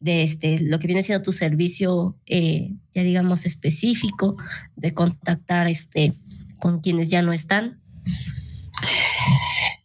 [0.00, 4.36] de este, lo que viene siendo tu servicio, eh, ya digamos, específico,
[4.76, 6.14] de contactar este,
[6.58, 7.80] con quienes ya no están.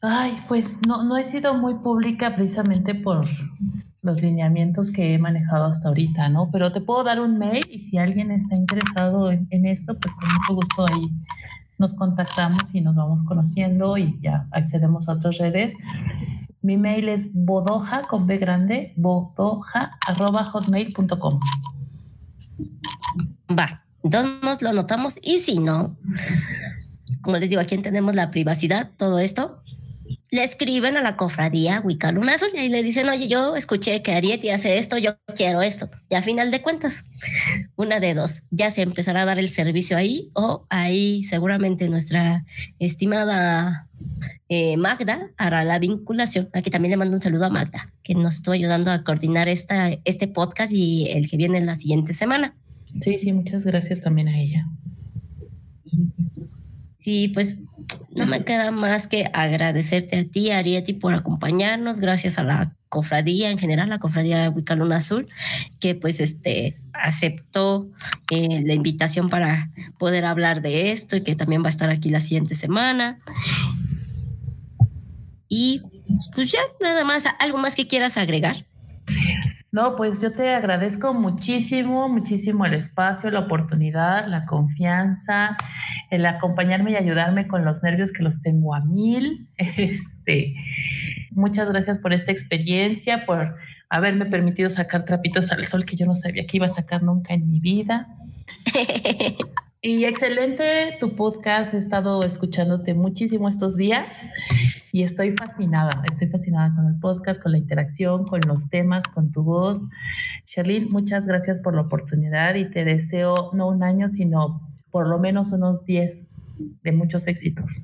[0.02, 3.26] Ay, pues no, no he sido muy pública precisamente por
[4.06, 6.50] los lineamientos que he manejado hasta ahorita, ¿no?
[6.52, 10.30] Pero te puedo dar un mail y si alguien está interesado en, esto, pues con
[10.30, 11.10] mucho gusto ahí
[11.80, 15.76] nos contactamos y nos vamos conociendo y ya accedemos a otras redes.
[16.62, 21.40] Mi mail es bodoja con B grande, bodoja arroba hotmail.com.
[23.60, 25.98] Va, entonces lo anotamos y si no,
[27.22, 29.62] como les digo, aquí tenemos la privacidad, todo esto,
[30.32, 32.14] le escriben a la cofradía Wicca
[32.54, 35.90] y le dicen, oye, yo escuché que Arieti hace esto, yo quiero esto.
[36.10, 37.06] Y a final de cuentas,
[37.76, 42.44] una de dos, ya se empezará a dar el servicio ahí o ahí seguramente nuestra
[42.80, 43.88] estimada
[44.50, 46.50] eh, Magda hará la vinculación.
[46.54, 49.90] Aquí también le mando un saludo a Magda, que nos estuvo ayudando a coordinar esta,
[50.06, 52.56] este podcast y el que viene la siguiente semana.
[53.02, 54.68] Sí, sí, muchas gracias también a ella.
[57.06, 57.60] Sí, pues
[58.16, 62.00] no me queda más que agradecerte a ti, Arieti, por acompañarnos.
[62.00, 65.30] Gracias a la cofradía, en general, la cofradía de Huicaluna Azul,
[65.80, 67.88] que pues este aceptó
[68.32, 69.70] eh, la invitación para
[70.00, 73.20] poder hablar de esto y que también va a estar aquí la siguiente semana.
[75.48, 75.84] Y
[76.34, 78.66] pues ya, nada más, algo más que quieras agregar.
[79.76, 85.58] No, pues yo te agradezco muchísimo, muchísimo el espacio, la oportunidad, la confianza,
[86.10, 89.50] el acompañarme y ayudarme con los nervios que los tengo a mil.
[89.58, 90.56] Este,
[91.32, 93.58] muchas gracias por esta experiencia, por
[93.90, 97.34] haberme permitido sacar trapitos al sol que yo no sabía que iba a sacar nunca
[97.34, 98.08] en mi vida.
[99.88, 104.26] Y excelente tu podcast, he estado escuchándote muchísimo estos días
[104.92, 109.32] y estoy fascinada, estoy fascinada con el podcast, con la interacción, con los temas, con
[109.32, 109.84] tu voz.
[110.48, 115.20] Sherlyn, muchas gracias por la oportunidad y te deseo no un año, sino por lo
[115.20, 116.30] menos unos 10
[116.82, 117.84] de muchos éxitos.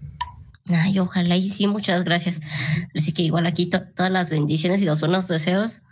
[0.69, 2.41] Ay, ojalá y sí, muchas gracias.
[2.95, 5.83] Así que igual aquí todas las bendiciones y los buenos deseos.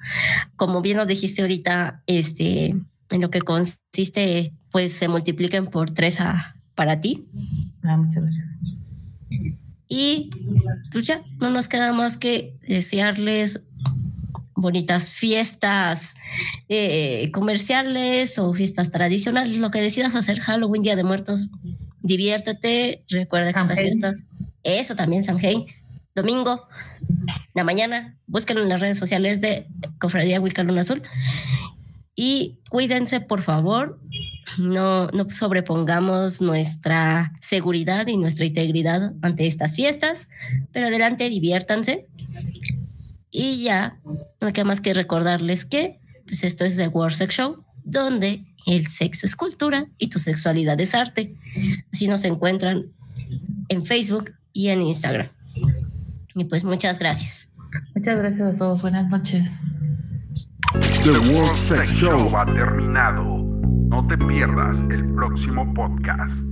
[0.56, 2.74] Como bien lo dijiste ahorita, este,
[3.10, 7.26] en lo que consiste, pues se multipliquen por tres a, para ti.
[7.84, 8.48] Ah, muchas gracias.
[9.88, 10.30] Y
[10.92, 13.68] pues ya, no nos queda más que desearles
[14.56, 16.16] bonitas fiestas
[16.68, 21.50] eh, comerciales o fiestas tradicionales, lo que decidas hacer, Halloween, Día de Muertos,
[22.02, 24.26] diviértete, recuerda que estas fiestas,
[24.64, 25.38] eso también, San
[26.16, 26.68] domingo,
[27.54, 29.68] la mañana, búsquenlo en las redes sociales de
[30.00, 31.02] Cofradía Wicca Luna Azul
[32.22, 33.98] y cuídense, por favor,
[34.58, 40.28] no, no sobrepongamos nuestra seguridad y nuestra integridad ante estas fiestas,
[40.74, 42.08] pero adelante, diviértanse.
[43.32, 43.98] Y ya,
[44.42, 48.86] no queda más que recordarles que pues esto es The World Sex Show, donde el
[48.88, 51.38] sexo es cultura y tu sexualidad es arte.
[51.94, 52.88] Así nos encuentran
[53.70, 55.30] en Facebook y en Instagram.
[56.36, 57.54] Y pues muchas gracias.
[57.96, 58.82] Muchas gracias a todos.
[58.82, 59.50] Buenas noches.
[60.74, 63.24] The World Sex Show ha terminado.
[63.90, 66.49] No te pierdas el próximo podcast.